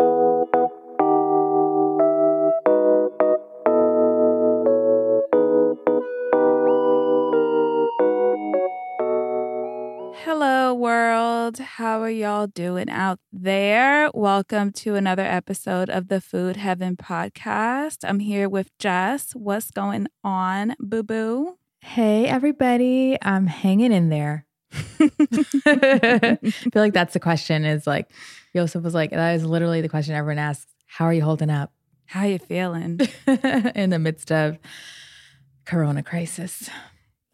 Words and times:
Hello, 10.66 10.74
world. 10.74 11.60
How 11.60 12.02
are 12.02 12.10
y'all 12.10 12.48
doing 12.48 12.90
out 12.90 13.20
there? 13.32 14.10
Welcome 14.16 14.72
to 14.72 14.96
another 14.96 15.22
episode 15.22 15.92
of 15.92 16.08
the 16.08 16.20
Food 16.20 16.58
Heaven 16.58 16.98
podcast. 16.98 17.98
I'm 18.04 18.18
here 18.18 18.50
with 18.50 18.76
Jess. 18.80 19.36
What's 19.36 19.70
going 19.70 20.08
on, 20.24 20.76
boo 20.80 21.04
boo? 21.04 21.60
Hey, 21.82 22.26
everybody. 22.26 23.16
I'm 23.22 23.46
hanging 23.46 23.92
in 23.92 24.10
there. 24.10 24.48
I 24.74 26.40
feel 26.42 26.82
like 26.82 26.94
that's 26.94 27.14
the 27.14 27.20
question 27.20 27.64
is 27.64 27.86
like, 27.86 28.10
Joseph 28.56 28.84
was 28.84 28.96
like, 28.96 29.12
that 29.12 29.36
is 29.36 29.46
literally 29.46 29.82
the 29.82 29.90
question 29.90 30.16
everyone 30.16 30.40
asks. 30.40 30.66
How 30.88 31.06
are 31.06 31.14
you 31.14 31.22
holding 31.22 31.52
up? 31.52 31.74
How 32.08 32.22
are 32.22 32.28
you 32.28 32.40
feeling? 32.40 33.02
in 33.76 33.92
the 33.92 34.00
midst 34.00 34.32
of 34.32 34.58
corona 35.66 36.02
crisis. 36.02 36.72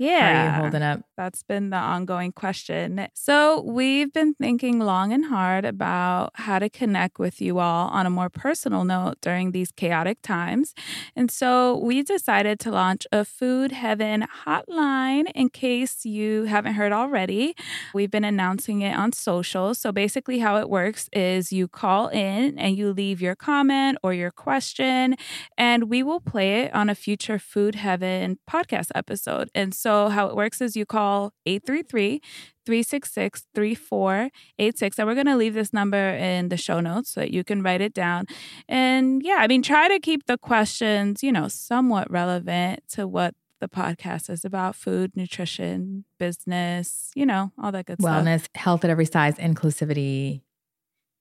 Yeah. 0.01 0.19
How 0.19 0.41
are 0.41 0.55
you 0.55 0.61
holding 0.63 0.81
up? 0.81 1.01
That's 1.15 1.43
been 1.43 1.69
the 1.69 1.77
ongoing 1.77 2.31
question. 2.31 3.07
So, 3.13 3.61
we've 3.61 4.11
been 4.11 4.33
thinking 4.33 4.79
long 4.79 5.13
and 5.13 5.25
hard 5.25 5.63
about 5.63 6.31
how 6.33 6.57
to 6.57 6.71
connect 6.71 7.19
with 7.19 7.39
you 7.39 7.59
all 7.59 7.87
on 7.89 8.07
a 8.07 8.09
more 8.09 8.27
personal 8.27 8.83
note 8.83 9.21
during 9.21 9.51
these 9.51 9.71
chaotic 9.71 10.23
times. 10.23 10.73
And 11.15 11.29
so, 11.29 11.77
we 11.77 12.01
decided 12.01 12.59
to 12.61 12.71
launch 12.71 13.05
a 13.11 13.23
Food 13.23 13.71
Heaven 13.71 14.25
hotline 14.43 15.29
in 15.35 15.49
case 15.49 16.03
you 16.03 16.45
haven't 16.45 16.73
heard 16.73 16.91
already. 16.91 17.53
We've 17.93 18.09
been 18.09 18.23
announcing 18.23 18.81
it 18.81 18.97
on 18.97 19.13
social. 19.13 19.75
So, 19.75 19.91
basically, 19.91 20.39
how 20.39 20.57
it 20.57 20.67
works 20.67 21.09
is 21.13 21.53
you 21.53 21.67
call 21.67 22.07
in 22.07 22.57
and 22.57 22.75
you 22.75 22.91
leave 22.91 23.21
your 23.21 23.35
comment 23.35 23.99
or 24.01 24.15
your 24.15 24.31
question, 24.31 25.15
and 25.59 25.91
we 25.91 26.01
will 26.01 26.21
play 26.21 26.61
it 26.61 26.73
on 26.73 26.89
a 26.89 26.95
future 26.95 27.37
Food 27.37 27.75
Heaven 27.75 28.39
podcast 28.49 28.89
episode. 28.95 29.51
And 29.53 29.75
so, 29.75 29.90
so, 29.91 30.07
how 30.07 30.27
it 30.27 30.35
works 30.37 30.61
is 30.61 30.77
you 30.77 30.85
call 30.85 31.33
833 31.45 32.21
366 32.65 33.43
3486. 33.53 34.99
And 34.99 35.07
we're 35.07 35.15
going 35.15 35.25
to 35.25 35.35
leave 35.35 35.53
this 35.53 35.73
number 35.73 36.11
in 36.11 36.47
the 36.47 36.55
show 36.55 36.79
notes 36.79 37.09
so 37.09 37.21
that 37.21 37.31
you 37.31 37.43
can 37.43 37.61
write 37.61 37.81
it 37.81 37.93
down. 37.93 38.25
And 38.69 39.21
yeah, 39.21 39.37
I 39.39 39.47
mean, 39.47 39.61
try 39.61 39.89
to 39.89 39.99
keep 39.99 40.27
the 40.27 40.37
questions, 40.37 41.23
you 41.23 41.31
know, 41.33 41.49
somewhat 41.49 42.09
relevant 42.09 42.83
to 42.91 43.05
what 43.05 43.35
the 43.59 43.67
podcast 43.67 44.29
is 44.29 44.45
about 44.45 44.75
food, 44.75 45.11
nutrition, 45.15 46.05
business, 46.17 47.11
you 47.13 47.25
know, 47.25 47.51
all 47.61 47.73
that 47.73 47.85
good 47.85 47.97
Wellness, 47.97 48.01
stuff. 48.01 48.25
Wellness, 48.25 48.47
health 48.55 48.83
at 48.85 48.89
every 48.89 49.05
size, 49.05 49.35
inclusivity, 49.35 50.41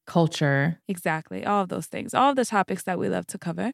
culture. 0.07 0.79
Exactly. 0.87 1.45
All 1.45 1.61
of 1.61 1.69
those 1.69 1.87
things, 1.87 2.13
all 2.13 2.29
of 2.29 2.35
the 2.37 2.45
topics 2.45 2.83
that 2.83 2.97
we 2.97 3.09
love 3.09 3.27
to 3.27 3.37
cover. 3.37 3.71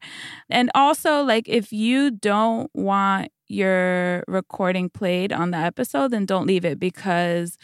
And 0.50 0.71
also, 0.73 1.21
like, 1.21 1.47
if 1.47 1.71
you 1.71 2.09
don't 2.09 2.71
want 2.73 3.31
your 3.47 4.23
recording 4.27 4.89
played 4.89 5.31
on 5.31 5.51
the 5.51 5.57
episode, 5.57 6.11
then 6.11 6.25
don't 6.25 6.47
leave 6.47 6.65
it 6.65 6.79
because 6.79 7.57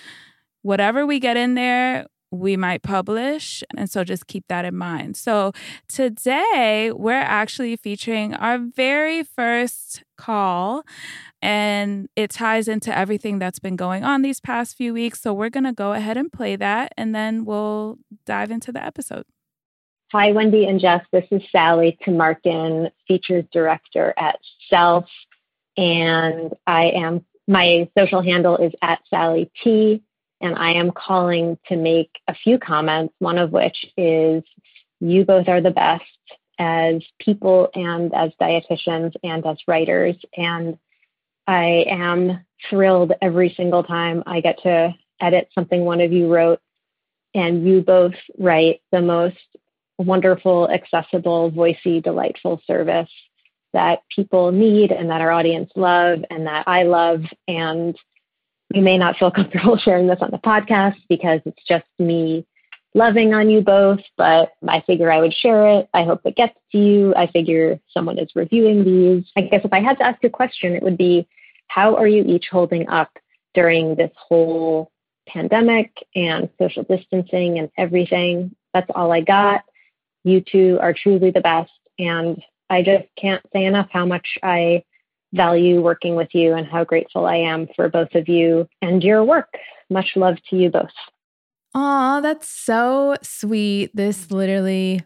whatever 0.61 1.05
we 1.05 1.19
get 1.19 1.37
in 1.37 1.55
there, 1.55 2.07
we 2.31 2.57
might 2.57 2.81
publish. 2.81 3.63
And 3.77 3.89
so 3.89 4.03
just 4.03 4.27
keep 4.27 4.45
that 4.47 4.65
in 4.65 4.75
mind. 4.75 5.15
So 5.15 5.51
today 5.87 6.91
we're 6.91 7.13
actually 7.13 7.75
featuring 7.75 8.33
our 8.33 8.57
very 8.57 9.23
first 9.23 10.03
call, 10.17 10.83
and 11.41 12.09
it 12.15 12.31
ties 12.31 12.67
into 12.67 12.97
everything 12.97 13.37
that's 13.37 13.59
been 13.59 13.75
going 13.75 14.03
on 14.03 14.23
these 14.23 14.39
past 14.39 14.75
few 14.75 14.93
weeks. 14.93 15.21
So 15.21 15.33
we're 15.33 15.49
going 15.49 15.65
to 15.65 15.73
go 15.73 15.93
ahead 15.93 16.17
and 16.17 16.31
play 16.31 16.55
that, 16.55 16.93
and 16.97 17.13
then 17.13 17.45
we'll 17.45 17.99
dive 18.25 18.49
into 18.49 18.71
the 18.71 18.83
episode. 18.83 19.25
Hi, 20.11 20.31
Wendy 20.31 20.65
and 20.65 20.79
Jess. 20.79 21.01
This 21.11 21.25
is 21.31 21.41
Sally 21.51 21.97
Tamarkin, 22.05 22.89
Features 23.07 23.45
Director 23.51 24.13
at 24.17 24.39
Self 24.69 25.05
and 25.77 26.53
I 26.67 26.85
am 26.89 27.25
my 27.47 27.89
social 27.97 28.21
handle 28.21 28.57
is 28.57 28.71
at 28.81 29.01
Sally 29.09 29.51
T, 29.63 30.01
and 30.39 30.55
I 30.55 30.73
am 30.73 30.91
calling 30.91 31.57
to 31.67 31.75
make 31.75 32.09
a 32.27 32.33
few 32.33 32.57
comments. 32.57 33.13
One 33.19 33.37
of 33.37 33.51
which 33.51 33.85
is 33.97 34.43
you 34.99 35.25
both 35.25 35.47
are 35.49 35.61
the 35.61 35.71
best 35.71 36.03
as 36.59 37.03
people 37.19 37.69
and 37.73 38.13
as 38.13 38.31
dietitians 38.41 39.13
and 39.23 39.45
as 39.45 39.57
writers, 39.67 40.15
and 40.37 40.77
I 41.47 41.85
am 41.89 42.45
thrilled 42.69 43.11
every 43.21 43.53
single 43.57 43.83
time 43.83 44.23
I 44.25 44.39
get 44.39 44.61
to 44.63 44.95
edit 45.19 45.49
something 45.53 45.83
one 45.83 45.99
of 45.99 46.13
you 46.13 46.33
wrote, 46.33 46.61
and 47.33 47.67
you 47.67 47.81
both 47.81 48.13
write 48.37 48.81
the 48.91 49.01
most 49.01 49.37
wonderful, 49.97 50.69
accessible, 50.69 51.51
voicey, 51.51 52.01
delightful 52.01 52.61
service 52.65 53.09
that 53.73 54.03
people 54.13 54.51
need 54.51 54.91
and 54.91 55.09
that 55.09 55.21
our 55.21 55.31
audience 55.31 55.71
love 55.75 56.19
and 56.29 56.47
that 56.47 56.67
I 56.67 56.83
love. 56.83 57.21
And 57.47 57.97
we 58.73 58.81
may 58.81 58.97
not 58.97 59.17
feel 59.17 59.31
comfortable 59.31 59.77
sharing 59.83 60.07
this 60.07 60.21
on 60.21 60.31
the 60.31 60.37
podcast 60.37 60.97
because 61.09 61.41
it's 61.45 61.63
just 61.67 61.85
me 61.99 62.45
loving 62.95 63.33
on 63.33 63.49
you 63.49 63.61
both, 63.61 63.99
but 64.17 64.53
I 64.67 64.81
figure 64.81 65.11
I 65.11 65.19
would 65.19 65.33
share 65.33 65.79
it. 65.79 65.89
I 65.93 66.03
hope 66.03 66.21
it 66.25 66.35
gets 66.35 66.55
to 66.71 66.77
you. 66.77 67.13
I 67.15 67.27
figure 67.27 67.79
someone 67.91 68.19
is 68.19 68.29
reviewing 68.35 68.83
these. 68.83 69.25
I 69.35 69.41
guess 69.41 69.61
if 69.63 69.73
I 69.73 69.81
had 69.81 69.97
to 69.97 70.05
ask 70.05 70.23
a 70.23 70.29
question, 70.29 70.75
it 70.75 70.83
would 70.83 70.97
be 70.97 71.27
how 71.67 71.95
are 71.95 72.07
you 72.07 72.23
each 72.23 72.47
holding 72.51 72.87
up 72.87 73.17
during 73.53 73.95
this 73.95 74.11
whole 74.15 74.91
pandemic 75.27 75.91
and 76.15 76.49
social 76.59 76.83
distancing 76.83 77.57
and 77.57 77.69
everything? 77.77 78.55
That's 78.73 78.89
all 78.93 79.11
I 79.11 79.21
got. 79.21 79.63
You 80.23 80.41
two 80.41 80.77
are 80.81 80.93
truly 80.93 81.31
the 81.31 81.41
best. 81.41 81.71
And 81.97 82.41
I 82.73 82.81
just 82.81 83.05
can't 83.19 83.43
say 83.53 83.65
enough 83.65 83.87
how 83.91 84.05
much 84.05 84.37
I 84.41 84.83
value 85.31 85.81
working 85.81 86.15
with 86.15 86.33
you 86.33 86.53
and 86.53 86.65
how 86.65 86.83
grateful 86.83 87.25
I 87.25 87.35
am 87.35 87.67
for 87.75 87.87
both 87.87 88.15
of 88.15 88.27
you 88.27 88.67
and 88.81 89.03
your 89.03 89.23
work. 89.23 89.53
Much 89.89 90.15
love 90.15 90.37
to 90.49 90.55
you 90.55 90.69
both. 90.69 90.89
Aw, 91.75 92.21
that's 92.21 92.47
so 92.47 93.15
sweet. 93.21 93.95
This 93.95 94.31
literally 94.31 95.03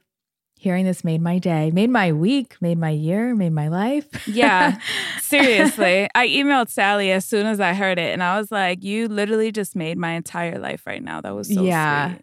hearing 0.59 0.85
this 0.85 1.03
made 1.03 1.22
my 1.22 1.39
day, 1.39 1.72
made 1.72 1.89
my 1.89 2.11
week, 2.11 2.57
made 2.61 2.77
my 2.77 2.89
year, 2.89 3.35
made 3.35 3.53
my 3.53 3.67
life. 3.67 4.07
yeah, 4.27 4.79
seriously. 5.22 6.09
I 6.16 6.27
emailed 6.27 6.69
Sally 6.69 7.11
as 7.11 7.25
soon 7.25 7.45
as 7.45 7.59
I 7.59 7.73
heard 7.73 8.00
it, 8.00 8.11
and 8.13 8.23
I 8.23 8.38
was 8.38 8.51
like, 8.51 8.83
"You 8.83 9.07
literally 9.07 9.51
just 9.51 9.75
made 9.75 9.97
my 9.97 10.11
entire 10.11 10.59
life 10.59 10.85
right 10.85 11.03
now." 11.03 11.22
That 11.22 11.35
was 11.35 11.53
so 11.53 11.63
yeah. 11.63 12.11
Sweet. 12.11 12.22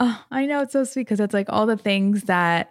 Oh, 0.00 0.24
I 0.30 0.46
know 0.46 0.62
it's 0.62 0.72
so 0.72 0.84
sweet 0.84 1.02
because 1.02 1.20
it's 1.20 1.34
like 1.34 1.46
all 1.50 1.66
the 1.66 1.76
things 1.76 2.24
that 2.24 2.70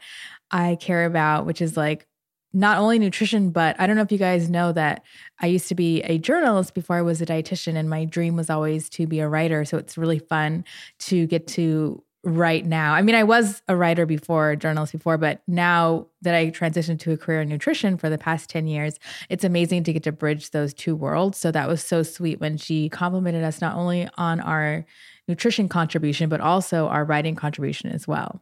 I 0.49 0.75
care 0.79 1.05
about, 1.05 1.45
which 1.45 1.61
is 1.61 1.77
like 1.77 2.07
not 2.53 2.77
only 2.77 2.99
nutrition, 2.99 3.51
but 3.51 3.75
I 3.79 3.87
don't 3.87 3.95
know 3.95 4.01
if 4.01 4.11
you 4.11 4.17
guys 4.17 4.49
know 4.49 4.71
that 4.73 5.03
I 5.39 5.47
used 5.47 5.67
to 5.69 5.75
be 5.75 6.01
a 6.03 6.17
journalist 6.17 6.73
before 6.73 6.97
I 6.97 7.01
was 7.01 7.21
a 7.21 7.25
dietitian, 7.25 7.75
and 7.75 7.89
my 7.89 8.05
dream 8.05 8.35
was 8.35 8.49
always 8.49 8.89
to 8.89 9.07
be 9.07 9.19
a 9.19 9.27
writer. 9.29 9.63
So 9.65 9.77
it's 9.77 9.97
really 9.97 10.19
fun 10.19 10.65
to 10.99 11.27
get 11.27 11.47
to 11.47 12.03
write 12.23 12.65
now. 12.65 12.93
I 12.93 13.01
mean, 13.01 13.15
I 13.15 13.23
was 13.23 13.63
a 13.67 13.75
writer 13.75 14.05
before, 14.05 14.51
a 14.51 14.57
journalist 14.57 14.93
before, 14.93 15.17
but 15.17 15.41
now 15.47 16.07
that 16.21 16.35
I 16.35 16.51
transitioned 16.51 16.99
to 16.99 17.11
a 17.11 17.17
career 17.17 17.41
in 17.41 17.49
nutrition 17.49 17.97
for 17.97 18.09
the 18.09 18.17
past 18.17 18.49
10 18.49 18.67
years, 18.67 18.99
it's 19.29 19.43
amazing 19.43 19.83
to 19.85 19.93
get 19.93 20.03
to 20.03 20.11
bridge 20.11 20.51
those 20.51 20.73
two 20.73 20.95
worlds. 20.95 21.39
So 21.39 21.51
that 21.51 21.67
was 21.67 21.83
so 21.83 22.03
sweet 22.03 22.39
when 22.39 22.57
she 22.57 22.89
complimented 22.89 23.43
us 23.43 23.59
not 23.59 23.75
only 23.75 24.07
on 24.17 24.39
our 24.39 24.85
nutrition 25.27 25.67
contribution, 25.67 26.29
but 26.29 26.41
also 26.41 26.87
our 26.87 27.05
writing 27.05 27.35
contribution 27.35 27.89
as 27.89 28.07
well. 28.07 28.39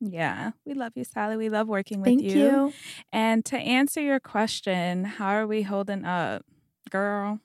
Yeah, 0.00 0.52
we 0.64 0.74
love 0.74 0.92
you, 0.94 1.04
Sally. 1.04 1.36
We 1.36 1.50
love 1.50 1.68
working 1.68 2.00
with 2.00 2.06
Thank 2.06 2.22
you. 2.22 2.30
you. 2.30 2.72
And 3.12 3.44
to 3.46 3.58
answer 3.58 4.00
your 4.00 4.18
question, 4.18 5.04
how 5.04 5.28
are 5.28 5.46
we 5.46 5.62
holding 5.62 6.04
up, 6.04 6.44
girl? 6.90 7.40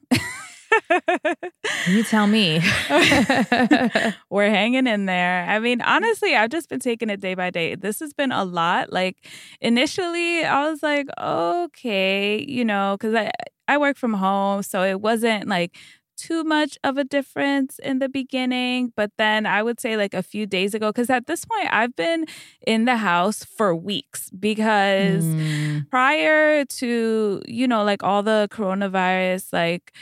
you 1.88 2.04
tell 2.04 2.28
me. 2.28 2.62
We're 4.30 4.50
hanging 4.50 4.88
in 4.88 5.06
there. 5.06 5.46
I 5.50 5.60
mean, 5.60 5.80
mm. 5.80 5.88
honestly, 5.88 6.36
I've 6.36 6.50
just 6.50 6.70
been 6.70 6.80
taking 6.80 7.10
it 7.10 7.20
day 7.20 7.36
by 7.36 7.50
day. 7.50 7.76
This 7.76 8.00
has 8.00 8.14
been 8.14 8.32
a 8.32 8.46
lot. 8.46 8.92
Like 8.92 9.26
initially, 9.62 10.44
I 10.44 10.70
was 10.70 10.82
like, 10.82 11.08
okay, 11.20 12.44
you 12.48 12.66
know, 12.66 12.96
because 13.00 13.16
I 13.16 13.32
I 13.68 13.78
work 13.78 13.98
from 13.98 14.14
home, 14.14 14.64
so 14.64 14.84
it 14.84 15.02
wasn't 15.02 15.48
like 15.48 15.76
too 16.16 16.44
much 16.44 16.78
of 16.84 16.98
a 16.98 17.04
difference 17.04 17.80
in 17.80 18.00
the 18.00 18.10
beginning, 18.10 18.94
but 18.96 19.12
then 19.18 19.46
I 19.46 19.64
would 19.64 19.80
say 19.80 19.98
like 19.98 20.14
a 20.14 20.24
few 20.24 20.46
days 20.46 20.74
ago, 20.74 20.90
because 20.90 21.10
at 21.10 21.28
this 21.28 21.46
point 21.46 21.68
I've 21.72 21.96
been 21.96 22.26
in 22.66 22.86
the 22.86 22.98
house 22.98 23.44
for 23.44 23.76
weeks 23.76 24.30
because 24.32 25.26
mm. 25.26 25.90
prior 25.90 26.66
to, 26.66 27.42
you 27.48 27.68
know, 27.68 27.84
like 27.84 28.04
all 28.04 28.24
the 28.24 28.48
coronavirus, 28.52 29.54
like, 29.54 29.94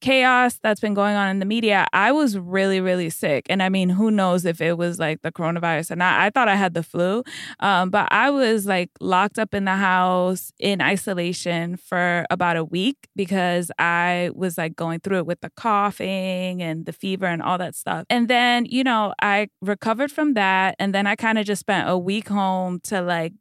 chaos 0.00 0.58
that's 0.62 0.80
been 0.80 0.94
going 0.94 1.16
on 1.16 1.28
in 1.28 1.38
the 1.38 1.44
media, 1.44 1.86
I 1.92 2.12
was 2.12 2.38
really, 2.38 2.80
really 2.80 3.10
sick. 3.10 3.46
And 3.48 3.62
I 3.62 3.68
mean, 3.68 3.88
who 3.88 4.10
knows 4.10 4.44
if 4.44 4.60
it 4.60 4.78
was 4.78 4.98
like 4.98 5.22
the 5.22 5.32
coronavirus 5.32 5.92
or 5.92 5.96
not? 5.96 6.20
I 6.20 6.30
thought 6.30 6.48
I 6.48 6.56
had 6.56 6.74
the 6.74 6.82
flu, 6.82 7.22
um, 7.60 7.90
but 7.90 8.08
I 8.12 8.30
was 8.30 8.66
like 8.66 8.90
locked 9.00 9.38
up 9.38 9.54
in 9.54 9.64
the 9.64 9.76
house 9.76 10.52
in 10.58 10.80
isolation 10.80 11.76
for 11.76 12.24
about 12.30 12.56
a 12.56 12.64
week 12.64 13.08
because 13.16 13.70
I 13.78 14.30
was 14.34 14.58
like 14.58 14.76
going 14.76 15.00
through 15.00 15.18
it 15.18 15.26
with 15.26 15.40
the 15.40 15.50
coughing 15.50 16.62
and 16.62 16.86
the 16.86 16.92
fever 16.92 17.26
and 17.26 17.42
all 17.42 17.58
that 17.58 17.74
stuff. 17.74 18.04
And 18.10 18.28
then, 18.28 18.66
you 18.66 18.84
know, 18.84 19.14
I 19.20 19.48
recovered 19.60 20.12
from 20.12 20.34
that. 20.34 20.76
And 20.78 20.94
then 20.94 21.06
I 21.06 21.16
kind 21.16 21.38
of 21.38 21.46
just 21.46 21.60
spent 21.60 21.88
a 21.88 21.98
week 21.98 22.28
home 22.28 22.80
to 22.84 23.00
like 23.00 23.32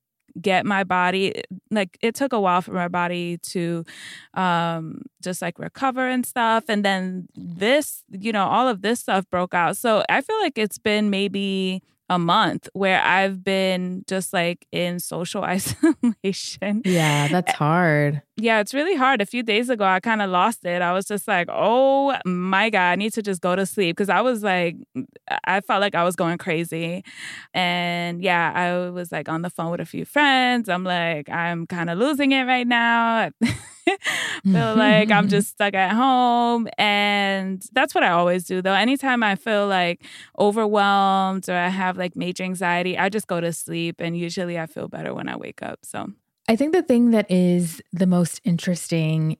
get 0.42 0.66
my 0.66 0.84
body 0.84 1.42
like 1.72 1.98
it 2.02 2.16
took 2.16 2.34
a 2.34 2.40
while 2.40 2.62
for 2.62 2.72
my 2.72 2.88
body 2.88 3.38
to 3.40 3.84
um 4.34 5.02
just 5.22 5.42
like 5.42 5.58
recover 5.60 6.08
and 6.08 6.26
stuff 6.26 6.66
and 6.70 6.86
then 6.86 7.28
this 7.36 8.04
you 8.12 8.32
know 8.32 8.46
all 8.46 8.68
of 8.68 8.82
this 8.82 9.00
stuff 9.00 9.30
broke 9.30 9.54
out. 9.54 9.78
So 9.78 10.04
i 10.10 10.22
feel 10.22 10.40
like 10.40 10.58
it's 10.58 10.78
been 10.78 11.10
maybe 11.10 11.82
a 12.10 12.18
month 12.18 12.70
where 12.74 13.02
I've 13.04 13.44
been 13.44 14.04
just 14.08 14.34
like 14.34 14.66
in 14.72 15.00
social 15.00 15.44
isolation. 15.56 16.82
Yeah, 16.86 17.28
that's 17.28 17.54
hard. 17.54 18.22
Yeah, 18.38 18.60
it's 18.60 18.74
really 18.74 18.96
hard. 18.96 19.22
A 19.22 19.26
few 19.26 19.44
days 19.44 19.70
ago, 19.70 19.84
I 19.84 20.00
kind 20.00 20.22
of 20.22 20.30
lost 20.30 20.64
it. 20.64 20.82
I 20.82 20.94
was 20.94 21.06
just 21.06 21.28
like, 21.28 21.48
oh 21.52 22.16
my 22.26 22.70
God, 22.70 22.92
I 22.92 22.96
need 22.96 23.14
to 23.14 23.22
just 23.22 23.42
go 23.42 23.56
to 23.56 23.66
sleep. 23.66 23.98
Cause 23.98 24.10
I 24.10 24.22
was 24.22 24.44
like, 24.44 24.78
I 25.44 25.62
felt 25.62 25.82
like 25.82 25.96
I 25.96 26.04
was 26.04 26.16
going 26.16 26.38
crazy. 26.38 27.04
And 27.54 28.22
yeah, 28.22 28.52
I 28.56 28.90
was 28.90 29.12
like 29.12 29.28
on 29.28 29.42
the 29.42 29.50
phone 29.50 29.72
with 29.72 29.82
a 29.82 29.86
few 29.86 30.06
friends. 30.06 30.70
I'm 30.70 30.84
like, 30.84 31.30
I'm 31.30 31.68
kind 31.68 31.90
of 31.90 31.98
losing 31.98 32.32
it 32.32 32.44
right 32.44 32.68
now. 32.68 33.32
feel 34.44 34.76
like 34.76 35.12
I'm 35.12 35.24
mm-hmm. 35.24 35.28
just 35.28 35.50
stuck 35.50 35.74
at 35.74 35.94
home. 35.94 36.68
And 36.78 37.64
that's 37.72 37.96
what 37.96 38.04
I 38.04 38.10
always 38.10 38.46
do 38.46 38.62
though. 38.62 38.74
Anytime 38.74 39.24
I 39.24 39.36
feel 39.36 39.68
like 39.68 40.04
overwhelmed 40.38 41.50
or 41.50 41.56
I 41.56 41.70
have 41.70 41.98
like 41.98 42.16
major 42.16 42.44
anxiety, 42.44 42.98
I 42.98 43.10
just 43.10 43.28
go 43.28 43.42
to 43.42 43.54
sleep. 43.54 43.98
And 44.00 44.18
usually 44.18 44.60
I 44.60 44.66
feel 44.66 44.88
better 44.88 45.14
when 45.14 45.28
I 45.30 45.38
wake 45.38 45.62
up. 45.62 45.80
So 45.84 46.08
I 46.48 46.56
think 46.56 46.74
the 46.74 46.84
thing 46.84 47.12
that 47.12 47.30
is 47.30 47.82
the 47.92 48.08
most 48.08 48.42
interesting 48.44 49.38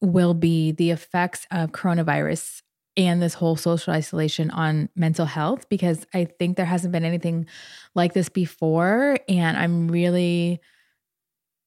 will 0.00 0.34
be 0.34 0.72
the 0.72 0.90
effects 0.90 1.46
of 1.50 1.70
coronavirus 1.70 2.62
and 2.96 3.22
this 3.22 3.34
whole 3.34 3.56
social 3.56 3.92
isolation 3.92 4.50
on 4.50 4.88
mental 4.94 5.24
health 5.24 5.68
because 5.68 6.04
I 6.12 6.24
think 6.24 6.56
there 6.56 6.66
hasn't 6.66 6.92
been 6.92 7.04
anything 7.04 7.46
like 7.94 8.12
this 8.12 8.28
before. 8.28 9.16
And 9.28 9.56
I'm 9.56 9.88
really 9.88 10.60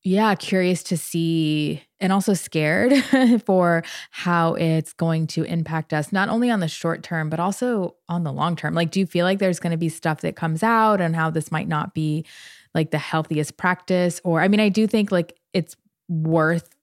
yeah, 0.05 0.35
curious 0.35 0.83
to 0.83 0.97
see 0.97 1.81
and 1.99 2.13
also 2.13 2.35
scared 2.35 2.93
for 3.45 3.83
how 4.11 4.53
it's 4.53 4.93
going 4.93 5.25
to 5.25 5.43
impact 5.45 5.93
us, 5.93 6.11
not 6.11 6.29
only 6.29 6.51
on 6.51 6.59
the 6.59 6.67
short 6.67 7.01
term, 7.01 7.27
but 7.27 7.39
also 7.39 7.95
on 8.07 8.23
the 8.23 8.31
long 8.31 8.55
term. 8.55 8.75
Like, 8.75 8.91
do 8.91 8.99
you 8.99 9.07
feel 9.07 9.25
like 9.25 9.39
there's 9.39 9.59
going 9.59 9.71
to 9.71 9.77
be 9.77 9.89
stuff 9.89 10.21
that 10.21 10.35
comes 10.35 10.61
out 10.61 11.01
and 11.01 11.15
how 11.15 11.31
this 11.31 11.51
might 11.51 11.67
not 11.67 11.95
be 11.95 12.23
like 12.75 12.91
the 12.91 12.99
healthiest 12.99 13.57
practice? 13.57 14.21
Or, 14.23 14.41
I 14.41 14.47
mean, 14.47 14.59
I 14.59 14.69
do 14.69 14.85
think 14.85 15.11
like 15.11 15.39
it's 15.53 15.75
worth 16.07 16.74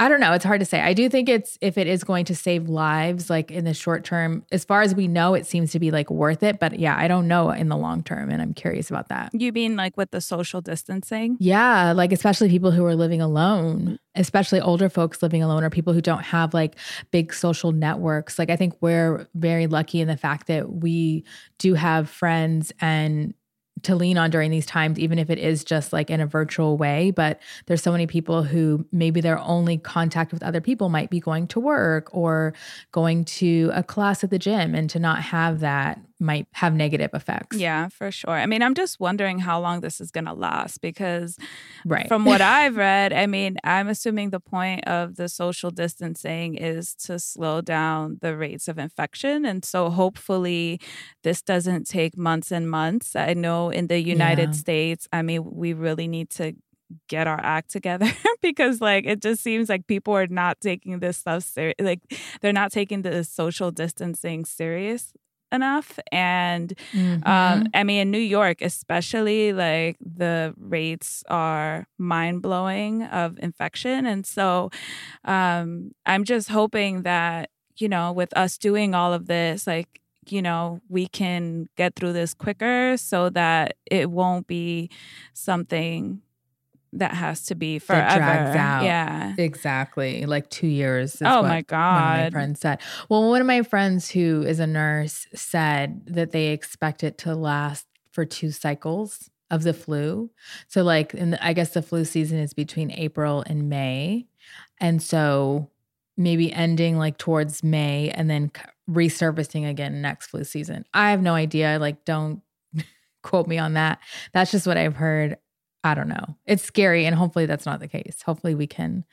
I 0.00 0.08
don't 0.08 0.20
know. 0.20 0.32
It's 0.32 0.44
hard 0.44 0.60
to 0.60 0.66
say. 0.66 0.80
I 0.80 0.92
do 0.92 1.08
think 1.08 1.28
it's 1.28 1.58
if 1.60 1.76
it 1.76 1.88
is 1.88 2.04
going 2.04 2.24
to 2.26 2.36
save 2.36 2.68
lives, 2.68 3.28
like 3.28 3.50
in 3.50 3.64
the 3.64 3.74
short 3.74 4.04
term, 4.04 4.44
as 4.52 4.64
far 4.64 4.82
as 4.82 4.94
we 4.94 5.08
know, 5.08 5.34
it 5.34 5.44
seems 5.44 5.72
to 5.72 5.80
be 5.80 5.90
like 5.90 6.08
worth 6.08 6.44
it. 6.44 6.60
But 6.60 6.78
yeah, 6.78 6.96
I 6.96 7.08
don't 7.08 7.26
know 7.26 7.50
in 7.50 7.68
the 7.68 7.76
long 7.76 8.04
term. 8.04 8.30
And 8.30 8.40
I'm 8.40 8.54
curious 8.54 8.90
about 8.90 9.08
that. 9.08 9.30
You 9.32 9.52
mean 9.52 9.74
like 9.74 9.96
with 9.96 10.12
the 10.12 10.20
social 10.20 10.60
distancing? 10.60 11.36
Yeah. 11.40 11.92
Like 11.92 12.12
especially 12.12 12.48
people 12.48 12.70
who 12.70 12.84
are 12.84 12.94
living 12.94 13.20
alone, 13.20 13.98
especially 14.14 14.60
older 14.60 14.88
folks 14.88 15.20
living 15.20 15.42
alone 15.42 15.64
or 15.64 15.70
people 15.70 15.92
who 15.92 16.00
don't 16.00 16.24
have 16.24 16.54
like 16.54 16.76
big 17.10 17.34
social 17.34 17.72
networks. 17.72 18.38
Like 18.38 18.50
I 18.50 18.56
think 18.56 18.76
we're 18.80 19.26
very 19.34 19.66
lucky 19.66 20.00
in 20.00 20.06
the 20.06 20.16
fact 20.16 20.46
that 20.46 20.70
we 20.70 21.24
do 21.58 21.74
have 21.74 22.08
friends 22.08 22.72
and 22.80 23.34
to 23.82 23.94
lean 23.94 24.18
on 24.18 24.30
during 24.30 24.50
these 24.50 24.66
times, 24.66 24.98
even 24.98 25.18
if 25.18 25.30
it 25.30 25.38
is 25.38 25.64
just 25.64 25.92
like 25.92 26.10
in 26.10 26.20
a 26.20 26.26
virtual 26.26 26.76
way. 26.76 27.10
But 27.10 27.40
there's 27.66 27.82
so 27.82 27.92
many 27.92 28.06
people 28.06 28.42
who 28.42 28.86
maybe 28.92 29.20
their 29.20 29.38
only 29.40 29.78
contact 29.78 30.32
with 30.32 30.42
other 30.42 30.60
people 30.60 30.88
might 30.88 31.10
be 31.10 31.20
going 31.20 31.46
to 31.48 31.60
work 31.60 32.08
or 32.14 32.54
going 32.92 33.24
to 33.24 33.70
a 33.74 33.82
class 33.82 34.24
at 34.24 34.30
the 34.30 34.38
gym. 34.38 34.74
And 34.74 34.88
to 34.90 34.98
not 34.98 35.22
have 35.22 35.60
that 35.60 36.00
might 36.20 36.46
have 36.52 36.74
negative 36.74 37.10
effects. 37.14 37.56
Yeah, 37.56 37.88
for 37.88 38.10
sure. 38.10 38.32
I 38.32 38.46
mean, 38.46 38.62
I'm 38.62 38.74
just 38.74 38.98
wondering 38.98 39.38
how 39.38 39.60
long 39.60 39.80
this 39.80 40.00
is 40.00 40.10
going 40.10 40.24
to 40.24 40.32
last 40.32 40.80
because 40.80 41.38
right. 41.84 42.08
from 42.08 42.24
what 42.24 42.40
I've 42.58 42.76
read, 42.76 43.12
I 43.12 43.26
mean, 43.26 43.56
I'm 43.62 43.88
assuming 43.88 44.30
the 44.30 44.40
point 44.40 44.86
of 44.86 45.16
the 45.16 45.28
social 45.28 45.70
distancing 45.70 46.54
is 46.54 46.94
to 46.96 47.18
slow 47.18 47.60
down 47.60 48.18
the 48.20 48.36
rates 48.36 48.68
of 48.68 48.78
infection. 48.78 49.44
And 49.44 49.64
so 49.64 49.90
hopefully 49.90 50.80
this 51.22 51.42
doesn't 51.42 51.86
take 51.86 52.16
months 52.16 52.50
and 52.50 52.68
months. 52.68 53.14
I 53.14 53.34
know 53.34 53.70
in 53.70 53.86
the 53.86 54.00
United 54.00 54.50
yeah. 54.50 54.56
States, 54.56 55.08
I 55.12 55.22
mean, 55.22 55.44
we 55.44 55.72
really 55.72 56.08
need 56.08 56.30
to 56.30 56.54
get 57.06 57.26
our 57.26 57.40
act 57.42 57.70
together 57.70 58.10
because 58.42 58.80
like 58.80 59.04
it 59.04 59.20
just 59.20 59.42
seems 59.42 59.68
like 59.68 59.86
people 59.86 60.14
are 60.16 60.26
not 60.26 60.58
taking 60.60 61.00
this 61.00 61.18
stuff 61.18 61.42
serious 61.42 61.74
like 61.80 62.00
they're 62.40 62.50
not 62.50 62.72
taking 62.72 63.02
the 63.02 63.22
social 63.24 63.70
distancing 63.70 64.42
serious 64.44 65.12
enough. 65.52 65.98
And 66.12 66.74
um, 66.94 67.00
mm-hmm. 67.00 67.28
um, 67.28 67.66
I 67.74 67.84
mean, 67.84 68.00
in 68.02 68.10
New 68.10 68.18
York, 68.18 68.60
especially, 68.60 69.52
like 69.52 69.96
the 70.00 70.54
rates 70.58 71.24
are 71.28 71.86
mind 71.98 72.42
blowing 72.42 73.04
of 73.04 73.38
infection. 73.38 74.06
And 74.06 74.26
so 74.26 74.70
um, 75.24 75.92
I'm 76.06 76.24
just 76.24 76.48
hoping 76.48 77.02
that, 77.02 77.50
you 77.76 77.88
know, 77.88 78.12
with 78.12 78.36
us 78.36 78.58
doing 78.58 78.94
all 78.94 79.12
of 79.12 79.26
this, 79.26 79.66
like, 79.66 80.00
you 80.28 80.42
know, 80.42 80.80
we 80.88 81.06
can 81.06 81.68
get 81.76 81.94
through 81.94 82.12
this 82.12 82.34
quicker 82.34 82.96
so 82.98 83.30
that 83.30 83.76
it 83.90 84.10
won't 84.10 84.46
be 84.46 84.90
something 85.32 86.20
that 86.94 87.12
has 87.14 87.44
to 87.46 87.54
be 87.54 87.78
forever. 87.78 88.06
That 88.06 88.16
drags 88.18 88.56
out. 88.56 88.84
Yeah. 88.84 89.34
Exactly. 89.36 90.24
Like 90.26 90.48
two 90.50 90.66
years. 90.66 91.20
oh 91.22 91.42
my 91.42 91.62
God. 91.62 91.94
One 91.94 92.18
of 92.18 92.24
my 92.24 92.30
friends 92.30 92.60
said. 92.60 92.80
Well, 93.08 93.28
one 93.28 93.40
of 93.40 93.46
my 93.46 93.62
friends 93.62 94.10
who 94.10 94.42
is 94.42 94.60
a 94.60 94.66
nurse 94.66 95.26
said 95.34 96.02
that 96.06 96.32
they 96.32 96.48
expect 96.48 97.04
it 97.04 97.18
to 97.18 97.34
last 97.34 97.86
for 98.12 98.24
two 98.24 98.50
cycles 98.50 99.30
of 99.50 99.62
the 99.62 99.74
flu. 99.74 100.30
So, 100.66 100.82
like, 100.82 101.14
in 101.14 101.30
the, 101.30 101.44
I 101.44 101.52
guess 101.52 101.70
the 101.70 101.82
flu 101.82 102.04
season 102.04 102.38
is 102.38 102.52
between 102.52 102.90
April 102.90 103.42
and 103.46 103.68
May. 103.68 104.26
And 104.80 105.02
so 105.02 105.70
maybe 106.16 106.52
ending 106.52 106.98
like 106.98 107.16
towards 107.16 107.62
May 107.62 108.10
and 108.10 108.28
then 108.28 108.50
resurfacing 108.90 109.68
again 109.68 110.02
next 110.02 110.28
flu 110.28 110.44
season. 110.44 110.84
I 110.92 111.10
have 111.10 111.22
no 111.22 111.34
idea. 111.34 111.78
Like, 111.80 112.04
don't 112.04 112.42
quote 113.22 113.46
me 113.46 113.58
on 113.58 113.74
that. 113.74 114.00
That's 114.32 114.50
just 114.50 114.66
what 114.66 114.76
I've 114.76 114.96
heard. 114.96 115.38
I 115.88 115.94
don't 115.94 116.08
know. 116.08 116.36
It's 116.44 116.62
scary, 116.62 117.06
and 117.06 117.16
hopefully 117.16 117.46
that's 117.46 117.64
not 117.64 117.80
the 117.80 117.88
case. 117.88 118.20
Hopefully 118.20 118.54
we 118.54 118.66
can 118.66 119.06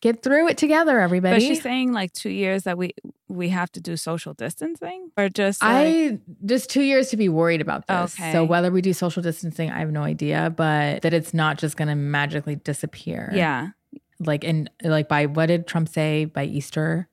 get 0.00 0.22
through 0.22 0.46
it 0.46 0.56
together, 0.56 1.00
everybody. 1.00 1.34
But 1.34 1.42
she's 1.42 1.60
saying 1.60 1.92
like 1.92 2.12
two 2.12 2.30
years 2.30 2.62
that 2.62 2.78
we 2.78 2.94
we 3.26 3.48
have 3.48 3.72
to 3.72 3.80
do 3.80 3.96
social 3.96 4.32
distancing, 4.32 5.10
or 5.16 5.28
just 5.28 5.60
like... 5.60 5.70
I 5.72 6.18
just 6.46 6.70
two 6.70 6.82
years 6.82 7.08
to 7.10 7.16
be 7.16 7.28
worried 7.28 7.60
about 7.60 7.88
this. 7.88 8.14
Okay. 8.14 8.30
So 8.30 8.44
whether 8.44 8.70
we 8.70 8.80
do 8.80 8.92
social 8.92 9.24
distancing, 9.24 9.72
I 9.72 9.80
have 9.80 9.90
no 9.90 10.02
idea, 10.02 10.54
but 10.56 11.02
that 11.02 11.12
it's 11.12 11.34
not 11.34 11.58
just 11.58 11.76
going 11.76 11.88
to 11.88 11.96
magically 11.96 12.54
disappear. 12.54 13.32
Yeah. 13.34 13.70
Like 14.20 14.44
in 14.44 14.70
like 14.84 15.08
by 15.08 15.26
what 15.26 15.46
did 15.46 15.66
Trump 15.66 15.88
say 15.88 16.26
by 16.26 16.44
Easter? 16.44 17.08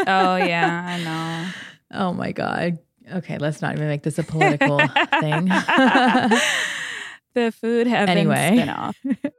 Oh 0.00 0.36
yeah, 0.36 0.84
I 0.86 1.04
know. 1.94 2.04
Oh 2.04 2.12
my 2.12 2.32
god. 2.32 2.78
Okay, 3.10 3.38
let's 3.38 3.62
not 3.62 3.74
even 3.74 3.88
make 3.88 4.02
this 4.02 4.18
a 4.18 4.22
political 4.22 4.78
thing 5.20 5.48
the 7.34 7.52
food 7.52 7.86
heaven 7.86 8.08
anyway. 8.10 8.56
spinoff. 8.56 8.94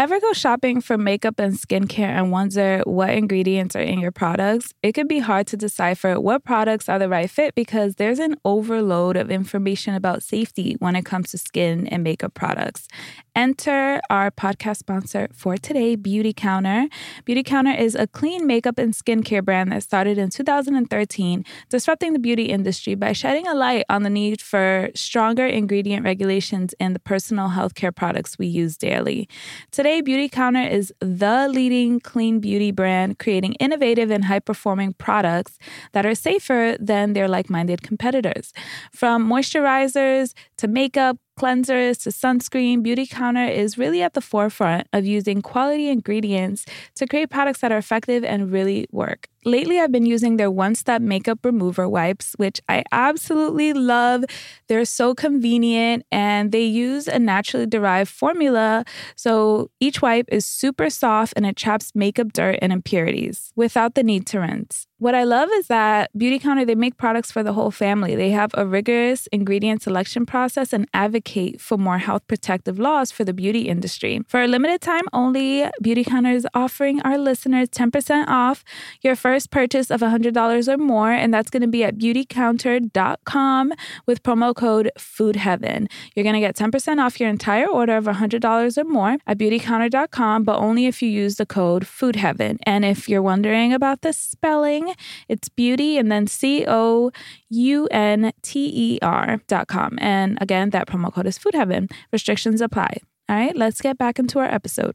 Ever 0.00 0.20
go 0.20 0.32
shopping 0.32 0.80
for 0.80 0.96
makeup 0.96 1.40
and 1.40 1.54
skincare 1.54 2.06
and 2.06 2.30
wonder 2.30 2.82
what 2.84 3.10
ingredients 3.10 3.74
are 3.74 3.80
in 3.80 3.98
your 3.98 4.12
products? 4.12 4.72
It 4.80 4.92
can 4.92 5.08
be 5.08 5.18
hard 5.18 5.48
to 5.48 5.56
decipher 5.56 6.20
what 6.20 6.44
products 6.44 6.88
are 6.88 7.00
the 7.00 7.08
right 7.08 7.28
fit 7.28 7.56
because 7.56 7.96
there's 7.96 8.20
an 8.20 8.36
overload 8.44 9.16
of 9.16 9.28
information 9.28 9.96
about 9.96 10.22
safety 10.22 10.76
when 10.78 10.94
it 10.94 11.04
comes 11.04 11.32
to 11.32 11.38
skin 11.38 11.88
and 11.88 12.04
makeup 12.04 12.34
products. 12.34 12.86
Enter 13.34 14.00
our 14.08 14.30
podcast 14.30 14.76
sponsor 14.76 15.28
for 15.32 15.56
today, 15.56 15.96
Beauty 15.96 16.32
Counter. 16.32 16.86
Beauty 17.24 17.42
Counter 17.42 17.72
is 17.72 17.96
a 17.96 18.06
clean 18.06 18.46
makeup 18.46 18.78
and 18.78 18.94
skincare 18.94 19.44
brand 19.44 19.72
that 19.72 19.82
started 19.82 20.16
in 20.16 20.30
2013, 20.30 21.44
disrupting 21.70 22.12
the 22.12 22.18
beauty 22.20 22.44
industry 22.44 22.94
by 22.94 23.12
shedding 23.12 23.48
a 23.48 23.54
light 23.54 23.84
on 23.88 24.04
the 24.04 24.10
need 24.10 24.40
for 24.40 24.90
stronger 24.94 25.46
ingredient 25.46 26.04
regulations 26.04 26.72
in 26.78 26.92
the 26.92 27.00
personal 27.00 27.48
healthcare 27.48 27.94
products 27.94 28.38
we 28.38 28.46
use 28.46 28.76
daily. 28.76 29.28
Today, 29.70 29.87
Today, 29.88 30.02
Beauty 30.02 30.28
Counter 30.28 30.64
is 30.64 30.92
the 31.00 31.48
leading 31.48 31.98
clean 31.98 32.40
beauty 32.40 32.72
brand, 32.72 33.18
creating 33.18 33.54
innovative 33.54 34.10
and 34.10 34.26
high 34.26 34.38
performing 34.38 34.92
products 34.92 35.58
that 35.92 36.04
are 36.04 36.14
safer 36.14 36.76
than 36.78 37.14
their 37.14 37.26
like 37.26 37.48
minded 37.48 37.80
competitors. 37.80 38.52
From 38.92 39.26
moisturizers 39.26 40.34
to 40.58 40.68
makeup, 40.68 41.16
cleansers 41.40 42.02
to 42.02 42.10
sunscreen, 42.10 42.82
Beauty 42.82 43.06
Counter 43.06 43.46
is 43.46 43.78
really 43.78 44.02
at 44.02 44.12
the 44.12 44.20
forefront 44.20 44.86
of 44.92 45.06
using 45.06 45.40
quality 45.40 45.88
ingredients 45.88 46.66
to 46.96 47.06
create 47.06 47.30
products 47.30 47.62
that 47.62 47.72
are 47.72 47.78
effective 47.78 48.24
and 48.24 48.52
really 48.52 48.88
work. 48.92 49.30
Lately, 49.44 49.78
I've 49.78 49.92
been 49.92 50.06
using 50.06 50.36
their 50.36 50.50
one 50.50 50.74
step 50.74 51.00
makeup 51.00 51.44
remover 51.44 51.88
wipes, 51.88 52.34
which 52.36 52.60
I 52.68 52.84
absolutely 52.92 53.72
love. 53.72 54.24
They're 54.66 54.84
so 54.84 55.14
convenient 55.14 56.04
and 56.10 56.52
they 56.52 56.64
use 56.64 57.06
a 57.06 57.18
naturally 57.18 57.66
derived 57.66 58.10
formula. 58.10 58.84
So 59.16 59.70
each 59.80 60.02
wipe 60.02 60.26
is 60.30 60.44
super 60.44 60.90
soft 60.90 61.34
and 61.36 61.46
it 61.46 61.56
traps 61.56 61.92
makeup 61.94 62.32
dirt 62.32 62.58
and 62.60 62.72
impurities 62.72 63.52
without 63.54 63.94
the 63.94 64.02
need 64.02 64.26
to 64.28 64.40
rinse. 64.40 64.86
What 65.00 65.14
I 65.14 65.22
love 65.22 65.48
is 65.52 65.68
that 65.68 66.10
Beauty 66.18 66.40
Counter, 66.40 66.64
they 66.64 66.74
make 66.74 66.96
products 66.96 67.30
for 67.30 67.44
the 67.44 67.52
whole 67.52 67.70
family. 67.70 68.16
They 68.16 68.30
have 68.30 68.50
a 68.54 68.66
rigorous 68.66 69.28
ingredient 69.30 69.80
selection 69.80 70.26
process 70.26 70.72
and 70.72 70.88
advocate 70.92 71.60
for 71.60 71.78
more 71.78 71.98
health 71.98 72.26
protective 72.26 72.80
laws 72.80 73.12
for 73.12 73.22
the 73.22 73.32
beauty 73.32 73.68
industry. 73.68 74.22
For 74.26 74.42
a 74.42 74.48
limited 74.48 74.80
time 74.80 75.04
only, 75.12 75.70
Beauty 75.80 76.02
Counter 76.02 76.32
is 76.32 76.48
offering 76.52 77.00
our 77.02 77.16
listeners 77.16 77.68
10% 77.68 78.26
off 78.26 78.64
your 79.00 79.14
first 79.14 79.27
purchase 79.50 79.90
of 79.90 80.00
$100 80.00 80.68
or 80.68 80.78
more, 80.78 81.12
and 81.12 81.32
that's 81.32 81.50
going 81.50 81.62
to 81.62 81.68
be 81.68 81.84
at 81.84 81.98
beautycounter.com 81.98 83.72
with 84.06 84.22
promo 84.22 84.54
code 84.54 84.90
FOODHEAVEN. 84.98 85.88
You're 86.14 86.22
going 86.22 86.34
to 86.34 86.40
get 86.40 86.56
10% 86.56 86.98
off 86.98 87.20
your 87.20 87.28
entire 87.28 87.66
order 87.66 87.96
of 87.96 88.04
$100 88.04 88.78
or 88.78 88.84
more 88.84 89.18
at 89.26 89.38
beautycounter.com, 89.38 90.44
but 90.44 90.58
only 90.58 90.86
if 90.86 91.02
you 91.02 91.08
use 91.08 91.36
the 91.36 91.46
code 91.46 91.84
FOODHEAVEN. 91.84 92.58
And 92.64 92.84
if 92.84 93.08
you're 93.08 93.22
wondering 93.22 93.72
about 93.72 94.02
the 94.02 94.12
spelling, 94.12 94.94
it's 95.28 95.48
beauty 95.48 95.98
and 95.98 96.10
then 96.10 96.26
C 96.26 96.64
O 96.66 97.10
U 97.50 97.88
N 97.90 98.32
T 98.42 98.70
E 98.74 98.98
R 99.02 99.40
dot 99.46 99.68
com. 99.68 99.98
And 100.00 100.38
again, 100.40 100.70
that 100.70 100.86
promo 100.86 101.12
code 101.12 101.26
is 101.26 101.38
food 101.38 101.54
heaven. 101.54 101.88
Restrictions 102.12 102.60
apply. 102.60 102.98
All 103.28 103.36
right, 103.36 103.54
let's 103.54 103.80
get 103.80 103.98
back 103.98 104.18
into 104.18 104.38
our 104.38 104.46
episode. 104.46 104.94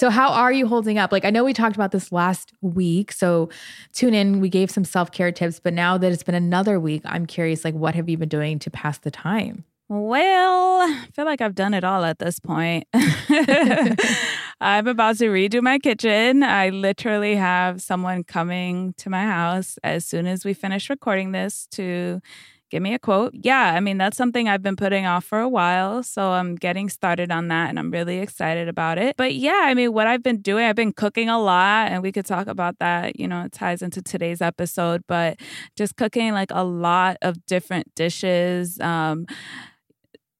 So, 0.00 0.08
how 0.08 0.30
are 0.30 0.50
you 0.50 0.66
holding 0.66 0.96
up? 0.96 1.12
Like, 1.12 1.26
I 1.26 1.30
know 1.30 1.44
we 1.44 1.52
talked 1.52 1.76
about 1.76 1.90
this 1.90 2.10
last 2.10 2.54
week. 2.62 3.12
So, 3.12 3.50
tune 3.92 4.14
in. 4.14 4.40
We 4.40 4.48
gave 4.48 4.70
some 4.70 4.82
self 4.82 5.12
care 5.12 5.30
tips, 5.30 5.60
but 5.60 5.74
now 5.74 5.98
that 5.98 6.10
it's 6.10 6.22
been 6.22 6.34
another 6.34 6.80
week, 6.80 7.02
I'm 7.04 7.26
curious, 7.26 7.66
like, 7.66 7.74
what 7.74 7.94
have 7.94 8.08
you 8.08 8.16
been 8.16 8.30
doing 8.30 8.58
to 8.60 8.70
pass 8.70 8.96
the 8.96 9.10
time? 9.10 9.66
Well, 9.90 10.80
I 10.80 11.06
feel 11.12 11.26
like 11.26 11.42
I've 11.42 11.54
done 11.54 11.74
it 11.74 11.84
all 11.84 12.02
at 12.06 12.18
this 12.18 12.40
point. 12.40 12.86
I'm 12.94 14.86
about 14.86 15.18
to 15.18 15.26
redo 15.26 15.60
my 15.60 15.78
kitchen. 15.78 16.44
I 16.44 16.70
literally 16.70 17.36
have 17.36 17.82
someone 17.82 18.24
coming 18.24 18.94
to 18.96 19.10
my 19.10 19.24
house 19.24 19.78
as 19.84 20.06
soon 20.06 20.26
as 20.26 20.46
we 20.46 20.54
finish 20.54 20.88
recording 20.88 21.32
this 21.32 21.66
to 21.72 22.22
give 22.70 22.82
me 22.82 22.94
a 22.94 22.98
quote. 22.98 23.32
Yeah, 23.34 23.74
I 23.74 23.80
mean, 23.80 23.98
that's 23.98 24.16
something 24.16 24.48
I've 24.48 24.62
been 24.62 24.76
putting 24.76 25.04
off 25.04 25.24
for 25.24 25.40
a 25.40 25.48
while. 25.48 26.02
So 26.02 26.30
I'm 26.30 26.54
getting 26.54 26.88
started 26.88 27.30
on 27.30 27.48
that 27.48 27.68
and 27.68 27.78
I'm 27.78 27.90
really 27.90 28.18
excited 28.18 28.68
about 28.68 28.96
it. 28.98 29.16
But 29.16 29.34
yeah, 29.34 29.62
I 29.64 29.74
mean, 29.74 29.92
what 29.92 30.06
I've 30.06 30.22
been 30.22 30.40
doing, 30.40 30.64
I've 30.64 30.76
been 30.76 30.92
cooking 30.92 31.28
a 31.28 31.40
lot 31.40 31.90
and 31.90 32.02
we 32.02 32.12
could 32.12 32.26
talk 32.26 32.46
about 32.46 32.78
that. 32.78 33.18
You 33.18 33.28
know, 33.28 33.42
it 33.42 33.52
ties 33.52 33.82
into 33.82 34.00
today's 34.00 34.40
episode, 34.40 35.02
but 35.08 35.40
just 35.76 35.96
cooking 35.96 36.32
like 36.32 36.50
a 36.52 36.64
lot 36.64 37.16
of 37.22 37.44
different 37.46 37.94
dishes. 37.94 38.78
Um, 38.80 39.26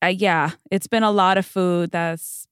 yeah, 0.08 0.52
it's 0.70 0.86
been 0.86 1.02
a 1.02 1.10
lot 1.10 1.36
of 1.36 1.44
food 1.44 1.90
that's 1.90 2.46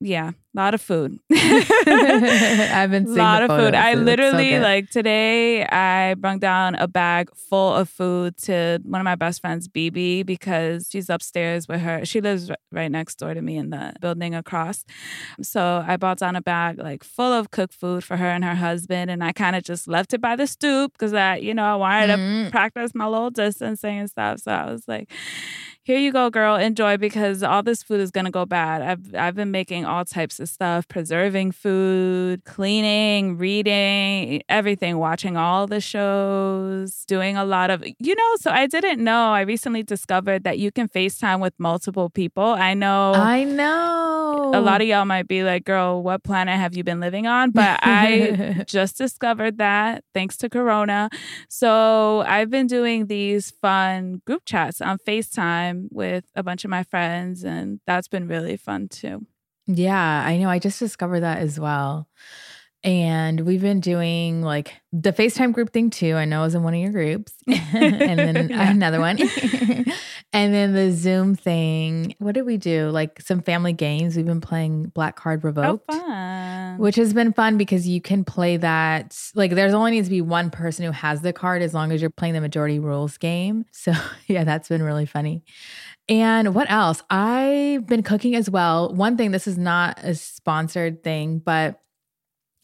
yeah, 0.00 0.32
a 0.54 0.60
lot 0.60 0.74
of 0.74 0.80
food. 0.80 1.18
I've 1.32 2.90
been 2.90 3.06
seeing 3.06 3.18
a 3.18 3.22
lot 3.22 3.42
of 3.42 3.50
food. 3.50 3.74
I 3.74 3.94
literally 3.94 4.52
so 4.52 4.60
like 4.60 4.90
today. 4.90 5.64
I 5.66 6.14
brought 6.14 6.40
down 6.40 6.74
a 6.76 6.86
bag 6.86 7.34
full 7.34 7.74
of 7.74 7.88
food 7.88 8.36
to 8.42 8.80
one 8.84 9.00
of 9.00 9.04
my 9.04 9.16
best 9.16 9.40
friends, 9.40 9.68
BB, 9.68 10.24
because 10.24 10.88
she's 10.90 11.10
upstairs 11.10 11.66
with 11.66 11.80
her. 11.80 12.04
She 12.04 12.20
lives 12.20 12.50
right 12.70 12.90
next 12.90 13.16
door 13.16 13.34
to 13.34 13.42
me 13.42 13.56
in 13.56 13.70
the 13.70 13.94
building 14.00 14.34
across. 14.34 14.84
So 15.42 15.84
I 15.86 15.96
brought 15.96 16.18
down 16.18 16.36
a 16.36 16.42
bag 16.42 16.78
like 16.78 17.02
full 17.02 17.32
of 17.32 17.50
cooked 17.50 17.74
food 17.74 18.04
for 18.04 18.16
her 18.16 18.28
and 18.28 18.44
her 18.44 18.54
husband, 18.54 19.10
and 19.10 19.24
I 19.24 19.32
kind 19.32 19.56
of 19.56 19.64
just 19.64 19.88
left 19.88 20.14
it 20.14 20.20
by 20.20 20.36
the 20.36 20.46
stoop 20.46 20.92
because 20.92 21.14
I, 21.14 21.36
you 21.36 21.54
know, 21.54 21.64
I 21.64 21.76
wanted 21.76 22.10
mm-hmm. 22.10 22.44
to 22.44 22.50
practice 22.50 22.94
my 22.94 23.06
little 23.06 23.30
distancing 23.30 23.98
and 23.98 24.10
stuff. 24.10 24.40
So 24.40 24.52
I 24.52 24.70
was 24.70 24.86
like 24.86 25.10
here 25.84 25.98
you 25.98 26.12
go, 26.12 26.30
girl, 26.30 26.56
enjoy 26.56 26.96
because 26.96 27.42
all 27.42 27.62
this 27.62 27.82
food 27.82 28.00
is 28.00 28.10
gonna 28.10 28.30
go 28.30 28.46
bad. 28.46 28.80
I've 28.80 29.14
I've 29.14 29.34
been 29.34 29.50
making 29.50 29.84
all 29.84 30.04
types 30.04 30.40
of 30.40 30.43
stuff, 30.46 30.86
preserving 30.88 31.52
food, 31.52 32.44
cleaning, 32.44 33.36
reading, 33.36 34.42
everything, 34.48 34.98
watching 34.98 35.36
all 35.36 35.66
the 35.66 35.80
shows, 35.80 37.04
doing 37.06 37.36
a 37.36 37.44
lot 37.44 37.70
of 37.70 37.84
you 37.98 38.14
know, 38.14 38.36
so 38.40 38.50
I 38.50 38.66
didn't 38.66 39.02
know. 39.02 39.32
I 39.32 39.42
recently 39.42 39.82
discovered 39.82 40.44
that 40.44 40.58
you 40.58 40.70
can 40.70 40.88
FaceTime 40.88 41.40
with 41.40 41.54
multiple 41.58 42.10
people. 42.10 42.44
I 42.44 42.74
know 42.74 43.12
I 43.14 43.44
know. 43.44 44.52
A 44.54 44.60
lot 44.60 44.80
of 44.80 44.86
y'all 44.86 45.04
might 45.04 45.28
be 45.28 45.42
like, 45.42 45.64
girl, 45.64 46.02
what 46.02 46.22
planet 46.22 46.56
have 46.56 46.76
you 46.76 46.84
been 46.84 47.00
living 47.00 47.26
on? 47.26 47.50
But 47.50 47.80
I 47.82 48.64
just 48.66 48.98
discovered 48.98 49.58
that 49.58 50.04
thanks 50.12 50.36
to 50.38 50.48
Corona. 50.48 51.08
So 51.48 52.20
I've 52.26 52.50
been 52.50 52.66
doing 52.66 53.06
these 53.06 53.50
fun 53.50 54.22
group 54.26 54.42
chats 54.44 54.80
on 54.80 54.98
FaceTime 54.98 55.88
with 55.90 56.24
a 56.34 56.42
bunch 56.42 56.64
of 56.64 56.70
my 56.70 56.82
friends, 56.82 57.44
and 57.44 57.80
that's 57.86 58.08
been 58.08 58.28
really 58.28 58.56
fun 58.56 58.88
too. 58.88 59.26
Yeah, 59.66 60.24
I 60.26 60.36
know. 60.36 60.48
I 60.48 60.58
just 60.58 60.78
discovered 60.78 61.20
that 61.20 61.38
as 61.38 61.58
well. 61.58 62.08
And 62.82 63.40
we've 63.40 63.62
been 63.62 63.80
doing 63.80 64.42
like 64.42 64.74
the 64.92 65.10
FaceTime 65.10 65.54
group 65.54 65.72
thing 65.72 65.88
too. 65.88 66.16
I 66.16 66.26
know 66.26 66.42
I 66.42 66.44
was 66.44 66.54
in 66.54 66.62
one 66.62 66.74
of 66.74 66.80
your 66.80 66.92
groups, 66.92 67.32
and 67.46 68.18
then 68.18 68.48
yeah. 68.50 68.70
another 68.70 69.00
one. 69.00 69.18
and 70.34 70.52
then 70.52 70.74
the 70.74 70.92
Zoom 70.92 71.34
thing. 71.34 72.14
What 72.18 72.34
did 72.34 72.44
we 72.44 72.58
do? 72.58 72.90
Like 72.90 73.22
some 73.22 73.40
family 73.40 73.72
games. 73.72 74.16
We've 74.16 74.26
been 74.26 74.42
playing 74.42 74.88
Black 74.88 75.16
Card 75.16 75.40
oh, 75.44 75.48
Revoked. 75.48 75.86
Oh, 75.88 76.74
which 76.76 76.96
has 76.96 77.14
been 77.14 77.32
fun 77.32 77.56
because 77.56 77.88
you 77.88 78.02
can 78.02 78.22
play 78.22 78.58
that. 78.58 79.18
Like 79.34 79.52
there's 79.52 79.72
only 79.72 79.92
needs 79.92 80.08
to 80.08 80.10
be 80.10 80.20
one 80.20 80.50
person 80.50 80.84
who 80.84 80.90
has 80.90 81.22
the 81.22 81.32
card 81.32 81.62
as 81.62 81.72
long 81.72 81.90
as 81.90 82.02
you're 82.02 82.10
playing 82.10 82.34
the 82.34 82.42
majority 82.42 82.80
rules 82.80 83.16
game. 83.16 83.64
So 83.72 83.94
yeah, 84.26 84.44
that's 84.44 84.68
been 84.68 84.82
really 84.82 85.06
funny. 85.06 85.42
And 86.08 86.54
what 86.54 86.70
else? 86.70 87.02
I've 87.10 87.86
been 87.86 88.02
cooking 88.02 88.34
as 88.34 88.50
well. 88.50 88.92
One 88.92 89.16
thing, 89.16 89.30
this 89.30 89.46
is 89.46 89.56
not 89.56 89.98
a 90.02 90.14
sponsored 90.14 91.02
thing, 91.02 91.38
but 91.38 91.80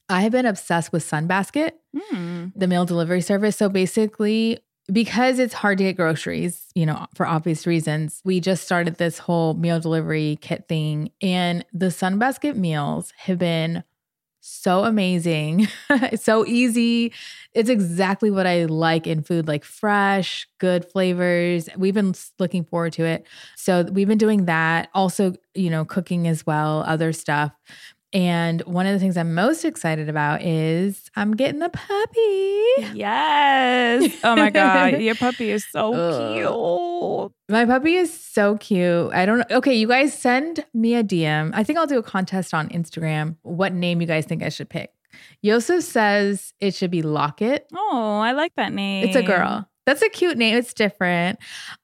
I 0.09 0.23
have 0.23 0.33
been 0.33 0.47
obsessed 0.47 0.93
with 0.93 1.09
Sunbasket, 1.09 1.71
mm. 2.13 2.53
the 2.55 2.67
meal 2.67 2.85
delivery 2.85 3.21
service. 3.21 3.57
So 3.57 3.69
basically, 3.69 4.59
because 4.93 5.39
it's 5.39 5.55
hard 5.55 5.79
to 5.79 5.85
get 5.85 5.97
groceries, 5.97 6.67
you 6.75 6.85
know, 6.85 7.07
for 7.15 7.27
obvious 7.27 7.67
reasons, 7.67 8.21
we 8.25 8.41
just 8.41 8.65
started 8.65 8.97
this 8.97 9.19
whole 9.19 9.55
meal 9.55 9.81
delivery 9.81 10.39
kit 10.41 10.67
thing. 10.69 11.11
And 11.23 11.65
the 11.73 11.87
Sunbasket 11.87 12.57
meals 12.57 13.13
have 13.19 13.39
been 13.39 13.85
so 14.51 14.85
amazing. 14.85 15.69
it's 15.91 16.25
so 16.25 16.47
easy. 16.47 17.13
It's 17.55 17.71
exactly 17.71 18.31
what 18.31 18.47
I 18.47 18.65
like 18.67 19.07
in 19.07 19.23
food, 19.23 19.49
like 19.49 19.65
fresh, 19.65 20.47
good 20.59 20.85
flavors. 20.85 21.69
We've 21.77 21.95
been 21.95 22.15
looking 22.39 22.65
forward 22.65 22.93
to 22.95 23.05
it. 23.05 23.27
So 23.57 23.83
we've 23.83 24.09
been 24.09 24.19
doing 24.19 24.45
that. 24.47 24.89
Also, 24.95 25.35
you 25.55 25.71
know, 25.71 25.85
cooking 25.85 26.29
as 26.29 26.47
well, 26.47 26.85
other 26.87 27.13
stuff. 27.13 27.53
And 28.13 28.61
one 28.63 28.87
of 28.87 28.93
the 28.93 28.99
things 28.99 29.17
I'm 29.17 29.35
most 29.35 29.65
excited 29.65 30.09
about 30.09 30.43
is 30.43 31.11
I'm 31.15 31.37
getting 31.37 31.63
a 31.63 31.69
puppy. 31.69 32.65
Yes. 32.93 34.13
Oh 34.25 34.35
my 34.35 34.51
God. 34.51 34.95
Your 35.01 35.15
puppy 35.15 35.51
is 35.53 35.65
so 35.71 35.93
cute. 35.93 37.33
My 37.49 37.65
puppy 37.67 37.95
is 37.95 38.13
so 38.13 38.57
cute. 38.57 39.13
I 39.13 39.27
don't 39.27 39.39
know. 39.39 39.57
Okay, 39.59 39.75
you 39.75 39.87
guys 39.87 40.13
send 40.13 40.65
me 40.75 40.97
a 40.97 41.05
DM. 41.05 41.53
I 41.55 41.63
think 41.63 41.79
I'll 41.79 41.87
do 41.87 41.99
a 41.99 42.03
contest 42.03 42.53
on 42.53 42.69
Instagram. 42.71 43.37
What 43.43 43.73
name 43.73 44.01
you 44.01 44.09
guys 44.09 44.27
think 44.27 44.43
I 44.43 44.49
should 44.49 44.69
pick? 44.69 44.93
Yosef 45.43 45.85
says 45.85 46.53
it 46.61 46.75
should 46.75 46.91
be 46.91 47.03
Locket. 47.03 47.67
Oh, 47.75 48.19
I 48.19 48.33
like 48.33 48.55
that 48.57 48.73
name. 48.73 49.07
It's 49.07 49.17
a 49.17 49.23
girl. 49.23 49.70
That's 49.87 50.03
a 50.03 50.09
cute 50.09 50.39
name. 50.39 50.57
It's 50.57 50.75
different. 50.75 51.39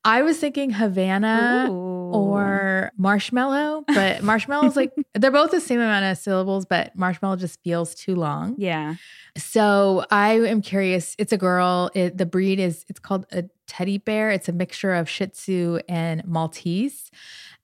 I 0.05 0.23
was 0.23 0.39
thinking 0.39 0.71
Havana. 0.71 1.69
Ooh 1.71 1.97
or 2.13 2.93
marshmallow. 2.97 3.85
But 3.87 4.23
marshmallow 4.23 4.67
is 4.67 4.77
like, 4.77 4.93
they're 5.15 5.31
both 5.31 5.51
the 5.51 5.61
same 5.61 5.81
amount 5.81 6.05
of 6.05 6.19
syllables, 6.19 6.67
but 6.67 6.97
marshmallow 6.97 7.37
just 7.37 7.61
feels 7.63 7.95
too 7.95 8.15
long. 8.15 8.55
Yeah. 8.59 8.97
So 9.37 10.05
I 10.11 10.35
am 10.35 10.63
curious. 10.63 11.15
It's 11.19 11.33
a 11.33 11.39
girl. 11.39 11.91
It, 11.95 12.17
the 12.19 12.27
breed 12.27 12.59
is, 12.59 12.85
it's 12.89 13.01
called 13.01 13.27
a 13.33 13.45
teddy 13.67 13.99
bear. 13.99 14.31
It's 14.31 14.49
a 14.49 14.53
mixture 14.53 14.95
of 14.95 15.09
Shih 15.09 15.29
Tzu 15.29 15.81
and 15.89 16.25
Maltese. 16.27 17.11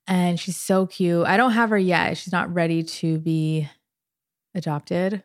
And 0.06 0.38
she's 0.38 0.56
so 0.56 0.86
cute. 0.86 1.26
I 1.26 1.36
don't 1.36 1.52
have 1.52 1.70
her 1.70 1.78
yet. 1.78 2.16
She's 2.16 2.32
not 2.32 2.52
ready 2.52 2.82
to 2.82 3.18
be 3.18 3.68
adopted 4.54 5.22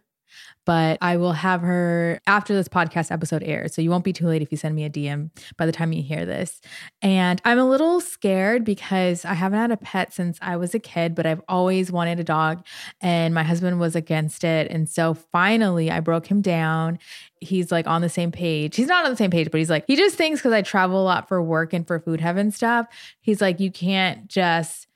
but 0.66 0.98
I 1.02 1.16
will 1.16 1.32
have 1.32 1.62
her 1.62 2.20
after 2.28 2.54
this 2.54 2.68
podcast 2.68 3.10
episode 3.12 3.42
airs. 3.44 3.74
So 3.74 3.82
you 3.82 3.90
won't 3.90 4.04
be 4.04 4.12
too 4.12 4.28
late 4.28 4.42
if 4.42 4.52
you 4.52 4.58
send 4.58 4.76
me 4.76 4.84
a 4.84 4.90
DM 4.90 5.30
by 5.56 5.66
the 5.66 5.72
time 5.72 5.94
you 5.94 6.04
hear 6.04 6.26
this. 6.26 6.60
And 7.02 7.42
I'm 7.46 7.58
a 7.58 7.68
little 7.68 8.02
scared 8.02 8.66
because 8.66 9.24
I 9.24 9.34
haven't 9.34 9.60
had 9.60 9.72
a 9.72 9.78
pet 9.78 10.14
since 10.14 10.38
I 10.42 10.58
was 10.58 10.76
a 10.76 10.80
kid, 10.80 11.16
but 11.16 11.26
I've 11.26 11.42
always 11.48 11.92
wanted 11.92 12.20
a 12.20 12.24
dog 12.24 12.66
and 13.00 13.34
my 13.34 13.44
husband 13.44 13.80
was 13.80 13.96
against 13.96 14.44
it. 14.44 14.70
And 14.70 14.90
so 14.90 15.14
finally 15.14 15.90
I 15.90 16.02
broke 16.02 16.28
him 16.28 16.42
down. 16.42 17.00
He's 17.40 17.72
like 17.72 17.88
on 17.88 18.02
the 18.02 18.10
same 18.10 18.32
page. 18.32 18.76
He's 18.76 18.88
not 18.88 19.06
on 19.06 19.12
the 19.12 19.18
same 19.18 19.32
page, 19.32 19.50
but 19.52 19.60
he's 19.60 19.70
like, 19.70 19.86
he 19.88 19.96
just 19.96 20.18
thinks 20.18 20.42
because 20.42 20.54
I 20.54 20.64
travel 20.64 21.02
a 21.02 21.06
lot 21.06 21.28
for 21.28 21.42
work 21.42 21.72
and 21.72 21.88
for 21.88 22.00
food 22.00 22.20
heaven 22.20 22.52
stuff. 22.52 22.88
He's 23.22 23.42
like, 23.42 23.60
you 23.60 23.72
can't 23.72 24.28
just 24.28 24.87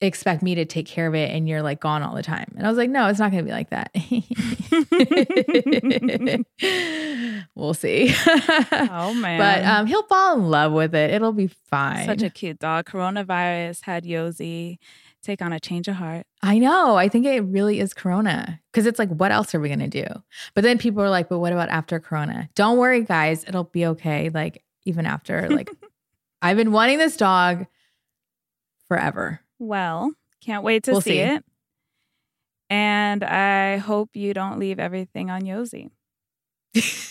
expect 0.00 0.42
me 0.42 0.54
to 0.54 0.64
take 0.64 0.86
care 0.86 1.06
of 1.06 1.14
it 1.14 1.30
and 1.30 1.48
you're 1.48 1.62
like 1.62 1.80
gone 1.80 2.02
all 2.02 2.14
the 2.14 2.22
time. 2.22 2.52
And 2.56 2.66
I 2.66 2.70
was 2.70 2.78
like, 2.78 2.90
no, 2.90 3.08
it's 3.08 3.18
not 3.18 3.30
going 3.30 3.44
to 3.44 3.48
be 3.48 3.52
like 3.52 3.70
that. 3.70 3.90
we'll 7.54 7.74
see. 7.74 8.14
oh 8.26 9.14
man. 9.18 9.38
But 9.38 9.64
um, 9.64 9.86
he'll 9.86 10.04
fall 10.04 10.36
in 10.36 10.48
love 10.48 10.72
with 10.72 10.94
it. 10.94 11.10
It'll 11.10 11.32
be 11.32 11.48
fine. 11.48 12.06
Such 12.06 12.22
a 12.22 12.30
cute 12.30 12.58
dog. 12.58 12.86
Coronavirus 12.86 13.82
had 13.84 14.04
Yosi 14.04 14.78
take 15.22 15.42
on 15.42 15.52
a 15.52 15.60
change 15.60 15.86
of 15.88 15.96
heart. 15.96 16.26
I 16.42 16.58
know. 16.58 16.96
I 16.96 17.08
think 17.08 17.26
it 17.26 17.40
really 17.40 17.78
is 17.80 17.92
Corona 17.92 18.60
because 18.72 18.86
it's 18.86 18.98
like, 18.98 19.10
what 19.10 19.32
else 19.32 19.54
are 19.54 19.60
we 19.60 19.68
going 19.68 19.80
to 19.80 19.88
do? 19.88 20.06
But 20.54 20.64
then 20.64 20.78
people 20.78 21.02
are 21.02 21.10
like, 21.10 21.28
but 21.28 21.38
what 21.38 21.52
about 21.52 21.68
after 21.68 22.00
Corona? 22.00 22.48
Don't 22.54 22.78
worry, 22.78 23.04
guys. 23.04 23.44
It'll 23.44 23.64
be 23.64 23.86
okay. 23.86 24.30
Like, 24.30 24.64
even 24.84 25.04
after, 25.04 25.48
like, 25.50 25.70
I've 26.42 26.56
been 26.56 26.72
wanting 26.72 26.98
this 26.98 27.18
dog 27.18 27.66
forever. 28.88 29.40
Well, 29.60 30.10
can't 30.40 30.64
wait 30.64 30.82
to 30.84 30.92
We'll 30.92 31.00
see, 31.02 31.10
see. 31.10 31.18
it. 31.20 31.44
And 32.70 33.22
I 33.22 33.76
hope 33.76 34.10
you 34.14 34.32
don't 34.34 34.58
leave 34.58 34.78
everything 34.80 35.30
on 35.30 35.42
Yosi. 35.42 35.90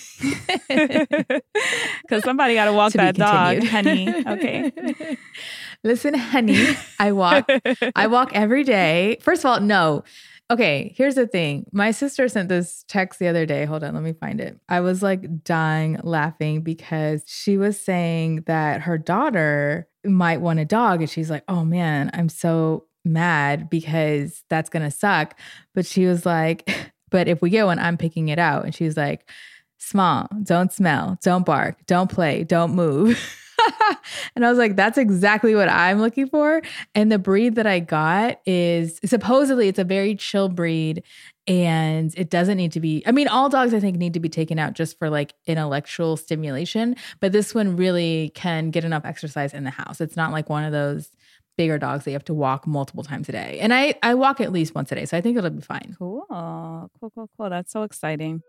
Because 2.02 2.24
somebody 2.24 2.56
got 2.56 2.66
to 2.66 2.74
walk 2.74 2.92
that 2.94 3.16
dog, 3.16 3.64
honey. 3.64 4.14
Okay. 4.28 5.18
Listen, 5.84 6.14
honey, 6.14 6.76
I 7.00 7.14
walk 7.14 7.50
I 7.96 8.08
walk 8.08 8.32
every 8.34 8.64
day. 8.66 9.18
First 9.22 9.46
of 9.46 9.52
all, 9.52 9.62
no. 9.62 10.04
Okay, 10.52 10.94
here's 10.98 11.16
the 11.16 11.28
thing. 11.28 11.68
My 11.72 11.92
sister 11.92 12.28
sent 12.28 12.50
this 12.50 12.84
text 12.88 13.20
the 13.20 13.28
other 13.28 13.46
day. 13.46 13.66
Hold 13.66 13.84
on, 13.84 13.94
let 13.94 14.02
me 14.02 14.14
find 14.14 14.42
it. 14.42 14.60
I 14.68 14.80
was 14.80 15.04
like 15.04 15.44
dying 15.44 16.00
laughing 16.04 16.62
because 16.62 17.24
she 17.28 17.58
was 17.58 17.80
saying 17.80 18.44
that 18.48 18.82
her 18.82 18.98
daughter 18.98 19.88
might 20.04 20.42
want 20.42 20.60
a 20.60 20.66
dog. 20.66 21.02
And 21.02 21.10
she's 21.10 21.30
like, 21.30 21.44
oh 21.48 21.64
man, 21.64 22.10
I'm 22.14 22.30
so 22.30 22.86
mad 23.06 23.70
because 23.70 24.44
that's 24.50 24.72
going 24.72 24.84
to 24.84 24.92
suck. 24.92 25.38
But 25.76 25.86
she 25.86 26.08
was 26.08 26.26
like, 26.26 26.68
but 27.12 27.28
if 27.28 27.44
we 27.44 27.52
get 27.52 27.68
one, 27.68 27.78
I'm 27.78 27.98
picking 27.98 28.30
it 28.30 28.40
out. 28.40 28.66
And 28.66 28.74
she 28.74 28.86
was 28.86 28.98
like, 28.98 29.30
small, 29.78 30.28
don't 30.44 30.74
smell, 30.74 31.20
don't 31.22 31.46
bark, 31.46 31.86
don't 31.86 32.12
play, 32.12 32.44
don't 32.44 32.74
move. 32.74 33.20
and 34.36 34.46
I 34.46 34.50
was 34.50 34.58
like, 34.58 34.76
that's 34.76 34.98
exactly 34.98 35.56
what 35.56 35.70
I'm 35.70 36.00
looking 36.00 36.28
for. 36.28 36.62
And 36.96 37.12
the 37.12 37.20
breed 37.20 37.56
that 37.56 37.68
I 37.68 37.80
got 37.80 38.40
is 38.46 39.00
supposedly 39.06 39.68
it's 39.68 39.80
a 39.80 39.84
very 39.84 40.16
chill 40.16 40.50
breed 40.50 41.04
and 41.48 42.14
it 42.16 42.30
doesn't 42.30 42.58
need 42.58 42.72
to 42.74 42.80
be 42.80 43.02
I 43.08 43.12
mean 43.12 43.28
all 43.28 43.50
dogs 43.50 43.74
I 43.74 43.80
think 43.80 43.98
need 43.98 44.14
to 44.14 44.20
be 44.20 44.30
taken 44.30 44.60
out 44.60 44.74
just 44.74 45.00
for 45.00 45.10
like 45.10 45.34
intellectual 45.48 46.16
stimulation, 46.16 46.96
but 47.20 47.32
this 47.32 47.56
one 47.56 47.76
really 47.76 48.32
can 48.36 48.70
get 48.70 48.86
enough 48.86 49.06
exercise 49.06 49.54
in 49.54 49.64
the 49.64 49.72
house. 49.72 50.00
It's 50.00 50.16
not 50.16 50.32
like 50.32 50.50
one 50.50 50.64
of 50.64 50.72
those 50.72 51.12
bigger 51.58 51.78
dogs 51.78 52.06
that 52.06 52.12
you 52.12 52.16
have 52.16 52.24
to 52.24 52.34
walk 52.34 52.66
multiple 52.66 53.04
times 53.04 53.28
a 53.28 53.34
day. 53.34 53.58
And 53.60 53.74
I 53.74 53.96
I 54.02 54.14
walk 54.14 54.40
at 54.40 54.52
least 54.52 54.74
once 54.76 54.92
a 54.92 54.96
day, 54.96 55.06
so 55.06 55.18
I 55.18 55.22
think 55.22 55.38
it'll 55.38 55.50
be 55.50 55.62
fine. 55.62 55.96
Cool. 56.00 56.26
Cool, 56.30 57.12
cool, 57.14 57.30
cool. 57.36 57.50
That's 57.50 57.72
so 57.72 57.84
exciting. 57.84 58.42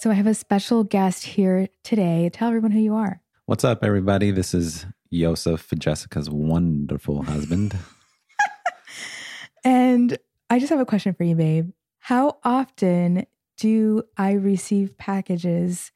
So 0.00 0.12
I 0.12 0.14
have 0.14 0.28
a 0.28 0.34
special 0.34 0.84
guest 0.84 1.24
here 1.24 1.66
today. 1.82 2.30
Tell 2.32 2.46
everyone 2.46 2.70
who 2.70 2.78
you 2.78 2.94
are. 2.94 3.20
What's 3.46 3.64
up, 3.64 3.82
everybody? 3.82 4.30
This 4.30 4.54
is 4.54 4.86
Yosef, 5.10 5.68
Jessica's 5.76 6.30
wonderful 6.30 7.24
husband. 7.24 7.76
And 9.64 10.16
I 10.48 10.60
just 10.60 10.70
have 10.70 10.78
a 10.78 10.86
question 10.86 11.14
for 11.14 11.24
you, 11.24 11.34
babe. 11.34 11.72
How 11.98 12.38
often 12.44 13.26
do 13.56 14.04
I 14.16 14.32
receive 14.32 14.96
packages 14.96 15.90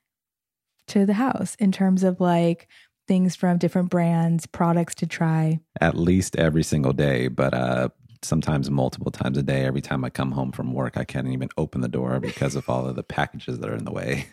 to 0.88 1.06
the 1.06 1.14
house 1.14 1.54
in 1.60 1.70
terms 1.70 2.02
of 2.02 2.20
like 2.20 2.66
things 3.06 3.36
from 3.36 3.58
different 3.58 3.88
brands, 3.88 4.46
products 4.46 4.96
to 4.96 5.06
try? 5.06 5.60
At 5.80 5.96
least 5.96 6.34
every 6.34 6.64
single 6.64 6.92
day, 6.92 7.28
but 7.28 7.54
uh, 7.54 7.90
sometimes 8.24 8.70
multiple 8.70 9.10
times 9.10 9.38
a 9.38 9.42
day. 9.42 9.64
Every 9.64 9.80
time 9.80 10.04
I 10.04 10.10
come 10.10 10.32
home 10.32 10.52
from 10.52 10.72
work, 10.72 10.96
I 10.96 11.04
can't 11.04 11.28
even 11.28 11.48
open 11.56 11.80
the 11.80 11.88
door 11.88 12.20
because 12.20 12.54
of 12.54 12.68
all 12.68 12.86
of 12.86 12.96
the 12.96 13.02
packages 13.02 13.58
that 13.58 13.68
are 13.68 13.76
in 13.76 13.84
the 13.84 13.92
way. 13.92 14.26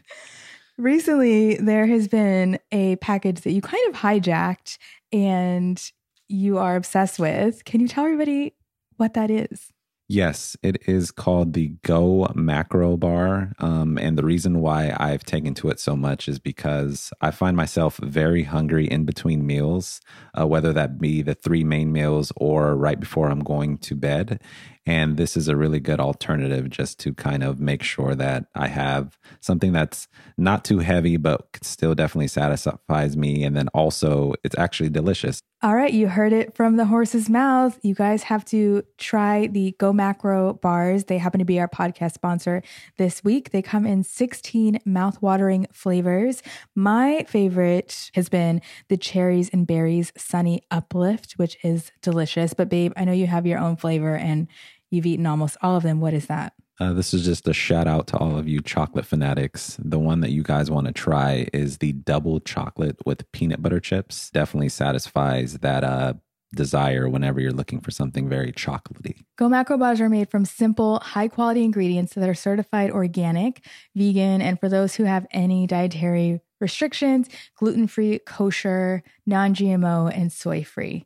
Recently, 0.78 1.56
there 1.56 1.88
has 1.88 2.08
been 2.08 2.60
a 2.72 2.96
package 2.98 3.42
that 3.42 3.52
you 3.52 3.62
kind 3.62 3.84
of 3.90 4.00
hijacked 4.00 4.78
and 5.12 5.92
you 6.30 6.58
are 6.58 6.76
obsessed 6.76 7.20
with. 7.20 7.66
Can 7.66 7.82
you 7.82 7.88
tell 7.88 8.06
everybody 8.06 8.54
what 8.98 9.14
that 9.16 9.30
is? 9.30 9.74
Yes, 10.12 10.58
it 10.64 10.82
is 10.88 11.12
called 11.12 11.54
the 11.54 11.68
Go 11.84 12.28
Macro 12.34 12.98
Bar. 12.98 13.54
Um, 13.60 13.96
and 14.00 14.18
the 14.18 14.26
reason 14.26 14.60
why 14.60 14.92
I've 14.98 15.24
taken 15.24 15.54
to 15.56 15.70
it 15.70 15.80
so 15.80 15.96
much 15.96 16.28
is 16.28 16.40
because 16.40 17.14
I 17.22 17.30
find 17.30 17.56
myself 17.56 17.98
very 18.02 18.42
hungry 18.42 18.88
in 18.88 19.06
between 19.06 19.46
meals, 19.46 20.02
uh, 20.34 20.48
whether 20.48 20.74
that 20.74 20.98
be 20.98 21.22
the 21.22 21.36
three 21.36 21.64
main 21.64 21.92
meals 21.92 22.32
or 22.38 22.76
right 22.76 23.00
before 23.00 23.30
I'm 23.30 23.44
going 23.44 23.78
to 23.78 23.96
bed. 23.96 24.42
And 24.90 25.18
this 25.18 25.38
is 25.38 25.48
a 25.48 25.56
really 25.56 25.80
good 25.80 26.00
alternative 26.00 26.68
just 26.72 27.00
to 27.02 27.14
kind 27.14 27.44
of 27.44 27.60
make 27.60 27.84
sure 27.84 28.16
that 28.16 28.48
I 28.56 28.68
have 28.70 29.20
something 29.40 29.72
that's 29.72 30.08
not 30.36 30.66
too 30.66 30.80
heavy, 30.80 31.16
but 31.16 31.48
still 31.62 31.94
definitely 31.94 32.30
satisfies 32.30 33.16
me. 33.16 33.44
And 33.44 33.56
then 33.56 33.68
also, 33.68 34.34
it's 34.44 34.58
actually 34.58 34.90
delicious. 34.90 35.44
All 35.62 35.76
right, 35.76 35.94
you 35.94 36.08
heard 36.08 36.34
it 36.34 36.56
from 36.56 36.78
the 36.78 36.86
horse's 36.86 37.30
mouth. 37.30 37.78
You 37.84 37.94
guys 37.94 38.24
have 38.24 38.44
to 38.46 38.82
try 38.98 39.46
the 39.46 39.76
Go 39.78 39.94
Macro 39.94 40.54
bars. 40.54 41.04
They 41.04 41.20
happen 41.20 41.38
to 41.38 41.46
be 41.46 41.60
our 41.60 41.68
podcast 41.68 42.14
sponsor 42.14 42.64
this 42.98 43.24
week. 43.24 43.52
They 43.52 43.62
come 43.62 43.86
in 43.86 44.04
16 44.04 44.80
mouth-watering 44.86 45.68
flavors. 45.72 46.42
My 46.76 47.26
favorite 47.28 48.10
has 48.16 48.28
been 48.28 48.62
the 48.88 48.98
cherries 48.98 49.50
and 49.50 49.68
berries 49.68 50.12
sunny 50.18 50.64
uplift, 50.72 51.34
which 51.34 51.58
is 51.64 51.92
delicious. 52.02 52.56
But 52.56 52.70
babe, 52.70 52.94
I 52.98 53.06
know 53.06 53.12
you 53.12 53.28
have 53.28 53.46
your 53.46 53.60
own 53.60 53.76
flavor 53.76 54.16
and 54.16 54.48
you've 54.92 55.06
eaten 55.06 55.26
almost 55.26 55.58
all 55.62 55.78
of 55.78 55.84
them. 55.84 56.00
What 56.00 56.14
is 56.14 56.28
that? 56.28 56.54
Uh, 56.80 56.94
this 56.94 57.14
is 57.14 57.26
just 57.26 57.48
a 57.48 57.54
shout 57.54 57.88
out 57.88 58.08
to 58.08 58.18
all 58.18 58.38
of 58.38 58.48
you 58.48 58.62
chocolate 58.62 59.06
fanatics. 59.06 59.78
The 59.84 60.00
one 60.00 60.22
that 60.22 60.32
you 60.32 60.44
guys 60.44 60.72
want 60.72 60.88
to 60.88 60.94
try 60.94 61.48
is 61.52 61.80
the 61.80 61.92
double 61.92 62.40
chocolate 62.40 62.98
with 63.06 63.30
peanut 63.34 63.62
butter 63.62 63.82
chips. 63.82 64.30
Definitely 64.30 64.70
satisfies 64.70 65.58
that 65.58 65.84
uh, 65.84 66.14
desire 66.56 67.10
whenever 67.10 67.42
you're 67.42 67.52
looking 67.52 67.82
for 67.82 67.92
something 67.92 68.30
very 68.30 68.52
chocolatey. 68.52 69.24
Go 69.38 69.50
Macro 69.50 69.78
bars 69.78 70.00
are 70.00 70.10
made 70.10 70.32
from 70.32 70.46
simple, 70.46 71.00
high 71.00 71.28
quality 71.28 71.64
ingredients 71.64 72.14
that 72.14 72.30
are 72.30 72.34
certified 72.34 72.92
organic, 72.92 73.66
vegan, 73.96 74.42
and 74.42 74.60
for 74.60 74.70
those 74.70 74.96
who 74.96 75.04
have 75.04 75.28
any 75.32 75.68
dietary 75.68 76.40
restrictions, 76.62 77.28
gluten 77.58 77.88
free, 77.88 78.20
kosher, 78.20 79.04
non 79.26 79.54
GMO, 79.54 80.12
and 80.16 80.32
soy 80.32 80.64
free. 80.64 81.06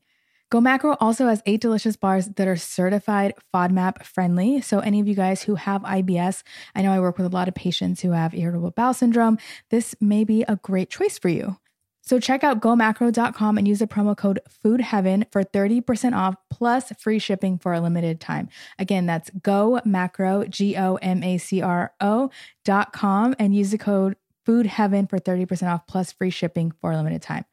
Go 0.54 0.62
Macro 0.62 0.96
also 1.00 1.30
has 1.30 1.42
eight 1.48 1.62
delicious 1.62 1.96
bars 1.96 2.28
that 2.28 2.48
are 2.48 2.56
certified 2.56 3.34
FODMAP 3.52 4.04
friendly. 4.04 4.62
So, 4.62 4.78
any 4.82 5.00
of 5.00 5.08
you 5.08 5.16
guys 5.16 5.42
who 5.42 5.56
have 5.56 5.82
IBS, 5.82 6.44
I 6.76 6.84
know 6.84 6.92
I 6.92 7.00
work 7.00 7.18
with 7.18 7.26
a 7.26 7.36
lot 7.36 7.48
of 7.48 7.56
patients 7.56 8.02
who 8.02 8.12
have 8.12 8.36
irritable 8.36 8.70
bowel 8.70 8.94
syndrome, 8.94 9.40
this 9.72 9.96
may 10.00 10.24
be 10.24 10.44
a 10.44 10.58
great 10.58 10.92
choice 10.92 11.18
for 11.18 11.30
you. 11.30 11.58
So 12.02 12.20
check 12.20 12.44
out 12.44 12.62
gomacro.com 12.62 13.58
and 13.58 13.68
use 13.68 13.80
the 13.80 13.88
promo 13.88 14.16
code 14.16 14.42
FOODHEAVEN 14.64 15.32
for 15.32 15.44
30% 15.44 16.16
off 16.16 16.36
plus 16.52 16.92
free 17.00 17.18
shipping 17.18 17.58
for 17.58 17.74
a 17.74 17.82
limited 17.82 18.22
time. 18.22 18.48
Again, 18.78 19.08
that's 19.08 19.32
go 19.42 19.82
macro, 19.86 20.46
G 20.46 20.78
O 20.78 20.98
M 20.98 21.24
A 21.24 21.40
C 21.40 21.64
R 21.64 21.94
O 22.00 22.30
dot 22.64 22.94
com 22.94 23.34
and 23.40 23.56
use 23.56 23.72
the 23.72 23.80
code 23.80 24.18
FOODHEAVEN 24.46 25.10
for 25.10 25.18
30% 25.18 25.74
off 25.74 25.88
plus 25.88 26.12
free 26.12 26.30
shipping 26.30 26.72
for 26.80 26.92
a 26.92 26.96
limited 26.96 27.24
time. 27.24 27.46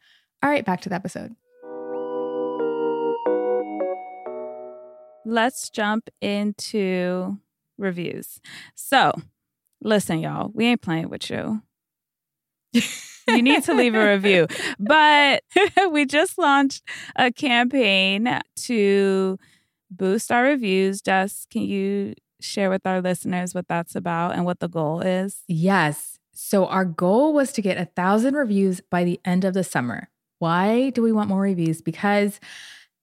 All 0.43 0.51
right, 0.51 0.67
back 0.67 0.83
to 0.83 0.91
the 0.91 0.97
episode. 0.97 1.35
Let's 5.31 5.71
jump 5.71 6.11
into 6.21 7.39
reviews. 7.79 8.41
So, 8.75 9.13
listen, 9.81 10.19
y'all, 10.19 10.51
we 10.53 10.67
ain't 10.67 10.83
playing 10.83 11.09
with 11.09 11.31
you. 11.31 11.63
you 12.73 13.41
need 13.41 13.63
to 13.63 13.75
leave 13.75 13.95
a 13.95 14.13
review. 14.13 14.49
But 14.81 15.45
we 15.93 16.05
just 16.05 16.37
launched 16.37 16.83
a 17.15 17.31
campaign 17.31 18.41
to 18.63 19.39
boost 19.89 20.33
our 20.33 20.43
reviews. 20.43 21.01
Jess, 21.01 21.47
can 21.49 21.63
you 21.63 22.15
share 22.41 22.69
with 22.69 22.85
our 22.85 23.01
listeners 23.01 23.55
what 23.55 23.69
that's 23.69 23.95
about 23.95 24.35
and 24.35 24.45
what 24.45 24.59
the 24.59 24.69
goal 24.69 25.01
is? 25.01 25.45
Yes. 25.47 26.19
So 26.33 26.67
our 26.67 26.85
goal 26.85 27.33
was 27.35 27.53
to 27.53 27.63
get 27.63 27.79
a 27.79 27.85
thousand 27.85 28.35
reviews 28.35 28.81
by 28.81 29.05
the 29.05 29.21
end 29.25 29.45
of 29.45 29.55
the 29.55 29.63
summer. 29.63 30.09
Why 30.41 30.91
do 30.91 31.03
we 31.03 31.13
want 31.13 31.29
more 31.29 31.43
reviews? 31.43 31.83
Because 31.83 32.41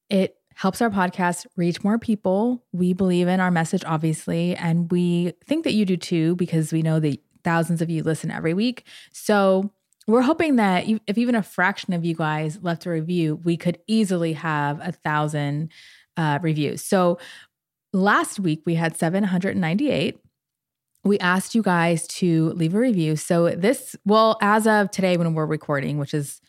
it 0.10 0.37
helps 0.58 0.82
our 0.82 0.90
podcast 0.90 1.46
reach 1.56 1.84
more 1.84 2.00
people. 2.00 2.66
We 2.72 2.92
believe 2.92 3.28
in 3.28 3.40
our 3.40 3.52
message, 3.52 3.84
obviously, 3.86 4.56
and 4.56 4.92
we 4.92 5.34
think 5.46 5.64
that 5.66 5.74
you 5.74 5.86
do 5.86 5.98
too, 5.98 6.36
because 6.36 6.74
we 6.74 6.82
know 6.82 7.00
that 7.00 7.20
thousands 7.44 7.80
of 7.80 7.92
you 7.92 8.02
listen 8.02 8.32
every 8.32 8.56
week. 8.56 8.84
So 9.14 9.72
we're 10.08 10.24
hoping 10.24 10.56
that 10.56 10.86
if 11.06 11.16
even 11.16 11.36
a 11.36 11.44
fraction 11.44 11.94
of 11.94 12.04
you 12.04 12.16
guys 12.16 12.58
left 12.64 12.88
a 12.88 12.90
review, 12.90 13.36
we 13.36 13.56
could 13.56 13.78
easily 13.86 14.34
have 14.34 14.80
a 14.82 14.92
thousand 14.92 15.72
uh, 16.18 16.40
reviews. 16.42 16.84
So 16.84 17.20
last 17.94 18.40
week 18.40 18.64
we 18.66 18.74
had 18.74 18.98
798 18.98 20.20
we 21.04 21.18
asked 21.20 21.56
you 21.56 21.62
guys 21.62 22.06
to 22.08 22.50
leave 22.50 22.76
a 22.76 22.80
review. 22.80 23.16
So, 23.16 23.52
this, 23.52 23.96
well, 24.04 24.38
as 24.42 24.68
of 24.68 24.92
today, 24.92 25.16
when 25.16 25.34
we're 25.34 25.46
recording, 25.46 26.00
which 26.00 26.14
is 26.14 26.42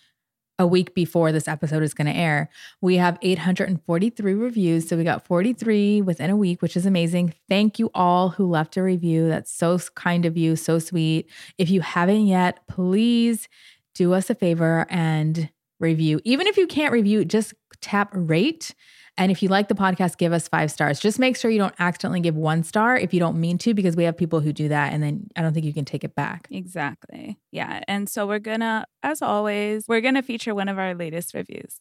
a 0.59 0.67
week 0.67 0.95
before 0.95 1.33
this 1.33 1.49
episode 1.49 1.83
is 1.83 1.95
going 1.95 2.07
to 2.07 2.17
air, 2.17 2.51
we 2.81 2.97
have 2.97 3.19
843 3.23 4.35
reviews. 4.35 4.89
So, 4.89 4.97
we 4.97 5.05
got 5.05 5.27
43 5.27 6.03
within 6.03 6.31
a 6.31 6.37
week, 6.37 6.63
which 6.63 6.77
is 6.77 6.87
amazing. 6.87 7.35
Thank 7.49 7.79
you 7.79 7.91
all 7.95 8.31
who 8.31 8.49
left 8.49 8.77
a 8.77 8.83
review. 8.83 9.29
That's 9.29 9.53
so 9.53 9.79
kind 9.95 10.27
of 10.27 10.37
you, 10.37 10.57
so 10.57 10.79
sweet. 10.79 11.31
If 11.59 11.71
you 11.71 11.81
haven't 11.81 12.27
yet, 12.27 12.67
please 12.69 13.49
do 13.95 14.15
us 14.15 14.31
a 14.31 14.35
favor 14.35 14.87
and 14.91 15.51
review. 15.81 16.21
Even 16.25 16.47
if 16.47 16.57
you 16.57 16.67
can't 16.67 16.93
review, 16.93 17.25
just 17.25 17.55
tap 17.81 18.11
rate 18.13 18.75
and 19.19 19.33
if 19.33 19.43
you 19.43 19.49
like 19.49 19.67
the 19.67 19.75
podcast, 19.75 20.17
give 20.17 20.33
us 20.33 20.49
five 20.49 20.71
stars. 20.71 21.01
Just 21.01 21.19
make 21.19 21.37
sure 21.37 21.51
you 21.51 21.59
don't 21.59 21.75
accidentally 21.79 22.21
give 22.21 22.37
one 22.37 22.63
star 22.63 22.97
if 22.97 23.13
you 23.13 23.19
don't 23.19 23.39
mean 23.39 23.59
to, 23.59 23.75
because 23.75 23.97
we 23.97 24.05
have 24.05 24.17
people 24.17 24.41
who 24.41 24.53
do 24.53 24.69
that 24.69 24.93
and 24.93 25.03
then 25.03 25.29
I 25.37 25.43
don't 25.43 25.53
think 25.53 25.67
you 25.67 25.75
can 25.75 25.85
take 25.85 26.05
it 26.05 26.15
back. 26.15 26.47
Exactly. 26.51 27.37
Yeah. 27.51 27.83
And 27.89 28.09
so 28.09 28.27
we're 28.27 28.39
going 28.39 28.61
to, 28.61 28.87
as 29.03 29.21
always, 29.21 29.87
we're 29.89 30.01
going 30.01 30.15
to 30.15 30.23
feature 30.23 30.55
one 30.55 30.69
of 30.69 30.79
our 30.79 30.95
latest 30.95 31.35
reviews. 31.35 31.81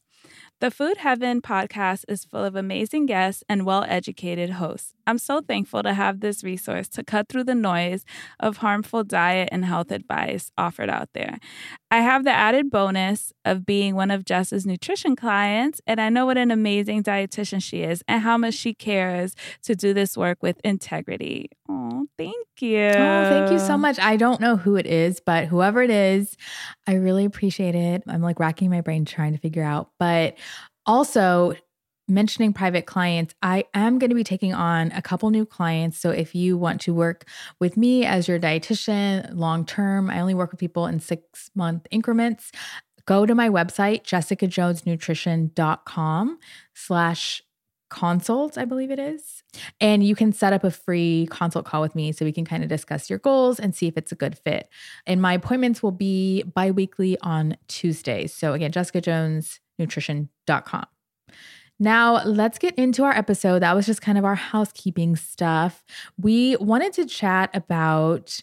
The 0.60 0.72
Food 0.72 0.98
Heaven 0.98 1.42
podcast 1.42 2.06
is 2.10 2.26
full 2.26 2.44
of 2.44 2.56
amazing 2.56 3.06
guests 3.06 3.44
and 3.48 3.66
well 3.66 3.86
educated 3.88 4.52
hosts. 4.52 4.96
I'm 5.08 5.18
so 5.18 5.42
thankful 5.42 5.82
to 5.84 5.94
have 5.94 6.20
this 6.20 6.44
resource 6.44 6.88
to 6.90 7.04
cut 7.04 7.30
through 7.30 7.46
the 7.46 7.56
noise 7.56 8.06
of 8.40 8.58
harmful 8.58 9.04
diet 9.04 9.50
and 9.52 9.66
health 9.66 9.90
advice 9.90 10.52
offered 10.58 10.90
out 10.90 11.10
there. 11.14 11.40
I 11.90 12.02
have 12.02 12.26
the 12.26 12.32
added 12.32 12.70
bonus 12.70 13.32
of 13.46 13.66
being 13.66 13.96
one 13.96 14.12
of 14.12 14.26
Jess's 14.26 14.66
nutrition 14.66 15.16
clients, 15.16 15.82
and 15.88 16.02
I 16.02 16.10
know 16.10 16.26
what 16.26 16.38
an 16.38 16.52
amazing 16.52 17.04
dietitian 17.04 17.64
she 17.64 17.82
is 17.84 18.04
and 18.08 18.22
how 18.22 18.38
much 18.38 18.54
she 18.54 18.74
cares 18.74 19.34
to 19.64 19.76
do 19.76 19.94
this 19.94 20.18
work 20.18 20.44
with 20.44 20.60
integrity. 20.64 21.50
Oh, 21.70 22.06
thank 22.18 22.36
you. 22.60 22.88
Oh, 22.90 23.30
thank 23.30 23.52
you 23.52 23.60
so 23.60 23.78
much. 23.78 24.00
I 24.00 24.18
don't 24.18 24.42
know 24.42 24.58
who 24.58 24.76
it 24.76 24.86
is, 24.86 25.22
but 25.26 25.46
whoever 25.46 25.82
it 25.82 25.90
is, 25.90 26.36
I 26.86 26.96
really 26.96 27.24
appreciate 27.24 27.76
it. 27.76 28.04
I'm 28.08 28.22
like 28.22 28.40
racking 28.40 28.70
my 28.70 28.82
brain 28.82 29.06
trying 29.06 29.32
to 29.32 29.40
figure 29.40 29.64
out. 29.64 29.92
But 29.98 30.38
also, 30.86 31.54
mentioning 32.08 32.54
private 32.54 32.86
clients, 32.86 33.36
I 33.42 33.66
am 33.74 34.00
going 34.00 34.10
to 34.10 34.16
be 34.16 34.24
taking 34.24 34.54
on 34.54 34.94
a 34.94 35.02
couple 35.02 35.30
new 35.30 35.46
clients. 35.46 36.00
So 36.00 36.10
if 36.10 36.34
you 36.34 36.58
want 36.58 36.80
to 36.82 36.94
work 36.94 37.26
with 37.60 37.76
me 37.78 38.06
as 38.06 38.28
your 38.28 38.40
dietitian 38.40 39.36
long 39.36 39.66
term, 39.66 40.10
I 40.10 40.20
only 40.20 40.34
work 40.34 40.52
with 40.52 40.60
people 40.60 40.86
in 40.86 41.00
six 41.00 41.50
month 41.56 41.88
increments. 41.92 42.52
Go 43.06 43.26
to 43.26 43.36
my 43.36 43.50
website, 43.50 44.04
jessicajonesnutrition.com 44.04 46.40
slash 46.74 47.42
consult, 47.90 48.58
I 48.58 48.66
believe 48.66 48.92
it 48.92 49.00
is. 49.00 49.44
And 49.80 50.06
you 50.06 50.14
can 50.14 50.34
set 50.34 50.52
up 50.52 50.66
a 50.66 50.72
free 50.72 51.30
consult 51.32 51.64
call 51.66 51.82
with 51.82 51.96
me 51.96 52.12
so 52.12 52.26
we 52.26 52.34
can 52.34 52.46
kind 52.46 52.64
of 52.64 52.70
discuss 52.70 53.10
your 53.10 53.20
goals 53.20 53.60
and 53.60 53.74
see 53.74 53.88
if 53.88 53.98
it's 53.98 54.12
a 54.12 54.16
good 54.16 54.38
fit. 54.38 54.70
And 55.06 55.22
my 55.22 55.34
appointments 55.34 55.82
will 55.82 55.92
be 55.92 56.44
bi-weekly 56.44 57.18
on 57.22 57.56
Tuesdays. 57.68 58.34
So 58.34 58.54
again, 58.54 58.72
jessicajonesnutrition.com. 58.72 60.86
Now, 61.80 62.24
let's 62.24 62.58
get 62.58 62.76
into 62.76 63.04
our 63.04 63.12
episode. 63.16 63.60
That 63.60 63.76
was 63.76 63.86
just 63.86 64.02
kind 64.02 64.18
of 64.18 64.26
our 64.26 64.36
housekeeping 64.36 65.16
stuff. 65.16 65.84
We 66.20 66.56
wanted 66.58 66.94
to 66.94 67.06
chat 67.06 67.52
about 67.54 68.40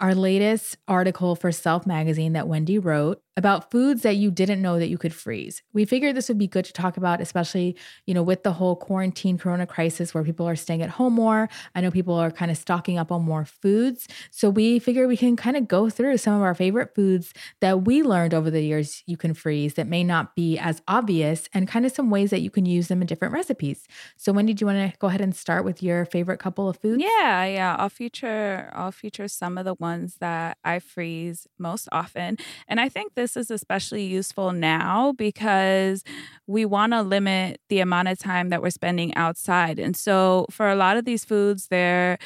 our 0.00 0.14
latest 0.14 0.78
article 0.88 1.36
for 1.36 1.52
Self 1.52 1.86
Magazine 1.86 2.32
that 2.32 2.48
Wendy 2.48 2.78
wrote 2.78 3.22
about 3.36 3.70
foods 3.70 4.02
that 4.02 4.16
you 4.16 4.30
didn't 4.30 4.60
know 4.60 4.78
that 4.78 4.88
you 4.88 4.98
could 4.98 5.14
freeze. 5.14 5.62
We 5.72 5.84
figured 5.84 6.16
this 6.16 6.28
would 6.28 6.38
be 6.38 6.46
good 6.46 6.64
to 6.64 6.72
talk 6.72 6.96
about, 6.96 7.20
especially, 7.20 7.76
you 8.06 8.12
know, 8.12 8.22
with 8.22 8.42
the 8.42 8.52
whole 8.52 8.76
quarantine 8.76 9.38
corona 9.38 9.66
crisis 9.66 10.12
where 10.12 10.24
people 10.24 10.48
are 10.48 10.56
staying 10.56 10.82
at 10.82 10.90
home 10.90 11.14
more. 11.14 11.48
I 11.74 11.80
know 11.80 11.90
people 11.90 12.14
are 12.14 12.30
kind 12.30 12.50
of 12.50 12.56
stocking 12.56 12.98
up 12.98 13.12
on 13.12 13.22
more 13.22 13.44
foods. 13.44 14.08
So 14.30 14.50
we 14.50 14.78
figure 14.78 15.06
we 15.06 15.16
can 15.16 15.36
kind 15.36 15.56
of 15.56 15.68
go 15.68 15.88
through 15.88 16.16
some 16.16 16.34
of 16.34 16.42
our 16.42 16.54
favorite 16.54 16.94
foods 16.94 17.32
that 17.60 17.84
we 17.84 18.02
learned 18.02 18.34
over 18.34 18.50
the 18.50 18.62
years 18.62 19.02
you 19.06 19.16
can 19.16 19.32
freeze 19.32 19.74
that 19.74 19.86
may 19.86 20.02
not 20.02 20.34
be 20.34 20.58
as 20.58 20.82
obvious 20.88 21.48
and 21.54 21.68
kind 21.68 21.86
of 21.86 21.92
some 21.92 22.10
ways 22.10 22.30
that 22.30 22.40
you 22.40 22.50
can 22.50 22.66
use 22.66 22.88
them 22.88 23.00
in 23.00 23.06
different 23.06 23.32
recipes. 23.32 23.86
So 24.16 24.32
Wendy, 24.32 24.54
do 24.54 24.62
you 24.62 24.66
want 24.66 24.92
to 24.92 24.98
go 24.98 25.06
ahead 25.06 25.20
and 25.20 25.34
start 25.34 25.64
with 25.64 25.82
your 25.82 26.04
favorite 26.04 26.38
couple 26.40 26.68
of 26.68 26.78
foods? 26.78 27.02
Yeah, 27.02 27.44
yeah. 27.44 27.76
I'll 27.78 27.88
feature 27.88 28.70
I'll 28.74 28.92
feature 28.92 29.28
some 29.28 29.56
of 29.56 29.64
the 29.64 29.74
ones 29.74 30.16
that 30.20 30.58
I 30.64 30.80
freeze 30.80 31.46
most 31.58 31.88
often. 31.92 32.36
And 32.66 32.80
I 32.80 32.88
think 32.88 33.14
this 33.14 33.19
this 33.20 33.36
is 33.36 33.50
especially 33.50 34.02
useful 34.02 34.50
now 34.50 35.12
because 35.12 36.02
we 36.46 36.64
want 36.64 36.94
to 36.94 37.02
limit 37.02 37.60
the 37.68 37.80
amount 37.80 38.08
of 38.08 38.18
time 38.18 38.48
that 38.48 38.62
we're 38.62 38.70
spending 38.70 39.14
outside. 39.14 39.78
And 39.78 39.94
so 39.94 40.46
for 40.50 40.70
a 40.70 40.74
lot 40.74 40.96
of 40.96 41.04
these 41.04 41.22
foods, 41.22 41.66
they're 41.68 42.16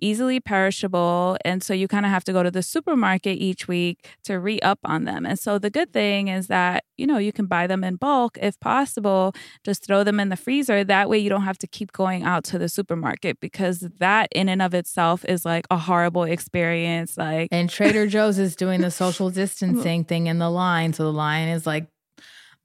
easily 0.00 0.40
perishable. 0.40 1.36
And 1.44 1.62
so 1.62 1.72
you 1.74 1.88
kind 1.88 2.04
of 2.04 2.10
have 2.10 2.24
to 2.24 2.32
go 2.32 2.42
to 2.42 2.50
the 2.50 2.62
supermarket 2.62 3.38
each 3.38 3.68
week 3.68 4.08
to 4.24 4.38
re 4.38 4.60
up 4.60 4.78
on 4.84 5.04
them. 5.04 5.26
And 5.26 5.38
so 5.38 5.58
the 5.58 5.70
good 5.70 5.92
thing 5.92 6.28
is 6.28 6.48
that, 6.48 6.84
you 6.96 7.06
know, 7.06 7.18
you 7.18 7.32
can 7.32 7.46
buy 7.46 7.66
them 7.66 7.84
in 7.84 7.96
bulk 7.96 8.38
if 8.40 8.58
possible, 8.60 9.34
just 9.64 9.84
throw 9.84 10.04
them 10.04 10.20
in 10.20 10.28
the 10.28 10.36
freezer. 10.36 10.84
That 10.84 11.08
way 11.08 11.18
you 11.18 11.30
don't 11.30 11.42
have 11.42 11.58
to 11.58 11.66
keep 11.66 11.92
going 11.92 12.22
out 12.22 12.44
to 12.44 12.58
the 12.58 12.68
supermarket 12.68 13.40
because 13.40 13.80
that 13.98 14.28
in 14.32 14.48
and 14.48 14.62
of 14.62 14.74
itself 14.74 15.24
is 15.26 15.44
like 15.44 15.66
a 15.70 15.78
horrible 15.78 16.24
experience. 16.24 17.16
Like, 17.16 17.48
and 17.50 17.68
Trader 17.68 18.06
Joe's 18.06 18.38
is 18.38 18.56
doing 18.56 18.80
the 18.80 18.90
social 19.02 19.30
distancing 19.30 20.04
thing 20.04 20.26
in 20.26 20.38
the 20.38 20.50
line. 20.50 20.92
So 20.92 21.04
the 21.04 21.12
line 21.12 21.48
is 21.48 21.66
like 21.66 21.86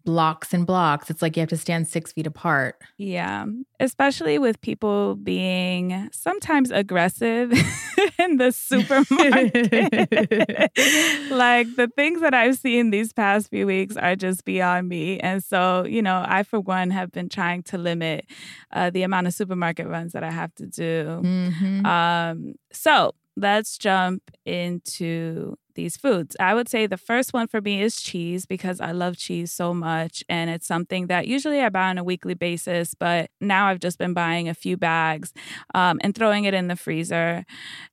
blocks 0.04 0.54
and 0.54 0.66
blocks. 0.66 1.10
It's 1.10 1.22
like 1.22 1.36
you 1.36 1.42
have 1.42 1.50
to 1.50 1.58
stand 1.58 1.88
six 1.88 2.12
feet 2.12 2.28
apart. 2.28 2.80
Yeah. 2.98 3.46
Especially 3.80 4.40
with 4.40 4.60
people 4.62 5.16
being 5.16 6.10
sometimes 6.12 6.72
aggressive 6.72 7.52
in 8.20 8.38
the 8.38 8.52
supermarket. 8.52 9.92
like 11.32 11.76
the 11.76 11.90
things 11.96 12.22
that 12.22 12.34
I've 12.34 12.58
seen 12.58 12.92
these 12.92 13.14
past 13.14 13.50
few 13.50 13.66
weeks 13.66 13.98
are 13.98 14.16
just 14.16 14.46
beyond 14.46 14.90
me. 14.90 15.20
And 15.20 15.44
so, 15.44 15.86
you 15.86 16.02
know, 16.02 16.24
I, 16.28 16.44
for 16.44 16.60
one, 16.60 16.92
have 16.92 17.12
been 17.12 17.30
trying 17.30 17.64
to 17.64 17.78
limit 17.78 18.26
uh, 18.72 18.90
the 18.90 19.04
amount 19.04 19.28
of 19.28 19.34
supermarket 19.34 19.88
runs 19.88 20.14
that 20.14 20.24
I 20.24 20.32
have 20.32 20.54
to 20.56 20.66
do. 20.66 21.22
Mm-hmm. 21.24 21.86
Um, 21.86 22.54
so, 22.72 23.16
let's 23.38 23.78
jump 23.78 24.24
into 24.46 25.56
these 25.82 25.98
foods. 25.98 26.36
I 26.40 26.54
would 26.54 26.70
say 26.70 26.86
the 26.86 26.96
first 26.96 27.34
one 27.34 27.48
for 27.48 27.60
me 27.60 27.82
is 27.82 28.00
cheese 28.00 28.46
because 28.46 28.80
I 28.80 28.92
love 28.92 29.18
cheese 29.18 29.52
so 29.52 29.74
much. 29.74 30.24
And 30.30 30.50
it's 30.52 30.68
something 30.68 31.08
that 31.08 31.26
usually 31.26 31.60
I 31.60 31.70
buy 31.70 31.90
on 31.90 31.98
a 31.98 32.04
weekly 32.04 32.36
basis, 32.36 32.94
but 32.94 33.32
now 33.40 33.66
I've 33.66 33.80
just 33.80 33.98
been 33.98 34.14
buying 34.14 34.48
a 34.48 34.54
few 34.54 34.78
bags 34.78 35.34
um, 35.74 36.00
and 36.04 36.14
throwing 36.14 36.44
it 36.44 36.54
in 36.54 36.68
the 36.68 36.76
freezer. 36.76 37.46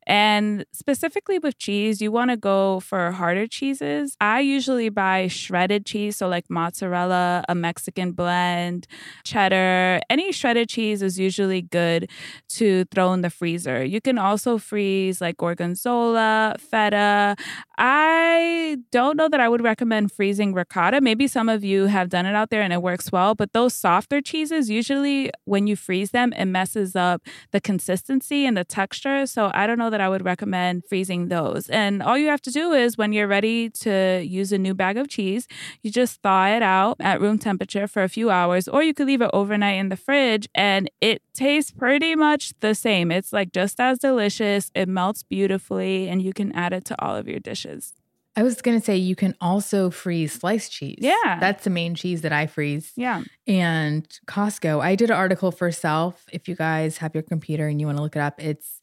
And 0.06 0.64
specifically 0.72 1.38
with 1.38 1.58
cheese, 1.58 2.00
you 2.02 2.12
want 2.12 2.30
to 2.30 2.36
go 2.36 2.80
for 2.80 3.12
harder 3.12 3.46
cheeses. 3.46 4.16
I 4.20 4.40
usually 4.40 4.90
buy 4.90 5.28
shredded 5.28 5.86
cheese, 5.86 6.16
so 6.16 6.28
like 6.28 6.46
mozzarella, 6.48 7.44
a 7.48 7.54
Mexican 7.54 8.12
blend, 8.12 8.86
cheddar. 9.24 10.00
Any 10.10 10.32
shredded 10.32 10.68
cheese 10.68 11.02
is 11.02 11.18
usually 11.18 11.62
good 11.62 12.10
to 12.56 12.84
throw 12.86 13.12
in 13.12 13.22
the 13.22 13.30
freezer. 13.30 13.84
You 13.84 14.00
can 14.00 14.18
also 14.18 14.58
freeze 14.58 15.20
like 15.20 15.36
gorgonzola, 15.36 16.56
feta. 16.58 17.36
I 17.80 18.78
don't 18.90 19.16
know 19.16 19.28
that 19.28 19.38
I 19.38 19.48
would 19.48 19.62
recommend 19.62 20.10
freezing 20.10 20.52
ricotta. 20.52 21.00
Maybe 21.00 21.28
some 21.28 21.48
of 21.48 21.62
you 21.62 21.86
have 21.86 22.08
done 22.08 22.26
it 22.26 22.34
out 22.34 22.50
there 22.50 22.60
and 22.60 22.72
it 22.72 22.82
works 22.82 23.12
well, 23.12 23.36
but 23.36 23.52
those 23.52 23.72
softer 23.72 24.20
cheeses, 24.20 24.68
usually 24.68 25.30
when 25.44 25.68
you 25.68 25.76
freeze 25.76 26.10
them, 26.10 26.32
it 26.32 26.46
messes 26.46 26.96
up 26.96 27.22
the 27.52 27.60
consistency 27.60 28.44
and 28.46 28.56
the 28.56 28.64
texture. 28.64 29.26
So 29.26 29.52
I 29.54 29.68
don't 29.68 29.78
know 29.78 29.90
that 29.90 30.00
I 30.00 30.08
would 30.08 30.24
recommend 30.24 30.86
freezing 30.88 31.28
those. 31.28 31.68
And 31.68 32.02
all 32.02 32.18
you 32.18 32.26
have 32.30 32.42
to 32.42 32.50
do 32.50 32.72
is 32.72 32.98
when 32.98 33.12
you're 33.12 33.28
ready 33.28 33.70
to 33.70 34.24
use 34.26 34.50
a 34.50 34.58
new 34.58 34.74
bag 34.74 34.96
of 34.96 35.08
cheese, 35.08 35.46
you 35.84 35.92
just 35.92 36.20
thaw 36.20 36.48
it 36.48 36.64
out 36.64 36.96
at 36.98 37.20
room 37.20 37.38
temperature 37.38 37.86
for 37.86 38.02
a 38.02 38.08
few 38.08 38.28
hours, 38.28 38.66
or 38.66 38.82
you 38.82 38.92
could 38.92 39.06
leave 39.06 39.22
it 39.22 39.30
overnight 39.32 39.78
in 39.78 39.88
the 39.88 39.96
fridge 39.96 40.48
and 40.52 40.90
it 41.00 41.22
tastes 41.32 41.70
pretty 41.70 42.16
much 42.16 42.54
the 42.58 42.74
same. 42.74 43.12
It's 43.12 43.32
like 43.32 43.52
just 43.52 43.78
as 43.78 44.00
delicious. 44.00 44.72
It 44.74 44.88
melts 44.88 45.22
beautifully 45.22 46.08
and 46.08 46.20
you 46.20 46.32
can 46.32 46.50
add 46.52 46.72
it 46.72 46.84
to 46.86 47.00
all 47.00 47.14
of 47.14 47.28
your 47.28 47.38
dishes. 47.38 47.67
I 48.38 48.44
was 48.44 48.62
going 48.62 48.78
to 48.78 48.84
say 48.84 48.96
you 48.96 49.16
can 49.16 49.34
also 49.40 49.90
freeze 49.90 50.32
sliced 50.32 50.70
cheese. 50.70 50.98
Yeah. 51.00 51.38
That's 51.40 51.64
the 51.64 51.70
main 51.70 51.96
cheese 51.96 52.20
that 52.22 52.32
I 52.32 52.46
freeze. 52.46 52.92
Yeah. 52.94 53.24
And 53.48 54.08
Costco, 54.26 54.80
I 54.80 54.94
did 54.94 55.10
an 55.10 55.16
article 55.16 55.50
for 55.50 55.72
Self. 55.72 56.24
If 56.32 56.46
you 56.46 56.54
guys 56.54 56.98
have 56.98 57.14
your 57.14 57.24
computer 57.24 57.66
and 57.66 57.80
you 57.80 57.86
want 57.86 57.98
to 57.98 58.02
look 58.02 58.14
it 58.14 58.20
up, 58.20 58.40
it's 58.40 58.80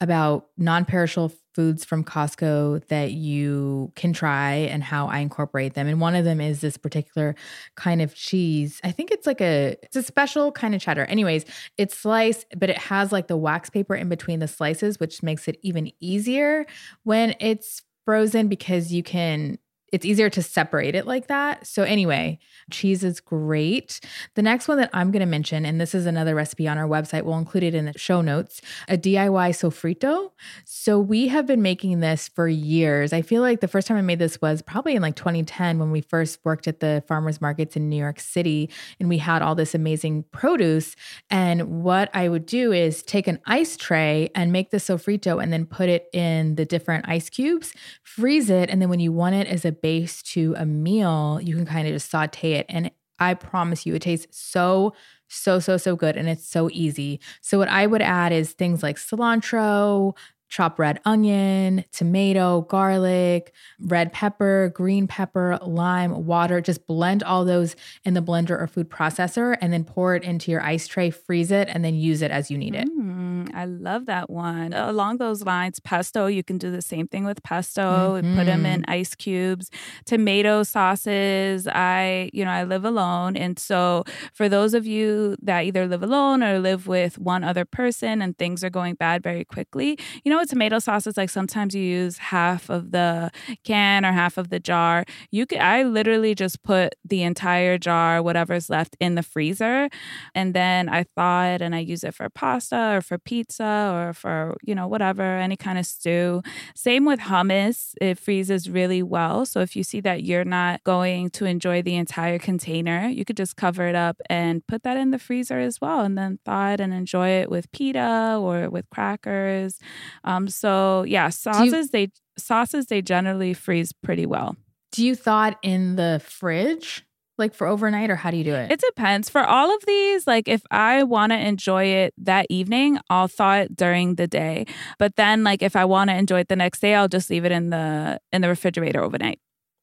about 0.00 0.46
non 0.56 0.86
perishable 0.86 1.32
foods 1.54 1.84
from 1.84 2.02
Costco 2.02 2.86
that 2.86 3.12
you 3.12 3.92
can 3.94 4.12
try 4.12 4.52
and 4.52 4.82
how 4.82 5.06
I 5.06 5.18
incorporate 5.18 5.74
them. 5.74 5.86
And 5.86 6.00
one 6.00 6.14
of 6.14 6.24
them 6.24 6.40
is 6.40 6.60
this 6.62 6.76
particular 6.76 7.34
kind 7.76 8.02
of 8.02 8.14
cheese. 8.14 8.80
I 8.82 8.90
think 8.90 9.10
it's 9.10 9.26
like 9.26 9.40
a 9.40 9.76
it's 9.82 9.96
a 9.96 10.02
special 10.02 10.50
kind 10.50 10.74
of 10.74 10.80
cheddar. 10.80 11.04
Anyways, 11.04 11.44
it's 11.76 11.96
sliced, 11.96 12.46
but 12.56 12.70
it 12.70 12.78
has 12.78 13.12
like 13.12 13.28
the 13.28 13.36
wax 13.36 13.70
paper 13.70 13.94
in 13.94 14.08
between 14.08 14.40
the 14.40 14.48
slices, 14.48 14.98
which 14.98 15.22
makes 15.22 15.46
it 15.46 15.58
even 15.62 15.92
easier 16.00 16.66
when 17.04 17.34
it's 17.38 17.82
frozen 18.04 18.48
because 18.48 18.92
you 18.92 19.02
can 19.02 19.58
it's 19.94 20.04
easier 20.04 20.28
to 20.28 20.42
separate 20.42 20.96
it 20.96 21.06
like 21.06 21.28
that. 21.28 21.64
So, 21.64 21.84
anyway, 21.84 22.40
cheese 22.68 23.04
is 23.04 23.20
great. 23.20 24.00
The 24.34 24.42
next 24.42 24.66
one 24.66 24.78
that 24.78 24.90
I'm 24.92 25.12
going 25.12 25.20
to 25.20 25.26
mention, 25.26 25.64
and 25.64 25.80
this 25.80 25.94
is 25.94 26.04
another 26.04 26.34
recipe 26.34 26.66
on 26.66 26.78
our 26.78 26.88
website, 26.88 27.22
we'll 27.22 27.38
include 27.38 27.62
it 27.62 27.76
in 27.76 27.84
the 27.84 27.96
show 27.96 28.20
notes 28.20 28.60
a 28.88 28.98
DIY 28.98 29.50
sofrito. 29.50 30.32
So, 30.64 30.98
we 30.98 31.28
have 31.28 31.46
been 31.46 31.62
making 31.62 32.00
this 32.00 32.26
for 32.26 32.48
years. 32.48 33.12
I 33.12 33.22
feel 33.22 33.40
like 33.40 33.60
the 33.60 33.68
first 33.68 33.86
time 33.86 33.96
I 33.96 34.02
made 34.02 34.18
this 34.18 34.40
was 34.42 34.62
probably 34.62 34.96
in 34.96 35.02
like 35.02 35.14
2010 35.14 35.78
when 35.78 35.92
we 35.92 36.00
first 36.00 36.40
worked 36.44 36.66
at 36.66 36.80
the 36.80 37.04
farmers 37.06 37.40
markets 37.40 37.76
in 37.76 37.88
New 37.88 37.96
York 37.96 38.18
City 38.18 38.70
and 38.98 39.08
we 39.08 39.18
had 39.18 39.42
all 39.42 39.54
this 39.54 39.76
amazing 39.76 40.24
produce. 40.32 40.96
And 41.30 41.84
what 41.84 42.10
I 42.14 42.28
would 42.28 42.46
do 42.46 42.72
is 42.72 43.04
take 43.04 43.28
an 43.28 43.38
ice 43.46 43.76
tray 43.76 44.30
and 44.34 44.50
make 44.50 44.70
the 44.70 44.78
sofrito 44.78 45.40
and 45.40 45.52
then 45.52 45.66
put 45.66 45.88
it 45.88 46.08
in 46.12 46.56
the 46.56 46.64
different 46.64 47.08
ice 47.08 47.30
cubes, 47.30 47.72
freeze 48.02 48.50
it. 48.50 48.70
And 48.70 48.82
then 48.82 48.88
when 48.88 49.00
you 49.00 49.12
want 49.12 49.36
it 49.36 49.46
as 49.46 49.64
a 49.64 49.72
base 49.84 50.22
to 50.22 50.54
a 50.56 50.64
meal, 50.64 51.38
you 51.42 51.54
can 51.54 51.66
kind 51.66 51.86
of 51.86 51.92
just 51.92 52.10
saute 52.10 52.54
it. 52.54 52.64
And 52.70 52.90
I 53.18 53.34
promise 53.34 53.84
you, 53.84 53.94
it 53.94 54.00
tastes 54.00 54.26
so, 54.30 54.94
so, 55.28 55.60
so, 55.60 55.76
so 55.76 55.94
good. 55.94 56.16
And 56.16 56.26
it's 56.26 56.48
so 56.48 56.70
easy. 56.72 57.20
So, 57.42 57.58
what 57.58 57.68
I 57.68 57.86
would 57.86 58.00
add 58.00 58.32
is 58.32 58.52
things 58.52 58.82
like 58.82 58.96
cilantro, 58.96 60.16
chopped 60.54 60.78
red 60.78 61.00
onion, 61.04 61.84
tomato, 61.90 62.60
garlic, 62.60 63.52
red 63.80 64.12
pepper, 64.12 64.70
green 64.72 65.08
pepper, 65.08 65.58
lime, 65.62 66.26
water. 66.26 66.60
Just 66.60 66.86
blend 66.86 67.24
all 67.24 67.44
those 67.44 67.74
in 68.04 68.14
the 68.14 68.22
blender 68.22 68.50
or 68.50 68.68
food 68.68 68.88
processor 68.88 69.56
and 69.60 69.72
then 69.72 69.82
pour 69.82 70.14
it 70.14 70.22
into 70.22 70.52
your 70.52 70.62
ice 70.62 70.86
tray, 70.86 71.10
freeze 71.10 71.50
it, 71.50 71.68
and 71.68 71.84
then 71.84 71.96
use 71.96 72.22
it 72.22 72.30
as 72.30 72.52
you 72.52 72.56
need 72.56 72.76
it. 72.76 72.86
Mm, 72.86 73.52
I 73.52 73.64
love 73.64 74.06
that 74.06 74.30
one. 74.30 74.72
Along 74.72 75.16
those 75.16 75.42
lines, 75.42 75.80
pesto, 75.80 76.26
you 76.26 76.44
can 76.44 76.56
do 76.56 76.70
the 76.70 76.82
same 76.82 77.08
thing 77.08 77.24
with 77.24 77.42
pesto, 77.42 78.20
mm-hmm. 78.22 78.36
put 78.36 78.46
them 78.46 78.64
in 78.64 78.84
ice 78.86 79.16
cubes, 79.16 79.72
tomato 80.06 80.62
sauces. 80.62 81.66
I, 81.66 82.30
you 82.32 82.44
know, 82.44 82.52
I 82.52 82.62
live 82.62 82.84
alone. 82.84 83.36
And 83.36 83.58
so 83.58 84.04
for 84.32 84.48
those 84.48 84.72
of 84.72 84.86
you 84.86 85.36
that 85.42 85.64
either 85.64 85.88
live 85.88 86.04
alone 86.04 86.44
or 86.44 86.60
live 86.60 86.86
with 86.86 87.18
one 87.18 87.42
other 87.42 87.64
person 87.64 88.22
and 88.22 88.38
things 88.38 88.62
are 88.62 88.70
going 88.70 88.94
bad 88.94 89.20
very 89.20 89.44
quickly, 89.44 89.98
you 90.22 90.30
know, 90.30 90.43
with 90.44 90.50
tomato 90.50 90.78
sauce, 90.78 91.08
like 91.16 91.30
sometimes 91.30 91.74
you 91.74 91.82
use 91.82 92.18
half 92.18 92.68
of 92.68 92.90
the 92.90 93.30
can 93.64 94.04
or 94.04 94.12
half 94.12 94.36
of 94.36 94.50
the 94.50 94.60
jar. 94.60 95.04
You 95.30 95.46
could, 95.46 95.58
I 95.58 95.84
literally 95.84 96.34
just 96.34 96.62
put 96.62 96.94
the 97.04 97.22
entire 97.22 97.78
jar, 97.78 98.22
whatever's 98.22 98.68
left, 98.68 98.94
in 99.00 99.14
the 99.14 99.22
freezer, 99.22 99.88
and 100.34 100.52
then 100.52 100.88
I 100.90 101.04
thaw 101.16 101.46
it 101.46 101.62
and 101.62 101.74
I 101.74 101.78
use 101.78 102.04
it 102.04 102.14
for 102.14 102.28
pasta 102.28 102.96
or 102.96 103.00
for 103.00 103.18
pizza 103.18 103.90
or 103.94 104.12
for 104.12 104.56
you 104.62 104.74
know 104.74 104.86
whatever 104.86 105.22
any 105.22 105.56
kind 105.56 105.78
of 105.78 105.86
stew. 105.86 106.42
Same 106.74 107.06
with 107.06 107.20
hummus; 107.20 107.94
it 108.00 108.18
freezes 108.18 108.68
really 108.68 109.02
well. 109.02 109.46
So 109.46 109.60
if 109.60 109.74
you 109.74 109.82
see 109.82 110.00
that 110.02 110.24
you're 110.24 110.44
not 110.44 110.84
going 110.84 111.30
to 111.30 111.46
enjoy 111.46 111.80
the 111.82 111.96
entire 111.96 112.38
container, 112.38 113.08
you 113.08 113.24
could 113.24 113.36
just 113.38 113.56
cover 113.56 113.86
it 113.88 113.94
up 113.94 114.20
and 114.28 114.66
put 114.66 114.82
that 114.82 114.98
in 114.98 115.10
the 115.10 115.18
freezer 115.18 115.58
as 115.58 115.80
well, 115.80 116.00
and 116.00 116.18
then 116.18 116.38
thaw 116.44 116.72
it 116.72 116.80
and 116.80 116.92
enjoy 116.92 117.28
it 117.30 117.50
with 117.50 117.70
pita 117.72 118.36
or 118.38 118.68
with 118.68 118.90
crackers. 118.90 119.78
Um, 120.24 120.48
so 120.48 121.04
yeah, 121.04 121.28
sauces 121.28 121.72
you, 121.72 121.88
they 121.92 122.08
sauces 122.36 122.86
they 122.86 123.02
generally 123.02 123.54
freeze 123.54 123.92
pretty 123.92 124.26
well. 124.26 124.56
Do 124.92 125.04
you 125.04 125.14
thaw 125.14 125.48
it 125.48 125.56
in 125.62 125.96
the 125.96 126.20
fridge? 126.24 127.04
Like 127.36 127.52
for 127.52 127.66
overnight, 127.66 128.10
or 128.10 128.16
how 128.16 128.30
do 128.30 128.36
you 128.36 128.44
do 128.44 128.54
it? 128.54 128.70
It 128.70 128.80
depends. 128.80 129.28
For 129.28 129.42
all 129.42 129.74
of 129.74 129.84
these, 129.86 130.24
like 130.24 130.46
if 130.46 130.62
I 130.70 131.02
want 131.02 131.32
to 131.32 131.38
enjoy 131.38 131.86
it 131.86 132.14
that 132.16 132.46
evening, 132.48 133.00
I'll 133.10 133.26
thaw 133.26 133.56
it 133.56 133.74
during 133.74 134.14
the 134.14 134.28
day. 134.28 134.66
But 135.00 135.16
then, 135.16 135.42
like 135.42 135.60
if 135.60 135.74
I 135.74 135.84
want 135.84 136.10
to 136.10 136.16
enjoy 136.16 136.40
it 136.40 136.48
the 136.48 136.54
next 136.54 136.78
day, 136.78 136.94
I'll 136.94 137.08
just 137.08 137.30
leave 137.30 137.44
it 137.44 137.50
in 137.50 137.70
the 137.70 138.20
in 138.32 138.40
the 138.40 138.48
refrigerator 138.48 139.02
overnight. 139.02 139.40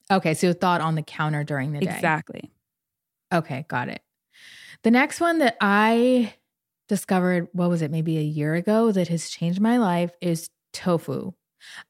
Okay, 0.10 0.34
so 0.34 0.54
thaw 0.54 0.76
it 0.76 0.82
on 0.82 0.96
the 0.96 1.02
counter 1.02 1.44
during 1.44 1.74
the 1.74 1.82
day. 1.82 1.94
Exactly. 1.94 2.52
Okay, 3.34 3.66
got 3.68 3.90
it. 3.90 4.02
The 4.84 4.92
next 4.92 5.20
one 5.20 5.40
that 5.40 5.58
I 5.60 6.34
discovered, 6.92 7.48
what 7.54 7.70
was 7.70 7.82
it, 7.82 7.90
maybe 7.90 8.18
a 8.18 8.22
year 8.22 8.54
ago 8.54 8.92
that 8.92 9.08
has 9.08 9.30
changed 9.30 9.62
my 9.62 9.78
life 9.78 10.12
is 10.20 10.50
tofu. 10.74 11.32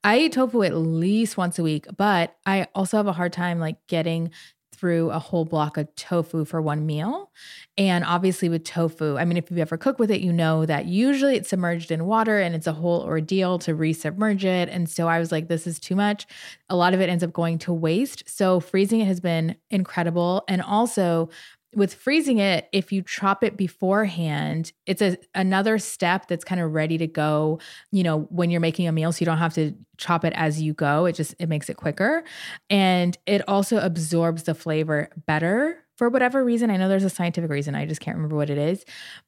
I 0.04 0.20
eat 0.20 0.34
tofu 0.34 0.62
at 0.62 0.76
least 0.76 1.38
once 1.38 1.58
a 1.58 1.64
week, 1.64 1.88
but 1.98 2.36
I 2.46 2.68
also 2.76 2.98
have 2.98 3.08
a 3.08 3.12
hard 3.12 3.34
time 3.34 3.60
like 3.60 3.78
getting 3.88 4.30
through 4.76 5.10
a 5.10 5.18
whole 5.18 5.44
block 5.44 5.78
of 5.78 5.88
tofu 5.96 6.46
for 6.46 6.62
one 6.62 6.86
meal. 6.86 7.32
And 7.80 8.06
obviously, 8.06 8.48
with 8.48 8.64
tofu, 8.64 9.18
I 9.18 9.26
mean, 9.26 9.38
if 9.38 9.50
you've 9.50 9.60
ever 9.60 9.76
cooked 9.76 10.00
with 10.00 10.12
it, 10.12 10.22
you 10.22 10.32
know 10.32 10.68
that 10.68 10.86
usually 10.86 11.36
it's 11.36 11.50
submerged 11.50 11.90
in 11.90 12.06
water 12.06 12.40
and 12.40 12.54
it's 12.54 12.68
a 12.68 12.74
whole 12.74 13.02
ordeal 13.02 13.58
to 13.60 13.74
resubmerge 13.74 14.44
it. 14.44 14.70
And 14.70 14.88
so 14.88 15.08
I 15.08 15.18
was 15.18 15.32
like, 15.32 15.48
this 15.48 15.66
is 15.66 15.80
too 15.80 15.96
much. 15.96 16.28
A 16.70 16.76
lot 16.76 16.94
of 16.94 17.02
it 17.02 17.10
ends 17.10 17.24
up 17.24 17.34
going 17.34 17.58
to 17.60 17.74
waste. 17.74 18.24
So 18.28 18.60
freezing 18.60 19.02
it 19.02 19.08
has 19.08 19.20
been 19.20 19.56
incredible. 19.72 20.44
And 20.48 20.62
also, 20.62 21.30
with 21.76 21.94
freezing 21.94 22.40
it, 22.40 22.68
if 22.72 22.92
you 22.92 23.02
chop 23.02 23.44
it 23.44 23.56
beforehand, 23.58 24.74
it's 24.86 25.02
a 25.02 25.18
another 25.34 25.78
step 25.80 26.28
that's 26.28 26.44
kind 26.44 26.60
of 26.60 26.74
ready 26.74 26.98
to 26.98 27.08
go, 27.08 27.60
you 27.92 28.04
know, 28.04 28.22
when 28.30 28.50
you're 28.50 28.62
making 28.62 28.88
a 28.88 28.92
meal 28.92 29.12
so 29.12 29.20
you 29.22 29.26
don't 29.26 29.38
have 29.38 29.54
to 29.54 29.74
chop 29.98 30.26
it 30.26 30.34
as 30.36 30.62
you 30.62 30.74
go. 30.74 31.06
It 31.06 31.14
just 31.14 31.36
it 31.40 31.48
makes 31.48 31.70
it 31.70 31.78
quicker. 31.78 32.24
And 32.70 33.18
it 33.26 33.48
also 33.48 33.78
absorbs 33.78 34.44
the 34.44 34.56
flavor 34.56 35.10
better 35.26 35.81
for 36.02 36.10
whatever 36.10 36.44
reason. 36.44 36.72
I 36.72 36.78
know 36.78 36.90
there's 36.90 37.04
a 37.04 37.12
scientific 37.12 37.52
reason. 37.52 37.76
I 37.76 37.86
just 37.86 38.02
can't 38.02 38.18
remember 38.18 38.36
what 38.36 38.50
it 38.50 38.58
is. 38.58 38.84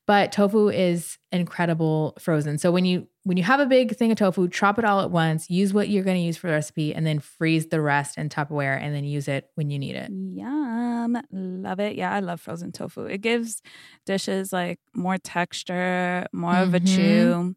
But 0.08 0.32
tofu 0.32 0.70
is 0.70 1.20
incredible 1.32 2.16
frozen. 2.18 2.58
So 2.58 2.72
when 2.72 2.84
you 2.84 3.08
when 3.26 3.38
you 3.38 3.44
have 3.44 3.60
a 3.60 3.68
big 3.68 3.96
thing 3.96 4.10
of 4.10 4.18
tofu, 4.18 4.48
chop 4.48 4.80
it 4.80 4.84
all 4.84 5.00
at 5.00 5.12
once, 5.12 5.52
use 5.52 5.72
what 5.72 5.88
you're 5.88 6.04
going 6.04 6.18
to 6.18 6.24
use 6.24 6.36
for 6.36 6.48
the 6.48 6.54
recipe, 6.54 6.92
and 6.96 7.06
then 7.06 7.20
freeze 7.20 7.68
the 7.68 7.80
rest 7.80 8.18
in 8.18 8.28
Tupperware 8.28 8.82
and 8.82 8.96
then 8.96 9.04
use 9.04 9.28
it 9.28 9.52
when 9.54 9.70
you 9.70 9.78
need 9.78 9.96
it. 9.96 10.10
Yum. 10.10 11.16
Love 11.32 11.80
it. 11.80 11.96
Yeah, 11.96 12.12
I 12.12 12.22
love 12.22 12.42
frozen 12.42 12.72
tofu. 12.72 13.06
It 13.06 13.22
gives 13.22 13.62
dishes 14.08 14.52
like 14.52 14.80
more 14.96 15.20
texture, 15.20 16.26
more 16.34 16.54
mm-hmm. 16.54 16.64
of 16.64 16.74
a 16.74 16.80
mm-hmm. 16.80 16.96
chew. 16.96 17.56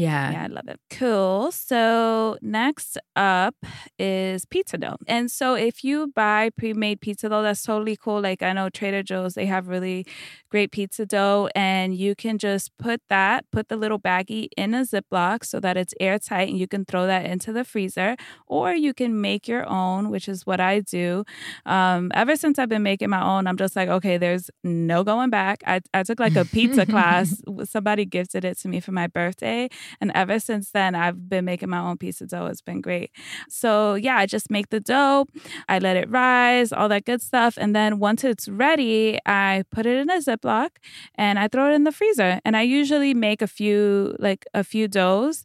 Yeah. 0.00 0.30
Yeah, 0.32 0.44
I 0.44 0.46
love 0.46 0.68
it. 0.68 0.80
Cool. 0.90 1.52
So 1.52 2.38
next 2.40 2.96
up 3.16 3.54
is 3.98 4.46
pizza 4.46 4.78
dough. 4.78 4.96
And 5.06 5.30
so 5.30 5.54
if 5.54 5.84
you 5.84 6.10
buy 6.14 6.50
pre-made 6.56 7.00
pizza 7.02 7.28
dough, 7.28 7.42
that's 7.42 7.62
totally 7.62 7.96
cool. 7.96 8.20
Like 8.20 8.42
I 8.42 8.52
know 8.54 8.70
Trader 8.70 9.02
Joe's, 9.02 9.34
they 9.34 9.46
have 9.46 9.68
really 9.68 10.06
great 10.50 10.72
pizza 10.72 11.04
dough. 11.04 11.50
And 11.54 11.94
you 11.94 12.14
can 12.14 12.38
just 12.38 12.70
put 12.78 13.02
that, 13.10 13.44
put 13.52 13.68
the 13.68 13.76
little 13.76 13.98
baggie 13.98 14.48
in 14.56 14.72
a 14.74 14.82
Ziploc 14.82 15.44
so 15.44 15.60
that 15.60 15.76
it's 15.76 15.92
airtight 16.00 16.48
and 16.48 16.58
you 16.58 16.66
can 16.66 16.84
throw 16.86 17.06
that 17.06 17.26
into 17.26 17.52
the 17.52 17.64
freezer. 17.64 18.16
Or 18.46 18.72
you 18.72 18.94
can 18.94 19.20
make 19.20 19.46
your 19.46 19.68
own, 19.68 20.08
which 20.10 20.28
is 20.28 20.46
what 20.46 20.60
I 20.60 20.80
do. 20.80 21.24
Um, 21.66 22.10
ever 22.14 22.36
since 22.36 22.58
I've 22.58 22.70
been 22.70 22.82
making 22.82 23.10
my 23.10 23.22
own, 23.22 23.46
I'm 23.46 23.56
just 23.58 23.76
like, 23.76 23.88
okay, 23.88 24.16
there's 24.16 24.50
no 24.64 25.04
going 25.04 25.28
back. 25.30 25.62
I, 25.66 25.80
I 25.92 26.04
took 26.04 26.20
like 26.20 26.36
a 26.36 26.44
pizza 26.46 26.86
class. 26.94 27.42
Somebody 27.64 28.06
gifted 28.06 28.44
it 28.44 28.58
to 28.60 28.68
me 28.68 28.80
for 28.80 28.92
my 28.92 29.06
birthday. 29.06 29.68
And 30.00 30.12
ever 30.14 30.38
since 30.38 30.70
then, 30.70 30.94
I've 30.94 31.28
been 31.28 31.44
making 31.44 31.70
my 31.70 31.78
own 31.78 31.96
pizza 31.98 32.26
dough. 32.26 32.46
It's 32.46 32.62
been 32.62 32.80
great. 32.80 33.10
So, 33.48 33.94
yeah, 33.94 34.16
I 34.16 34.26
just 34.26 34.50
make 34.50 34.70
the 34.70 34.80
dough, 34.80 35.26
I 35.68 35.78
let 35.78 35.96
it 35.96 36.10
rise, 36.10 36.72
all 36.72 36.88
that 36.88 37.04
good 37.04 37.22
stuff. 37.22 37.56
And 37.58 37.74
then 37.74 37.98
once 37.98 38.24
it's 38.24 38.48
ready, 38.48 39.18
I 39.26 39.64
put 39.70 39.86
it 39.86 39.96
in 39.98 40.10
a 40.10 40.18
Ziploc 40.18 40.70
and 41.14 41.38
I 41.38 41.48
throw 41.48 41.70
it 41.70 41.74
in 41.74 41.84
the 41.84 41.92
freezer. 41.92 42.40
And 42.44 42.56
I 42.56 42.62
usually 42.62 43.14
make 43.14 43.42
a 43.42 43.46
few, 43.46 44.16
like 44.18 44.46
a 44.54 44.64
few 44.64 44.88
doughs 44.88 45.44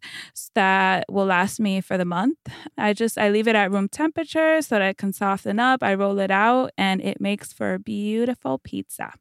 that 0.53 1.05
will 1.09 1.25
last 1.25 1.59
me 1.59 1.81
for 1.81 1.97
the 1.97 2.05
month. 2.05 2.37
I 2.77 2.93
just, 2.93 3.17
I 3.17 3.29
leave 3.29 3.47
it 3.47 3.55
at 3.55 3.71
room 3.71 3.89
temperature 3.89 4.61
so 4.61 4.75
that 4.75 4.81
it 4.81 4.97
can 4.97 5.13
soften 5.13 5.59
up. 5.59 5.83
I 5.83 5.93
roll 5.95 6.19
it 6.19 6.31
out 6.31 6.71
and 6.77 7.01
it 7.01 7.19
makes 7.21 7.53
for 7.53 7.73
a 7.73 7.79
beautiful 7.79 8.59
pizza. 8.59 9.13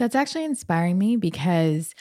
That's 0.00 0.14
actually 0.14 0.44
inspiring 0.44 0.98
me 0.98 1.16
because 1.16 1.94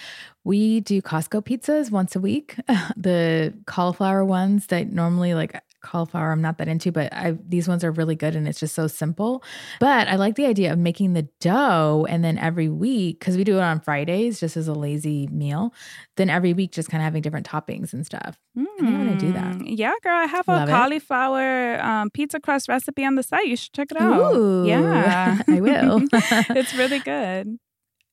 we 0.46 0.80
do 0.80 1.02
Costco 1.02 1.44
pizzas 1.44 1.92
once 1.92 2.16
a 2.16 2.20
week. 2.20 2.56
the 2.98 3.54
cauliflower 3.66 4.24
ones 4.24 4.68
that 4.68 4.92
normally 4.92 5.34
like 5.34 5.62
cauliflower 5.82 6.32
I'm 6.32 6.42
not 6.42 6.58
that 6.58 6.68
into, 6.68 6.92
but 6.92 7.12
I, 7.14 7.38
these 7.48 7.68
ones 7.68 7.84
are 7.84 7.92
really 7.92 8.16
good 8.16 8.36
and 8.36 8.48
it's 8.48 8.60
just 8.60 8.76
so 8.76 8.88
simple. 8.88 9.44
But 9.80 10.08
I 10.08 10.16
like 10.16 10.36
the 10.36 10.46
idea 10.46 10.74
of 10.74 10.80
making 10.80 11.14
the 11.14 11.28
dough 11.40 12.06
and 12.10 12.24
then 12.24 12.38
every 12.38 12.70
week, 12.70 13.20
because 13.20 13.38
we 13.38 13.44
do 13.44 13.58
it 13.58 13.62
on 13.62 13.80
Fridays 13.80 14.40
just 14.40 14.58
as 14.58 14.68
a 14.68 14.74
lazy 14.74 15.28
meal, 15.28 15.74
then 16.18 16.30
every 16.30 16.54
week 16.54 16.72
just 16.72 16.90
kind 16.90 17.02
of 17.02 17.06
having 17.06 17.22
different 17.22 17.48
toppings 17.48 17.94
and 17.94 18.06
stuff. 18.06 18.40
Mm, 18.58 18.64
I 18.64 18.78
think 18.78 18.90
I'm 18.90 19.08
going 19.08 19.18
to 19.18 19.26
do 19.26 19.34
that. 19.34 19.68
Yeah, 19.68 19.94
girl. 20.04 20.16
I 20.16 20.26
have 20.26 20.48
Love 20.48 20.70
a 20.70 20.72
cauliflower 20.72 21.82
um, 21.82 22.10
pizza 22.12 22.40
crust 22.40 22.68
recipe 22.68 23.06
on 23.06 23.16
the 23.16 23.24
site. 23.24 23.48
You 23.48 23.56
should 23.56 23.74
check 23.74 23.92
it 23.92 24.00
out. 24.00 24.36
Ooh, 24.36 24.64
yeah, 24.68 25.42
I 25.48 25.62
will. 25.62 26.02
it's 26.14 26.74
really 26.76 27.00
good. 27.00 27.60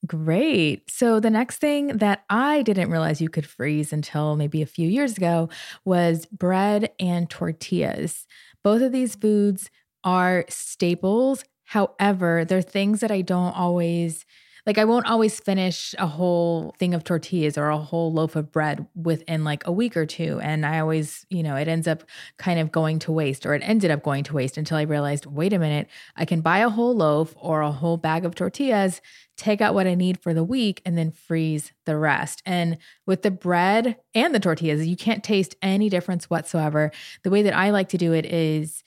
Great. 0.06 0.90
So, 0.90 1.20
the 1.20 1.30
next 1.30 1.56
thing 1.58 1.88
that 1.98 2.24
I 2.28 2.62
didn't 2.62 2.90
realize 2.90 3.20
you 3.20 3.30
could 3.30 3.46
freeze 3.46 3.92
until 3.92 4.36
maybe 4.36 4.60
a 4.60 4.66
few 4.66 4.88
years 4.88 5.16
ago 5.16 5.48
was 5.86 6.26
bread 6.26 6.90
and 7.00 7.30
tortillas. 7.30 8.26
Both 8.62 8.82
of 8.82 8.92
these 8.92 9.14
foods 9.14 9.70
are 10.04 10.44
staples. 10.48 11.44
However, 11.64 12.44
they're 12.44 12.60
things 12.62 13.00
that 13.00 13.10
I 13.10 13.22
don't 13.22 13.56
always 13.56 14.24
like 14.66 14.78
I 14.78 14.84
won't 14.84 15.06
always 15.06 15.38
finish 15.38 15.94
a 15.96 16.08
whole 16.08 16.74
thing 16.78 16.92
of 16.92 17.04
tortillas 17.04 17.56
or 17.56 17.68
a 17.68 17.78
whole 17.78 18.12
loaf 18.12 18.34
of 18.34 18.50
bread 18.50 18.84
within 18.96 19.44
like 19.44 19.64
a 19.64 19.70
week 19.70 19.96
or 19.96 20.04
two. 20.04 20.40
And 20.40 20.66
I 20.66 20.80
always, 20.80 21.24
you 21.30 21.44
know, 21.44 21.54
it 21.54 21.68
ends 21.68 21.86
up 21.86 22.02
kind 22.36 22.58
of 22.58 22.72
going 22.72 22.98
to 23.00 23.12
waste 23.12 23.46
or 23.46 23.54
it 23.54 23.62
ended 23.64 23.92
up 23.92 24.02
going 24.02 24.24
to 24.24 24.34
waste 24.34 24.58
until 24.58 24.76
I 24.76 24.82
realized, 24.82 25.24
wait 25.26 25.52
a 25.52 25.58
minute, 25.60 25.88
I 26.16 26.24
can 26.24 26.40
buy 26.40 26.58
a 26.58 26.68
whole 26.68 26.96
loaf 26.96 27.32
or 27.36 27.60
a 27.60 27.70
whole 27.70 27.96
bag 27.96 28.24
of 28.24 28.34
tortillas, 28.34 29.00
take 29.36 29.60
out 29.60 29.74
what 29.74 29.86
I 29.86 29.94
need 29.94 30.20
for 30.20 30.34
the 30.34 30.44
week, 30.44 30.82
and 30.84 30.98
then 30.98 31.12
freeze 31.12 31.72
the 31.84 31.96
rest. 31.96 32.42
And 32.44 32.78
with 33.06 33.22
the 33.22 33.30
bread 33.30 33.96
and 34.14 34.34
the 34.34 34.40
tortillas, 34.40 34.84
you 34.84 34.96
can't 34.96 35.22
taste 35.22 35.54
any 35.62 35.88
difference 35.88 36.28
whatsoever. 36.28 36.90
The 37.22 37.30
way 37.30 37.42
that 37.42 37.54
I 37.54 37.70
like 37.70 37.90
to 37.90 37.98
do 37.98 38.12
it 38.12 38.26
is 38.26 38.82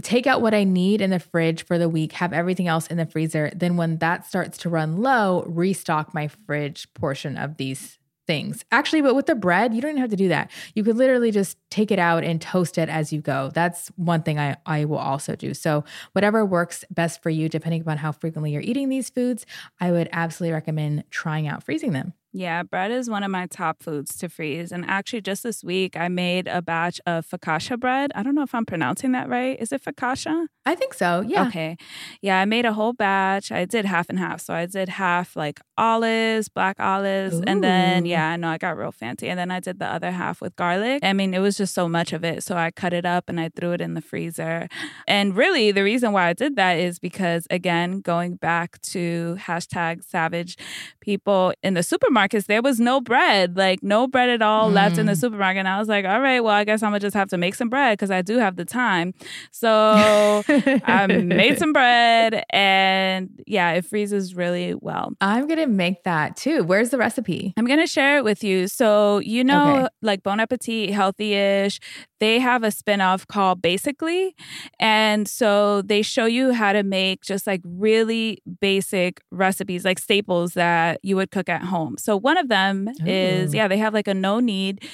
take 0.00 0.26
out 0.26 0.40
what 0.40 0.54
I 0.54 0.64
need 0.64 1.00
in 1.00 1.10
the 1.10 1.18
fridge 1.18 1.64
for 1.64 1.78
the 1.78 1.88
week, 1.88 2.12
have 2.12 2.32
everything 2.32 2.68
else 2.68 2.86
in 2.86 2.96
the 2.96 3.06
freezer. 3.06 3.50
Then, 3.54 3.76
when 3.76 3.98
that 3.98 4.26
starts 4.26 4.58
to 4.58 4.68
run 4.68 4.98
low, 4.98 5.44
restock 5.46 6.14
my 6.14 6.28
fridge 6.28 6.92
portion 6.94 7.36
of 7.36 7.56
these 7.56 7.98
things. 8.26 8.64
Actually, 8.70 9.02
but 9.02 9.14
with 9.14 9.26
the 9.26 9.34
bread, 9.34 9.74
you 9.74 9.80
don't 9.80 9.90
even 9.90 10.00
have 10.00 10.10
to 10.10 10.16
do 10.16 10.28
that. 10.28 10.50
You 10.74 10.84
could 10.84 10.96
literally 10.96 11.30
just 11.30 11.58
take 11.70 11.90
it 11.90 11.98
out 11.98 12.24
and 12.24 12.40
toast 12.40 12.78
it 12.78 12.88
as 12.88 13.12
you 13.12 13.20
go. 13.20 13.50
That's 13.52 13.88
one 13.96 14.22
thing 14.22 14.38
I, 14.38 14.56
I 14.64 14.84
will 14.84 14.98
also 14.98 15.36
do. 15.36 15.54
So, 15.54 15.84
whatever 16.12 16.44
works 16.44 16.84
best 16.90 17.22
for 17.22 17.30
you, 17.30 17.48
depending 17.48 17.82
upon 17.82 17.98
how 17.98 18.12
frequently 18.12 18.52
you're 18.52 18.62
eating 18.62 18.88
these 18.88 19.10
foods, 19.10 19.44
I 19.80 19.92
would 19.92 20.08
absolutely 20.12 20.54
recommend 20.54 21.04
trying 21.10 21.48
out 21.48 21.64
freezing 21.64 21.92
them. 21.92 22.14
Yeah, 22.34 22.62
bread 22.62 22.90
is 22.90 23.10
one 23.10 23.22
of 23.22 23.30
my 23.30 23.46
top 23.46 23.82
foods 23.82 24.16
to 24.16 24.28
freeze. 24.28 24.72
And 24.72 24.86
actually, 24.86 25.20
just 25.20 25.42
this 25.42 25.62
week, 25.62 25.98
I 25.98 26.08
made 26.08 26.48
a 26.48 26.62
batch 26.62 26.98
of 27.06 27.26
focaccia 27.26 27.78
bread. 27.78 28.10
I 28.14 28.22
don't 28.22 28.34
know 28.34 28.42
if 28.42 28.54
I'm 28.54 28.64
pronouncing 28.64 29.12
that 29.12 29.28
right. 29.28 29.60
Is 29.60 29.70
it 29.70 29.84
focaccia? 29.84 30.46
I 30.64 30.74
think 30.74 30.94
so. 30.94 31.22
Yeah. 31.26 31.46
Okay. 31.48 31.76
Yeah, 32.22 32.40
I 32.40 32.46
made 32.46 32.64
a 32.64 32.72
whole 32.72 32.94
batch. 32.94 33.52
I 33.52 33.66
did 33.66 33.84
half 33.84 34.08
and 34.08 34.18
half. 34.18 34.40
So 34.40 34.54
I 34.54 34.64
did 34.64 34.88
half 34.88 35.36
like 35.36 35.60
olives, 35.76 36.48
black 36.48 36.80
olives. 36.80 37.34
Ooh. 37.34 37.44
And 37.46 37.62
then, 37.62 38.06
yeah, 38.06 38.30
I 38.30 38.36
know 38.36 38.48
I 38.48 38.56
got 38.56 38.78
real 38.78 38.92
fancy. 38.92 39.28
And 39.28 39.38
then 39.38 39.50
I 39.50 39.60
did 39.60 39.78
the 39.78 39.86
other 39.86 40.10
half 40.10 40.40
with 40.40 40.56
garlic. 40.56 41.04
I 41.04 41.12
mean, 41.12 41.34
it 41.34 41.40
was 41.40 41.58
just 41.58 41.74
so 41.74 41.86
much 41.86 42.14
of 42.14 42.24
it. 42.24 42.42
So 42.42 42.56
I 42.56 42.70
cut 42.70 42.94
it 42.94 43.04
up 43.04 43.28
and 43.28 43.38
I 43.38 43.50
threw 43.54 43.72
it 43.72 43.82
in 43.82 43.92
the 43.92 44.00
freezer. 44.00 44.68
And 45.06 45.36
really, 45.36 45.70
the 45.70 45.84
reason 45.84 46.12
why 46.12 46.28
I 46.28 46.32
did 46.32 46.56
that 46.56 46.78
is 46.78 46.98
because, 46.98 47.46
again, 47.50 48.00
going 48.00 48.36
back 48.36 48.80
to 48.82 49.36
hashtag 49.38 50.02
savage 50.02 50.56
people 51.02 51.52
in 51.62 51.74
the 51.74 51.80
supermarkets, 51.80 52.46
there 52.46 52.62
was 52.62 52.80
no 52.80 53.00
bread, 53.00 53.56
like 53.56 53.82
no 53.82 54.06
bread 54.06 54.30
at 54.30 54.40
all 54.40 54.70
mm. 54.70 54.74
left 54.74 54.96
in 54.96 55.04
the 55.04 55.12
mm. 55.12 55.20
supermarket. 55.20 55.58
And 55.58 55.68
I 55.68 55.78
was 55.78 55.88
like, 55.88 56.06
all 56.06 56.20
right, 56.20 56.40
well, 56.40 56.54
I 56.54 56.64
guess 56.64 56.82
I'm 56.82 56.90
gonna 56.90 57.00
just 57.00 57.14
have 57.14 57.28
to 57.30 57.36
make 57.36 57.54
some 57.54 57.68
bread 57.68 57.98
because 57.98 58.10
I 58.10 58.22
do 58.22 58.38
have 58.38 58.56
the 58.56 58.64
time. 58.64 59.12
So 59.50 60.42
I 60.48 61.06
made 61.08 61.58
some 61.58 61.74
bread 61.74 62.44
and 62.50 63.28
yeah, 63.46 63.72
it 63.72 63.84
freezes 63.84 64.34
really 64.34 64.74
well. 64.74 65.12
I'm 65.20 65.46
gonna 65.46 65.66
make 65.66 66.04
that 66.04 66.36
too. 66.36 66.64
Where's 66.64 66.90
the 66.90 66.98
recipe? 66.98 67.52
I'm 67.58 67.66
gonna 67.66 67.86
share 67.86 68.16
it 68.16 68.24
with 68.24 68.42
you. 68.42 68.68
So, 68.68 69.18
you 69.18 69.44
know, 69.44 69.76
okay. 69.76 69.88
like 70.00 70.22
Bon 70.22 70.40
Appetit, 70.40 70.90
Healthyish, 70.90 71.80
they 72.22 72.38
have 72.38 72.62
a 72.62 72.68
spinoff 72.68 73.26
called 73.26 73.60
Basically. 73.60 74.36
And 74.78 75.26
so 75.26 75.82
they 75.82 76.02
show 76.02 76.24
you 76.24 76.52
how 76.52 76.72
to 76.72 76.84
make 76.84 77.22
just 77.22 77.48
like 77.48 77.60
really 77.64 78.40
basic 78.60 79.20
recipes, 79.32 79.84
like 79.84 79.98
staples 79.98 80.54
that 80.54 81.00
you 81.02 81.16
would 81.16 81.32
cook 81.32 81.48
at 81.48 81.62
home. 81.62 81.96
So 81.98 82.16
one 82.16 82.38
of 82.38 82.48
them 82.48 82.86
Ooh. 82.86 83.04
is, 83.04 83.52
oh. 83.52 83.56
yeah, 83.56 83.66
they 83.66 83.78
have 83.78 83.92
like 83.92 84.06
a 84.06 84.14
no 84.14 84.38
knead 84.38 84.84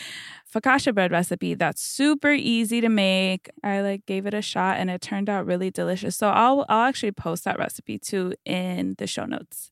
focaccia 0.51 0.95
bread 0.95 1.13
recipe 1.13 1.53
that's 1.53 1.83
super 1.83 2.33
easy 2.33 2.81
to 2.81 2.89
make. 2.89 3.51
I 3.63 3.83
like 3.83 4.07
gave 4.07 4.25
it 4.25 4.33
a 4.33 4.41
shot 4.41 4.79
and 4.79 4.89
it 4.89 5.03
turned 5.03 5.29
out 5.29 5.45
really 5.45 5.71
delicious. 5.71 6.17
So 6.17 6.31
I'll 6.31 6.65
I'll 6.71 6.89
actually 6.89 7.13
post 7.13 7.45
that 7.45 7.59
recipe 7.59 7.99
too 7.99 8.33
in 8.47 8.95
the 8.97 9.07
show 9.07 9.27
notes. 9.27 9.71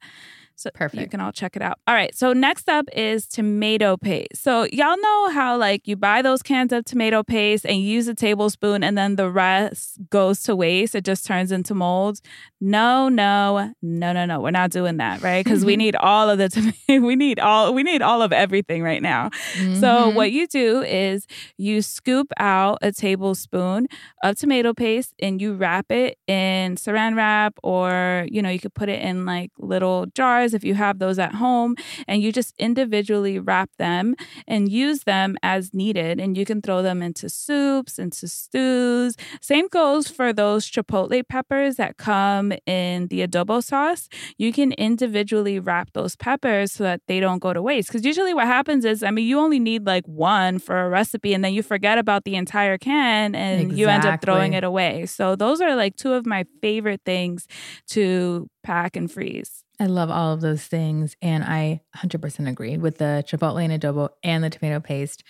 So 0.57 0.71
Perfect. 0.73 1.03
you 1.03 1.09
can 1.09 1.21
all 1.21 1.33
check 1.33 1.55
it 1.55 1.61
out. 1.61 1.79
All 1.87 1.95
right. 1.95 2.15
So 2.15 2.33
next 2.33 2.69
up 2.69 2.87
is 2.95 3.27
tomato 3.27 3.99
paste. 3.99 4.37
So 4.37 4.65
y'all 4.73 4.97
know 4.99 5.31
how 5.31 5.59
like 5.59 5.87
you 5.87 5.97
buy 5.97 6.23
those 6.23 6.43
cans 6.43 6.73
of 6.73 6.87
tomato 6.87 7.23
paste 7.23 7.67
and 7.67 7.79
use 7.83 8.09
a 8.09 8.15
tablespoon 8.15 8.83
and 8.83 8.97
then 8.97 9.17
the 9.17 9.31
rest 9.31 9.99
goes 10.09 10.43
to 10.45 10.57
waste. 10.57 10.95
It 10.95 11.05
just 11.05 11.27
turns 11.27 11.53
into 11.53 11.75
molds. 11.75 12.23
No, 12.59 13.11
no, 13.11 13.73
no, 13.83 14.13
no, 14.13 14.25
no. 14.25 14.41
We're 14.41 14.51
not 14.51 14.71
doing 14.71 14.97
that, 14.97 15.23
right? 15.23 15.45
Because 15.45 15.63
we 15.63 15.77
need 15.85 15.95
all 15.97 16.31
of 16.31 16.39
the 16.39 16.49
tomato. 16.49 16.75
we 17.07 17.17
need 17.17 17.39
all 17.39 17.75
we 17.75 17.83
need 17.83 18.01
all 18.01 18.23
of 18.23 18.33
everything 18.33 18.83
right 18.83 19.03
now. 19.03 19.29
Mm-hmm. 19.55 19.75
So 19.75 20.09
what 20.09 20.33
you 20.33 20.47
do 20.47 20.81
is 20.83 21.27
you 21.59 21.83
scoop 21.83 22.33
out 22.39 22.79
a 22.81 22.93
tablespoon 22.93 23.89
of 24.23 24.39
tomato 24.39 24.73
paste 24.73 25.13
and 25.21 25.41
you 25.41 25.53
wrap 25.55 25.93
it 25.93 26.19
in 26.27 26.77
saran 26.77 27.15
wrap 27.15 27.59
or 27.63 28.27
you 28.31 28.41
know 28.41 28.49
you 28.49 28.59
could 28.59 28.75
put 28.75 28.89
it 28.89 29.03
in 29.03 29.27
like 29.27 29.51
little 29.59 30.07
jars 30.15 30.46
if 30.55 30.65
you 30.65 30.75
have 30.75 30.99
those 30.99 31.19
at 31.19 31.35
home, 31.35 31.77
and 32.07 32.23
you 32.23 32.33
just 32.33 32.55
individually 32.59 33.39
wrap 33.39 33.71
them 33.79 34.15
and 34.47 34.71
use 34.71 35.05
them 35.05 35.37
as 35.43 35.73
needed. 35.73 36.21
And 36.21 36.37
you 36.37 36.45
can 36.45 36.63
throw 36.63 36.83
them 36.83 37.03
into 37.03 37.29
soups, 37.29 37.99
into 37.99 38.29
stews. 38.29 39.17
Same 39.41 39.69
goes 39.69 40.09
for 40.09 40.33
those 40.33 40.71
chipotle 40.71 41.27
peppers 41.29 41.77
that 41.77 41.97
come 41.97 42.53
in 42.67 43.09
the 43.09 43.27
adobo 43.27 43.63
sauce. 43.63 44.09
You 44.39 44.53
can 44.53 44.73
individually 44.73 45.59
wrap 45.59 45.93
those 45.93 46.17
peppers 46.17 46.73
so 46.73 46.85
that 46.85 47.01
they 47.09 47.21
don't 47.21 47.39
go 47.39 47.53
to 47.53 47.63
waste. 47.63 47.89
Because 47.89 48.05
usually 48.05 48.35
what 48.35 48.47
happens 48.47 48.85
is, 48.85 49.03
I 49.03 49.11
mean, 49.11 49.27
you 49.27 49.39
only 49.39 49.59
need 49.59 49.87
like 49.87 50.07
one 50.07 50.59
for 50.59 50.81
a 50.81 50.89
recipe, 50.89 51.35
and 51.35 51.45
then 51.45 51.55
you 51.55 51.63
forget 51.63 51.99
about 51.99 52.25
the 52.25 52.37
entire 52.37 52.79
can 52.79 53.35
and 53.35 53.61
exactly. 53.61 53.81
you 53.81 53.89
end 53.89 54.05
up 54.05 54.23
throwing 54.23 54.53
it 54.53 54.65
away. 54.65 55.07
So 55.07 55.37
those 55.37 55.61
are 55.61 55.75
like 55.77 55.97
two 55.97 56.13
of 56.13 56.27
my 56.27 56.45
favorite 56.61 57.03
things 57.05 57.47
to 57.89 58.49
pack 58.63 58.97
and 58.97 59.11
freeze. 59.11 59.66
I 59.79 59.87
love 59.87 60.11
all 60.11 60.33
of 60.33 60.41
those 60.41 60.65
things. 60.65 61.17
And 61.21 61.45
I 61.45 61.83
100% 61.97 62.49
agree 62.49 62.79
with 62.79 62.99
the 62.99 63.25
chipotle 63.27 63.63
and 63.63 63.81
adobo 63.81 64.11
and 64.23 64.43
the 64.43 64.51
tomato 64.51 64.81
paste. 64.81 65.23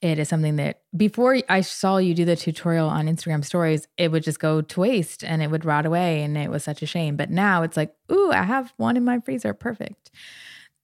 It 0.00 0.18
is 0.18 0.28
something 0.28 0.56
that 0.56 0.80
before 0.96 1.38
I 1.48 1.60
saw 1.60 1.98
you 1.98 2.12
do 2.12 2.24
the 2.24 2.34
tutorial 2.34 2.88
on 2.88 3.06
Instagram 3.06 3.44
stories, 3.44 3.86
it 3.96 4.10
would 4.10 4.24
just 4.24 4.40
go 4.40 4.60
to 4.60 4.80
waste 4.80 5.22
and 5.22 5.42
it 5.42 5.50
would 5.50 5.64
rot 5.64 5.86
away. 5.86 6.22
And 6.22 6.36
it 6.36 6.50
was 6.50 6.64
such 6.64 6.82
a 6.82 6.86
shame. 6.86 7.16
But 7.16 7.30
now 7.30 7.62
it's 7.62 7.76
like, 7.76 7.94
ooh, 8.10 8.32
I 8.32 8.42
have 8.42 8.72
one 8.76 8.96
in 8.96 9.04
my 9.04 9.20
freezer. 9.20 9.54
Perfect. 9.54 10.10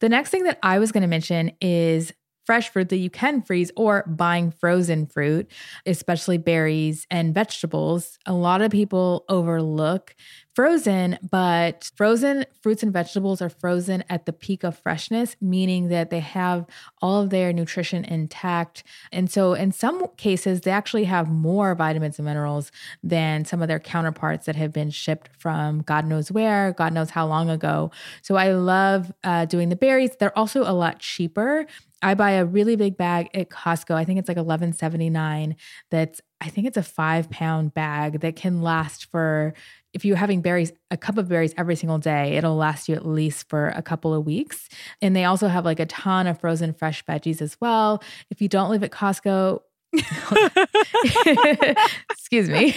The 0.00 0.09
next 0.09 0.31
thing 0.31 0.44
that 0.44 0.59
I 0.62 0.78
was 0.78 0.92
going 0.92 1.02
to 1.02 1.09
mention 1.09 1.50
is 1.61 2.12
fresh 2.48 2.70
fruit 2.70 2.88
that 2.88 2.96
you 2.96 3.11
can 3.11 3.42
freeze 3.42 3.70
or 3.76 4.04
buying 4.07 4.50
frozen 4.50 5.04
fruit, 5.04 5.50
especially 5.85 6.38
berries 6.38 7.07
and 7.11 7.35
vegetables. 7.35 8.18
A 8.24 8.33
lot 8.33 8.62
of 8.62 8.70
people 8.70 9.26
overlook 9.28 10.16
frozen, 10.58 11.16
but 11.22 11.88
frozen 11.94 12.44
fruits 12.62 12.82
and 12.82 12.92
vegetables 12.92 13.40
are 13.40 13.48
frozen 13.48 14.02
at 14.10 14.26
the 14.26 14.32
peak 14.32 14.64
of 14.64 14.76
freshness, 14.76 15.36
meaning 15.40 15.86
that 15.86 16.10
they 16.10 16.18
have 16.18 16.66
all 17.00 17.22
of 17.22 17.30
their 17.30 17.52
nutrition 17.52 18.04
intact. 18.04 18.82
And 19.12 19.30
so, 19.30 19.54
in 19.54 19.70
some 19.70 20.08
cases, 20.16 20.62
they 20.62 20.72
actually 20.72 21.04
have 21.04 21.30
more 21.30 21.76
vitamins 21.76 22.18
and 22.18 22.26
minerals 22.26 22.72
than 23.04 23.44
some 23.44 23.62
of 23.62 23.68
their 23.68 23.78
counterparts 23.78 24.46
that 24.46 24.56
have 24.56 24.72
been 24.72 24.90
shipped 24.90 25.30
from 25.38 25.82
God 25.82 26.04
knows 26.06 26.32
where, 26.32 26.72
God 26.72 26.92
knows 26.92 27.10
how 27.10 27.24
long 27.24 27.48
ago. 27.48 27.92
So, 28.22 28.34
I 28.34 28.50
love 28.50 29.12
uh, 29.22 29.44
doing 29.44 29.68
the 29.68 29.76
berries. 29.76 30.16
They're 30.18 30.36
also 30.36 30.62
a 30.62 30.74
lot 30.74 30.98
cheaper. 30.98 31.66
I 32.02 32.14
buy 32.14 32.32
a 32.32 32.44
really 32.44 32.74
big 32.74 32.96
bag 32.96 33.28
at 33.34 33.48
Costco. 33.48 33.94
I 33.94 34.04
think 34.04 34.18
it's 34.18 34.28
like 34.28 34.36
eleven 34.36 34.72
seventy 34.72 35.10
nine. 35.10 35.56
That's 35.90 36.20
I 36.40 36.48
think 36.48 36.66
it's 36.66 36.76
a 36.76 36.82
five 36.82 37.30
pound 37.30 37.74
bag 37.74 38.20
that 38.20 38.36
can 38.36 38.62
last 38.62 39.10
for 39.10 39.54
if 39.98 40.04
you're 40.04 40.16
having 40.16 40.42
berries, 40.42 40.70
a 40.92 40.96
cup 40.96 41.18
of 41.18 41.28
berries 41.28 41.52
every 41.58 41.74
single 41.74 41.98
day, 41.98 42.37
it'll 42.37 42.54
last 42.54 42.88
you 42.88 42.94
at 42.94 43.04
least 43.04 43.48
for 43.48 43.70
a 43.70 43.82
couple 43.82 44.14
of 44.14 44.24
weeks. 44.24 44.68
And 45.02 45.16
they 45.16 45.24
also 45.24 45.48
have 45.48 45.64
like 45.64 45.80
a 45.80 45.87
ton 45.87 46.28
of 46.28 46.38
frozen 46.38 46.72
fresh 46.72 47.04
veggies 47.04 47.42
as 47.42 47.56
well. 47.61 48.00
If 48.30 48.40
you 48.40 48.46
don't 48.46 48.70
live 48.70 48.84
at 48.84 48.92
Costco, 48.92 49.58
excuse 52.11 52.48
me, 52.51 52.77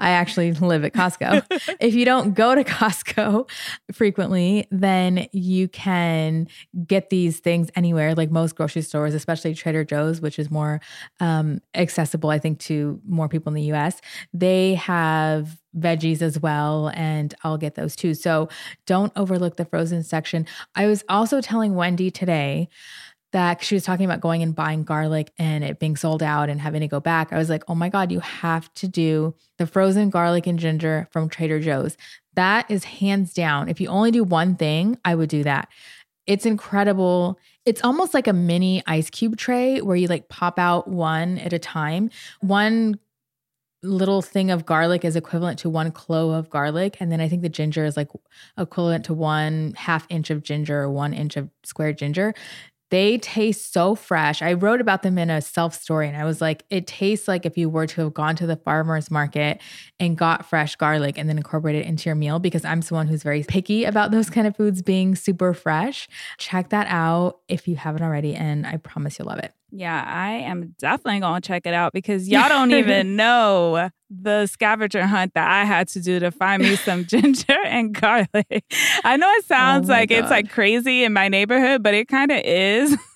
I 0.00 0.10
actually 0.10 0.52
live 0.52 0.84
at 0.84 0.92
Costco. 0.92 1.42
If 1.80 1.94
you 1.94 2.04
don't 2.04 2.34
go 2.34 2.54
to 2.54 2.62
Costco 2.62 3.50
frequently, 3.92 4.68
then 4.70 5.26
you 5.32 5.66
can 5.68 6.46
get 6.86 7.10
these 7.10 7.40
things 7.40 7.68
anywhere, 7.74 8.14
like 8.14 8.30
most 8.30 8.54
grocery 8.54 8.82
stores, 8.82 9.12
especially 9.14 9.54
Trader 9.54 9.84
Joe's, 9.84 10.20
which 10.20 10.38
is 10.38 10.50
more 10.50 10.80
um, 11.18 11.60
accessible, 11.74 12.30
I 12.30 12.38
think, 12.38 12.60
to 12.60 13.00
more 13.06 13.28
people 13.28 13.50
in 13.50 13.54
the 13.54 13.72
US. 13.72 14.00
They 14.32 14.74
have 14.74 15.58
veggies 15.76 16.22
as 16.22 16.38
well, 16.38 16.90
and 16.94 17.34
I'll 17.42 17.58
get 17.58 17.74
those 17.74 17.96
too. 17.96 18.14
So 18.14 18.48
don't 18.86 19.12
overlook 19.16 19.56
the 19.56 19.64
frozen 19.64 20.02
section. 20.04 20.46
I 20.74 20.86
was 20.86 21.04
also 21.08 21.40
telling 21.40 21.74
Wendy 21.74 22.10
today 22.10 22.68
that 23.36 23.62
she 23.62 23.74
was 23.74 23.84
talking 23.84 24.06
about 24.06 24.22
going 24.22 24.42
and 24.42 24.54
buying 24.54 24.82
garlic 24.82 25.30
and 25.38 25.62
it 25.62 25.78
being 25.78 25.94
sold 25.94 26.22
out 26.22 26.48
and 26.48 26.58
having 26.58 26.80
to 26.80 26.88
go 26.88 27.00
back. 27.00 27.34
I 27.34 27.36
was 27.36 27.50
like, 27.50 27.64
oh 27.68 27.74
my 27.74 27.90
God, 27.90 28.10
you 28.10 28.20
have 28.20 28.72
to 28.76 28.88
do 28.88 29.34
the 29.58 29.66
frozen 29.66 30.08
garlic 30.08 30.46
and 30.46 30.58
ginger 30.58 31.06
from 31.10 31.28
Trader 31.28 31.60
Joe's. 31.60 31.98
That 32.32 32.70
is 32.70 32.84
hands 32.84 33.34
down. 33.34 33.68
If 33.68 33.78
you 33.78 33.88
only 33.88 34.10
do 34.10 34.24
one 34.24 34.56
thing, 34.56 34.96
I 35.04 35.14
would 35.14 35.28
do 35.28 35.42
that. 35.42 35.68
It's 36.26 36.46
incredible. 36.46 37.38
It's 37.66 37.84
almost 37.84 38.14
like 38.14 38.26
a 38.26 38.32
mini 38.32 38.82
ice 38.86 39.10
cube 39.10 39.36
tray 39.36 39.82
where 39.82 39.96
you 39.96 40.08
like 40.08 40.30
pop 40.30 40.58
out 40.58 40.88
one 40.88 41.36
at 41.36 41.52
a 41.52 41.58
time. 41.58 42.08
One 42.40 42.98
little 43.82 44.22
thing 44.22 44.50
of 44.50 44.64
garlic 44.64 45.04
is 45.04 45.14
equivalent 45.14 45.58
to 45.58 45.68
one 45.68 45.92
clove 45.92 46.32
of 46.32 46.48
garlic. 46.48 46.96
And 47.00 47.12
then 47.12 47.20
I 47.20 47.28
think 47.28 47.42
the 47.42 47.50
ginger 47.50 47.84
is 47.84 47.98
like 47.98 48.08
equivalent 48.56 49.04
to 49.04 49.12
one 49.12 49.74
half 49.76 50.06
inch 50.08 50.30
of 50.30 50.42
ginger 50.42 50.80
or 50.80 50.90
one 50.90 51.12
inch 51.12 51.36
of 51.36 51.50
square 51.64 51.92
ginger. 51.92 52.32
They 52.90 53.18
taste 53.18 53.72
so 53.72 53.94
fresh. 53.94 54.42
I 54.42 54.52
wrote 54.52 54.80
about 54.80 55.02
them 55.02 55.18
in 55.18 55.28
a 55.28 55.40
self 55.40 55.74
story 55.74 56.08
and 56.08 56.16
I 56.16 56.24
was 56.24 56.40
like, 56.40 56.64
it 56.70 56.86
tastes 56.86 57.26
like 57.26 57.44
if 57.44 57.58
you 57.58 57.68
were 57.68 57.86
to 57.88 58.02
have 58.02 58.14
gone 58.14 58.36
to 58.36 58.46
the 58.46 58.56
farmer's 58.56 59.10
market 59.10 59.60
and 59.98 60.16
got 60.16 60.46
fresh 60.46 60.76
garlic 60.76 61.18
and 61.18 61.28
then 61.28 61.36
incorporated 61.36 61.84
it 61.84 61.88
into 61.88 62.08
your 62.08 62.14
meal 62.14 62.38
because 62.38 62.64
I'm 62.64 62.82
someone 62.82 63.08
who's 63.08 63.22
very 63.22 63.42
picky 63.42 63.84
about 63.84 64.10
those 64.10 64.30
kind 64.30 64.46
of 64.46 64.56
foods 64.56 64.82
being 64.82 65.14
super 65.14 65.52
fresh. 65.54 66.08
Check 66.38 66.70
that 66.70 66.86
out 66.88 67.40
if 67.48 67.66
you 67.66 67.76
haven't 67.76 68.02
already, 68.02 68.34
and 68.34 68.66
I 68.66 68.76
promise 68.76 69.18
you'll 69.18 69.28
love 69.28 69.38
it. 69.38 69.52
Yeah, 69.70 70.02
I 70.06 70.32
am 70.32 70.74
definitely 70.78 71.20
going 71.20 71.42
to 71.42 71.46
check 71.46 71.66
it 71.66 71.74
out 71.74 71.92
because 71.92 72.28
y'all 72.30 72.48
don't 72.48 72.72
even 72.72 73.16
know 73.16 73.90
the 74.10 74.46
scavenger 74.46 75.06
hunt 75.06 75.34
that 75.34 75.50
I 75.50 75.64
had 75.64 75.88
to 75.88 76.00
do 76.00 76.20
to 76.20 76.30
find 76.30 76.62
me 76.62 76.76
some 76.76 77.04
ginger 77.06 77.58
and 77.64 77.94
garlic. 77.94 78.64
I 79.04 79.16
know 79.16 79.30
it 79.30 79.44
oh 79.44 79.46
sounds 79.46 79.90
oh 79.90 79.92
like 79.92 80.10
God. 80.10 80.18
it's 80.18 80.30
like 80.30 80.50
crazy 80.50 81.04
in 81.04 81.12
my 81.12 81.28
neighborhood, 81.28 81.82
but 81.82 81.94
it 81.94 82.08
kind 82.08 82.30
of 82.30 82.40
is. 82.44 82.96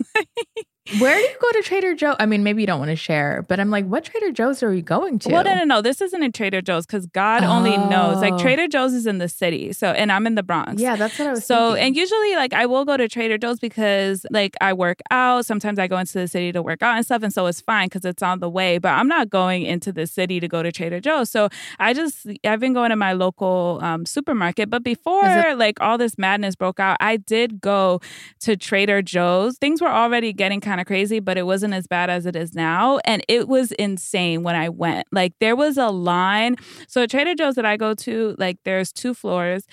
Where 0.98 1.14
do 1.14 1.20
you 1.20 1.36
go 1.40 1.52
to 1.52 1.62
Trader 1.62 1.94
Joe? 1.94 2.16
I 2.18 2.26
mean, 2.26 2.42
maybe 2.42 2.62
you 2.62 2.66
don't 2.66 2.78
want 2.78 2.90
to 2.90 2.96
share, 2.96 3.44
but 3.48 3.60
I'm 3.60 3.70
like, 3.70 3.86
what 3.86 4.04
Trader 4.04 4.32
Joe's 4.32 4.62
are 4.62 4.70
we 4.70 4.82
going 4.82 5.18
to? 5.20 5.28
Well, 5.30 5.44
no, 5.44 5.54
no, 5.54 5.64
no. 5.64 5.82
This 5.82 6.00
isn't 6.00 6.22
a 6.22 6.30
Trader 6.30 6.60
Joe's 6.60 6.86
because 6.86 7.06
God 7.06 7.44
oh. 7.44 7.48
only 7.48 7.76
knows. 7.76 8.16
Like 8.16 8.34
oh. 8.34 8.38
Trader 8.38 8.66
Joe's 8.66 8.92
is 8.92 9.06
in 9.06 9.18
the 9.18 9.28
city, 9.28 9.72
so 9.72 9.90
and 9.90 10.10
I'm 10.10 10.26
in 10.26 10.34
the 10.34 10.42
Bronx. 10.42 10.80
Yeah, 10.80 10.96
that's 10.96 11.18
what 11.18 11.28
I 11.28 11.30
was. 11.32 11.46
So, 11.46 11.72
thinking. 11.72 11.86
and 11.86 11.96
usually, 11.96 12.34
like, 12.34 12.52
I 12.52 12.66
will 12.66 12.84
go 12.84 12.96
to 12.96 13.08
Trader 13.08 13.38
Joe's 13.38 13.60
because, 13.60 14.26
like, 14.30 14.56
I 14.60 14.72
work 14.72 15.00
out. 15.10 15.46
Sometimes 15.46 15.78
I 15.78 15.86
go 15.86 15.98
into 15.98 16.14
the 16.14 16.26
city 16.26 16.52
to 16.52 16.62
work 16.62 16.82
out 16.82 16.96
and 16.96 17.04
stuff, 17.04 17.22
and 17.22 17.32
so 17.32 17.46
it's 17.46 17.60
fine 17.60 17.86
because 17.86 18.04
it's 18.04 18.22
on 18.22 18.40
the 18.40 18.50
way. 18.50 18.78
But 18.78 18.90
I'm 18.90 19.08
not 19.08 19.30
going 19.30 19.62
into 19.62 19.92
the 19.92 20.06
city 20.06 20.40
to 20.40 20.48
go 20.48 20.62
to 20.62 20.72
Trader 20.72 21.00
Joe's. 21.00 21.30
So 21.30 21.48
I 21.78 21.92
just 21.92 22.26
I've 22.44 22.60
been 22.60 22.72
going 22.72 22.90
to 22.90 22.96
my 22.96 23.12
local 23.12 23.78
um, 23.82 24.06
supermarket. 24.06 24.70
But 24.70 24.82
before 24.82 25.24
it- 25.24 25.58
like 25.58 25.80
all 25.80 25.98
this 25.98 26.18
madness 26.18 26.56
broke 26.56 26.80
out, 26.80 26.96
I 27.00 27.16
did 27.16 27.60
go 27.60 28.00
to 28.40 28.56
Trader 28.56 29.02
Joe's. 29.02 29.58
Things 29.58 29.80
were 29.80 29.88
already 29.88 30.32
getting 30.32 30.60
kind 30.60 30.79
of 30.80 30.86
crazy, 30.86 31.20
but 31.20 31.38
it 31.38 31.44
was 31.44 31.60
wasn't 31.60 31.74
as 31.74 31.86
bad 31.86 32.08
as 32.08 32.24
it 32.24 32.34
is 32.34 32.54
now. 32.54 32.98
And 33.04 33.22
it 33.28 33.46
was 33.46 33.72
insane 33.72 34.42
when 34.42 34.56
I 34.56 34.70
went. 34.70 35.06
Like 35.12 35.34
there 35.40 35.54
was 35.54 35.76
a 35.76 35.88
line. 35.88 36.56
So 36.88 37.06
Trader 37.06 37.34
Joe's 37.34 37.54
that 37.56 37.66
I 37.66 37.76
go 37.76 37.92
to, 37.92 38.34
like 38.38 38.56
there's 38.64 38.92
two 38.92 39.12
floors, 39.12 39.66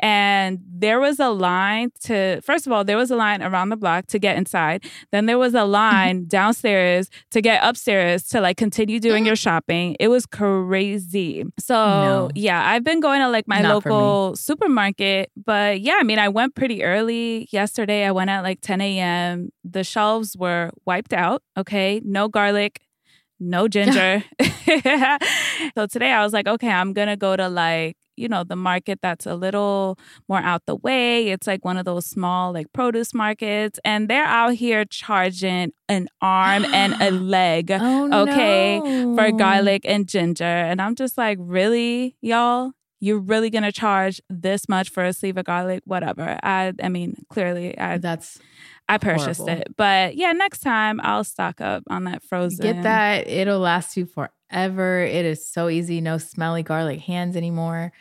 and 0.00 0.58
there 0.66 1.00
was 1.00 1.20
a 1.20 1.28
line 1.28 1.90
to 2.04 2.40
first 2.40 2.66
of 2.66 2.72
all, 2.72 2.82
there 2.82 2.96
was 2.96 3.10
a 3.10 3.16
line 3.16 3.42
around 3.42 3.68
the 3.68 3.76
block 3.76 4.06
to 4.06 4.18
get 4.18 4.38
inside. 4.38 4.84
Then 5.12 5.26
there 5.26 5.36
was 5.36 5.52
a 5.52 5.58
mm-hmm. 5.58 5.70
line 5.70 6.24
downstairs 6.28 7.10
to 7.32 7.42
get 7.42 7.62
upstairs 7.62 8.22
to 8.28 8.40
like 8.40 8.56
continue 8.56 8.98
doing 8.98 9.24
mm-hmm. 9.24 9.26
your 9.26 9.36
shopping. 9.36 9.96
It 10.00 10.08
was 10.08 10.24
crazy. 10.24 11.44
So 11.58 11.74
no. 11.74 12.30
yeah, 12.34 12.70
I've 12.70 12.84
been 12.84 13.00
going 13.00 13.20
to 13.20 13.28
like 13.28 13.46
my 13.46 13.60
Not 13.60 13.74
local 13.74 14.34
supermarket, 14.34 15.30
but 15.36 15.82
yeah, 15.82 15.98
I 16.00 16.04
mean 16.04 16.18
I 16.18 16.28
went 16.28 16.54
pretty 16.54 16.82
early 16.82 17.48
yesterday. 17.50 18.06
I 18.06 18.12
went 18.12 18.30
at 18.30 18.42
like 18.42 18.62
10 18.62 18.80
a.m. 18.80 19.50
The 19.62 19.84
shelves 19.84 20.36
were 20.38 20.43
wiped 20.86 21.12
out 21.12 21.24
out. 21.24 21.42
Okay. 21.56 22.00
No 22.04 22.28
garlic, 22.28 22.80
no 23.40 23.66
ginger. 23.74 24.24
so 25.74 25.86
today 25.86 26.12
I 26.12 26.22
was 26.22 26.32
like, 26.32 26.46
okay, 26.46 26.70
I'm 26.70 26.92
going 26.92 27.08
to 27.08 27.16
go 27.16 27.36
to 27.36 27.48
like, 27.48 27.96
you 28.16 28.28
know, 28.28 28.44
the 28.44 28.54
market 28.54 29.00
that's 29.02 29.26
a 29.26 29.34
little 29.34 29.98
more 30.28 30.38
out 30.38 30.62
the 30.66 30.76
way. 30.76 31.30
It's 31.30 31.48
like 31.48 31.64
one 31.64 31.76
of 31.76 31.84
those 31.84 32.06
small, 32.06 32.52
like 32.52 32.72
produce 32.72 33.12
markets. 33.12 33.80
And 33.84 34.08
they're 34.08 34.24
out 34.24 34.54
here 34.54 34.84
charging 34.84 35.72
an 35.88 36.08
arm 36.20 36.64
and 36.66 36.94
a 37.02 37.10
leg, 37.36 37.72
oh, 37.72 38.22
okay, 38.22 38.78
no. 38.78 39.16
for 39.16 39.32
garlic 39.32 39.82
and 39.84 40.06
ginger. 40.06 40.44
And 40.44 40.80
I'm 40.80 40.94
just 40.94 41.18
like, 41.18 41.38
really, 41.40 42.16
y'all? 42.20 42.72
You're 43.00 43.18
really 43.18 43.50
gonna 43.50 43.72
charge 43.72 44.22
this 44.30 44.66
much 44.66 44.88
for 44.88 45.04
a 45.04 45.12
sleeve 45.12 45.36
of 45.36 45.44
garlic? 45.44 45.82
Whatever. 45.84 46.38
I 46.42 46.72
I 46.82 46.88
mean, 46.88 47.16
clearly 47.28 47.76
I 47.76 47.98
that's 47.98 48.38
I 48.88 48.98
purchased 48.98 49.40
Horrible. 49.40 49.62
it. 49.62 49.76
But 49.76 50.16
yeah, 50.16 50.32
next 50.32 50.60
time 50.60 51.00
I'll 51.02 51.24
stock 51.24 51.60
up 51.60 51.84
on 51.88 52.04
that 52.04 52.22
frozen. 52.22 52.62
Get 52.62 52.82
that. 52.82 53.26
It'll 53.28 53.58
last 53.60 53.96
you 53.96 54.06
forever. 54.06 55.00
It 55.00 55.24
is 55.24 55.46
so 55.46 55.68
easy. 55.68 56.00
No 56.00 56.18
smelly 56.18 56.62
garlic 56.62 57.00
hands 57.00 57.36
anymore. 57.36 57.92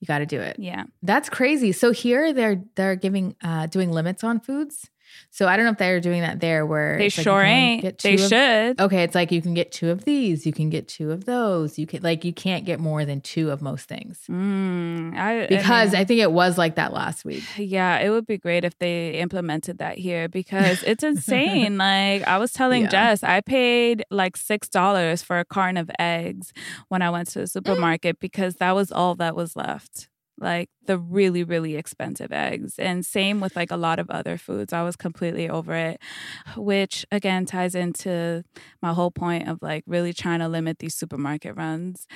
You 0.00 0.06
got 0.06 0.18
to 0.18 0.26
do 0.26 0.40
it. 0.40 0.56
Yeah. 0.58 0.84
That's 1.02 1.30
crazy. 1.30 1.72
So 1.72 1.90
here 1.90 2.32
they're 2.34 2.62
they're 2.74 2.96
giving 2.96 3.34
uh 3.42 3.66
doing 3.66 3.90
limits 3.90 4.22
on 4.22 4.40
foods. 4.40 4.90
So 5.30 5.46
I 5.46 5.56
don't 5.56 5.66
know 5.66 5.72
if 5.72 5.78
they're 5.78 6.00
doing 6.00 6.22
that 6.22 6.40
there 6.40 6.64
where 6.64 6.98
they 6.98 7.08
sure 7.08 7.34
like 7.34 7.46
ain't. 7.46 7.98
They 8.02 8.14
of, 8.14 8.20
should. 8.20 8.80
Okay, 8.80 9.02
it's 9.02 9.14
like 9.14 9.30
you 9.30 9.42
can 9.42 9.54
get 9.54 9.72
two 9.72 9.90
of 9.90 10.04
these, 10.04 10.46
you 10.46 10.52
can 10.52 10.70
get 10.70 10.88
two 10.88 11.10
of 11.10 11.24
those. 11.24 11.78
You 11.78 11.86
can 11.86 12.02
like 12.02 12.24
you 12.24 12.32
can't 12.32 12.64
get 12.64 12.80
more 12.80 13.04
than 13.04 13.20
two 13.20 13.50
of 13.50 13.60
most 13.60 13.88
things. 13.88 14.20
Mm, 14.30 15.16
I, 15.16 15.46
because 15.46 15.90
I, 15.90 15.98
mean, 15.98 16.00
I, 16.02 16.04
think 16.04 16.20
it 16.20 16.32
was 16.32 16.56
like 16.56 16.76
that 16.76 16.92
last 16.92 17.24
week. 17.24 17.44
Yeah, 17.56 17.98
it 17.98 18.10
would 18.10 18.26
be 18.26 18.38
great 18.38 18.64
if 18.64 18.78
they 18.78 19.10
implemented 19.10 19.78
that 19.78 19.98
here 19.98 20.28
because 20.28 20.82
it's 20.82 21.04
insane. 21.04 21.76
like 21.78 22.22
I 22.22 22.38
was 22.38 22.52
telling 22.52 22.84
yeah. 22.84 22.88
Jess, 22.88 23.22
I 23.22 23.40
paid 23.40 24.04
like 24.10 24.36
six 24.36 24.68
dollars 24.68 25.22
for 25.22 25.38
a 25.38 25.44
carton 25.44 25.76
of 25.76 25.90
eggs 25.98 26.52
when 26.88 27.02
I 27.02 27.10
went 27.10 27.28
to 27.30 27.40
the 27.40 27.46
supermarket 27.46 28.20
because 28.20 28.56
that 28.56 28.74
was 28.74 28.90
all 28.92 29.14
that 29.16 29.36
was 29.36 29.56
left 29.56 30.08
like 30.38 30.68
the 30.86 30.98
really 30.98 31.44
really 31.44 31.76
expensive 31.76 32.32
eggs. 32.32 32.78
And 32.78 33.04
same 33.04 33.40
with 33.40 33.56
like 33.56 33.70
a 33.70 33.76
lot 33.76 33.98
of 33.98 34.10
other 34.10 34.36
foods. 34.38 34.72
I 34.72 34.82
was 34.82 34.96
completely 34.96 35.48
over 35.48 35.74
it 35.74 36.00
which 36.56 37.04
again 37.10 37.46
ties 37.46 37.74
into 37.74 38.44
my 38.82 38.92
whole 38.92 39.10
point 39.10 39.48
of 39.48 39.58
like 39.62 39.84
really 39.86 40.12
trying 40.12 40.40
to 40.40 40.48
limit 40.48 40.78
these 40.78 40.94
supermarket 40.94 41.56
runs. 41.56 42.06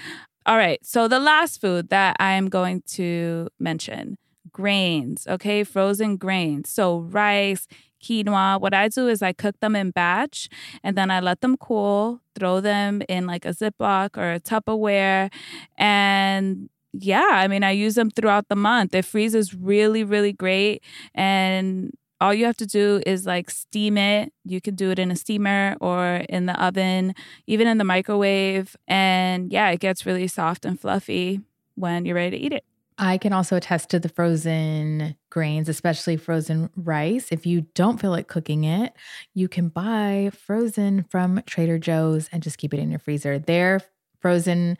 All 0.47 0.57
right 0.57 0.85
so 0.85 1.09
the 1.09 1.19
last 1.19 1.61
food 1.61 1.91
that 1.91 2.17
i 2.19 2.33
am 2.33 2.49
going 2.49 2.83
to 2.87 3.49
mention 3.59 4.17
grains 4.53 5.27
okay? 5.29 5.65
Frozen 5.65 6.17
grains. 6.17 6.71
So 6.71 7.01
rice 7.01 7.67
quinoa. 8.03 8.61
What 8.61 8.75
I 8.75 8.89
do 8.89 9.09
is 9.09 9.23
I 9.23 9.33
cook 9.33 9.59
them 9.61 9.77
in 9.77 9.91
batch 9.91 10.49
and 10.83 10.97
then 10.97 11.11
I 11.11 11.21
let 11.21 11.41
them 11.41 11.57
cool, 11.57 12.21
throw 12.35 12.61
them 12.61 13.03
in 13.09 13.27
like 13.27 13.45
a 13.45 13.51
Ziploc 13.51 14.17
or 14.17 14.33
a 14.33 14.41
Tupperware, 14.41 15.33
and 15.77 16.71
yeah, 16.93 17.31
I 17.33 17.49
mean, 17.49 17.63
I 17.63 17.71
use 17.71 17.95
them 17.95 18.11
throughout 18.11 18.49
the 18.49 18.57
month. 18.57 18.95
It 18.95 19.05
freezes 19.05 19.55
really, 19.55 20.05
really 20.05 20.33
great. 20.33 20.83
And 21.15 21.93
all 22.21 22.35
you 22.35 22.45
have 22.45 22.57
to 22.59 22.67
do 22.67 23.01
is 23.07 23.27
like 23.27 23.51
steam 23.51 23.97
it. 23.97 24.33
You 24.45 24.61
can 24.61 24.75
do 24.75 24.91
it 24.91 24.99
in 24.99 25.11
a 25.11 25.17
steamer 25.17 25.77
or 25.81 26.17
in 26.29 26.47
the 26.47 26.63
oven, 26.63 27.15
even 27.47 27.67
in 27.67 27.79
the 27.79 27.85
microwave. 27.85 28.77
And 28.87 29.53
yeah, 29.53 29.71
it 29.71 29.81
gets 29.81 30.05
really 30.05 30.27
soft 30.27 30.65
and 30.65 30.79
fluffy 30.79 31.41
when 31.77 32.05
you're 32.05 32.17
ready 32.17 32.37
to 32.37 32.45
eat 32.45 32.53
it. 32.53 32.65
I 32.99 33.17
can 33.17 33.33
also 33.33 33.57
attest 33.57 33.89
to 33.91 33.99
the 33.99 34.11
frozen 34.11 35.17
grains, 35.31 35.71
especially 35.71 36.19
frozen 36.19 36.69
rice. 36.77 37.29
If 37.31 37.47
you 37.47 37.63
don't 37.75 37.99
feel 37.99 38.11
like 38.11 38.29
cooking 38.29 38.65
it, 38.65 38.93
you 39.33 39.49
can 39.49 39.69
buy 39.71 40.31
frozen 40.39 41.05
from 41.05 41.43
Trader 41.47 41.79
Joe's 41.79 42.29
and 42.31 42.43
just 42.43 42.59
keep 42.59 42.75
it 42.75 42.81
in 42.81 42.91
your 42.91 42.99
freezer. 42.99 43.39
Their 43.39 43.81
frozen 44.21 44.77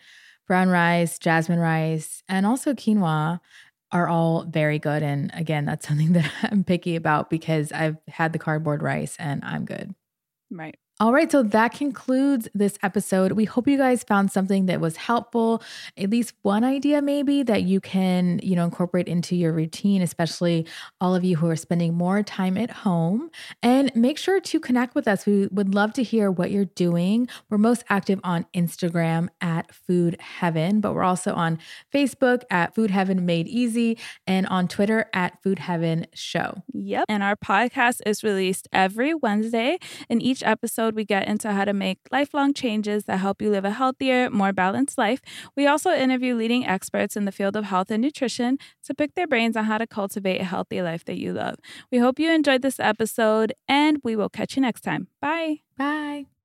brown 0.51 0.69
rice, 0.69 1.17
jasmine 1.21 1.61
rice, 1.61 2.25
and 2.29 2.45
also 2.45 2.75
quinoa 2.75 3.39
are 3.93 4.09
all 4.09 4.43
very 4.47 4.81
good. 4.81 5.01
And 5.01 5.31
again, 5.33 5.65
that's 5.65 5.87
something 5.89 6.13
that 6.15 6.29
I'm 6.43 6.65
picky 6.65 6.97
about 6.97 7.31
because 7.31 7.71
I've 7.71 7.99
had 8.09 8.33
the 8.33 8.41
cardboard 8.41 8.83
rice 8.83 9.15
and 9.21 9.45
I'm 9.45 9.65
good. 9.65 9.95
Right. 10.51 10.77
All 11.01 11.15
right, 11.15 11.33
so 11.33 11.43
that 11.43 11.73
concludes 11.73 12.47
this 12.55 12.79
episode. 12.83 13.33
We 13.33 13.47
hope 13.47 13.67
you 13.67 13.79
guys 13.79 14.05
found 14.05 14.31
something 14.31 14.67
that 14.67 14.83
was 14.83 14.99
helpful, 14.99 15.63
at 15.97 16.11
least 16.11 16.35
one 16.43 16.63
idea 16.63 17.01
maybe 17.01 17.43
that 17.43 17.63
you 17.63 17.81
can, 17.81 18.39
you 18.43 18.55
know, 18.55 18.67
incorporate 18.67 19.09
into 19.09 19.35
your 19.35 19.51
routine, 19.55 20.03
especially 20.03 20.67
all 21.01 21.15
of 21.15 21.25
you 21.25 21.39
who 21.39 21.49
are 21.49 21.57
spending 21.57 21.95
more 21.95 22.23
time 22.23 22.59
at 22.59 22.71
home. 22.71 23.31
And 23.63 23.91
make 23.97 24.19
sure 24.19 24.41
to 24.41 24.61
connect 24.61 24.95
with 24.95 25.09
us. 25.09 25.25
We 25.25 25.47
would 25.47 25.75
love 25.75 25.95
to 25.95 26.03
hear 26.03 26.31
what 26.31 26.51
you're 26.51 26.67
doing. 26.67 27.31
We're 27.49 27.57
most 27.57 27.83
active 27.89 28.21
on 28.23 28.45
Instagram 28.55 29.29
at 29.41 29.75
Food 29.75 30.21
Heaven, 30.21 30.83
but 30.83 30.93
we're 30.95 31.03
also 31.03 31.33
on 31.33 31.61
Facebook 31.95 32.43
at 32.51 32.75
Food 32.75 32.91
Heaven 32.91 33.25
Made 33.25 33.49
Easy 33.49 33.97
and 34.27 34.47
on 34.49 34.69
Twitter 34.69 35.09
at 35.15 35.43
Food 35.43 35.61
Heaven 35.61 36.09
Show. 36.13 36.63
Yep. 36.75 37.07
And 37.09 37.23
our 37.23 37.37
podcast 37.37 38.01
is 38.05 38.23
released 38.23 38.69
every 38.71 39.15
Wednesday. 39.15 39.79
and 40.11 40.23
each 40.23 40.43
episode, 40.91 40.97
we 40.97 41.05
get 41.05 41.29
into 41.29 41.53
how 41.53 41.65
to 41.65 41.73
make 41.73 41.99
lifelong 42.11 42.55
changes 42.55 43.05
that 43.05 43.19
help 43.19 43.43
you 43.43 43.51
live 43.51 43.65
a 43.65 43.71
healthier, 43.71 44.31
more 44.31 44.53
balanced 44.53 44.99
life. 44.99 45.21
We 45.57 45.67
also 45.67 45.91
interview 45.91 46.35
leading 46.35 46.67
experts 46.67 47.17
in 47.17 47.25
the 47.25 47.33
field 47.33 47.57
of 47.57 47.65
health 47.65 47.91
and 47.91 48.03
nutrition 48.03 48.59
to 48.85 48.95
pick 48.95 49.15
their 49.15 49.27
brains 49.27 49.57
on 49.57 49.65
how 49.65 49.79
to 49.79 49.87
cultivate 49.87 50.41
a 50.41 50.45
healthy 50.45 50.83
life 50.83 51.05
that 51.05 51.19
you 51.19 51.33
love. 51.33 51.57
We 51.91 51.99
hope 51.99 52.19
you 52.19 52.33
enjoyed 52.33 52.63
this 52.63 52.81
episode, 52.81 53.53
and 53.69 53.99
we 54.03 54.17
will 54.17 54.29
catch 54.29 54.57
you 54.57 54.63
next 54.63 54.83
time. 54.83 55.09
Bye. 55.21 55.61
Bye. 55.77 56.40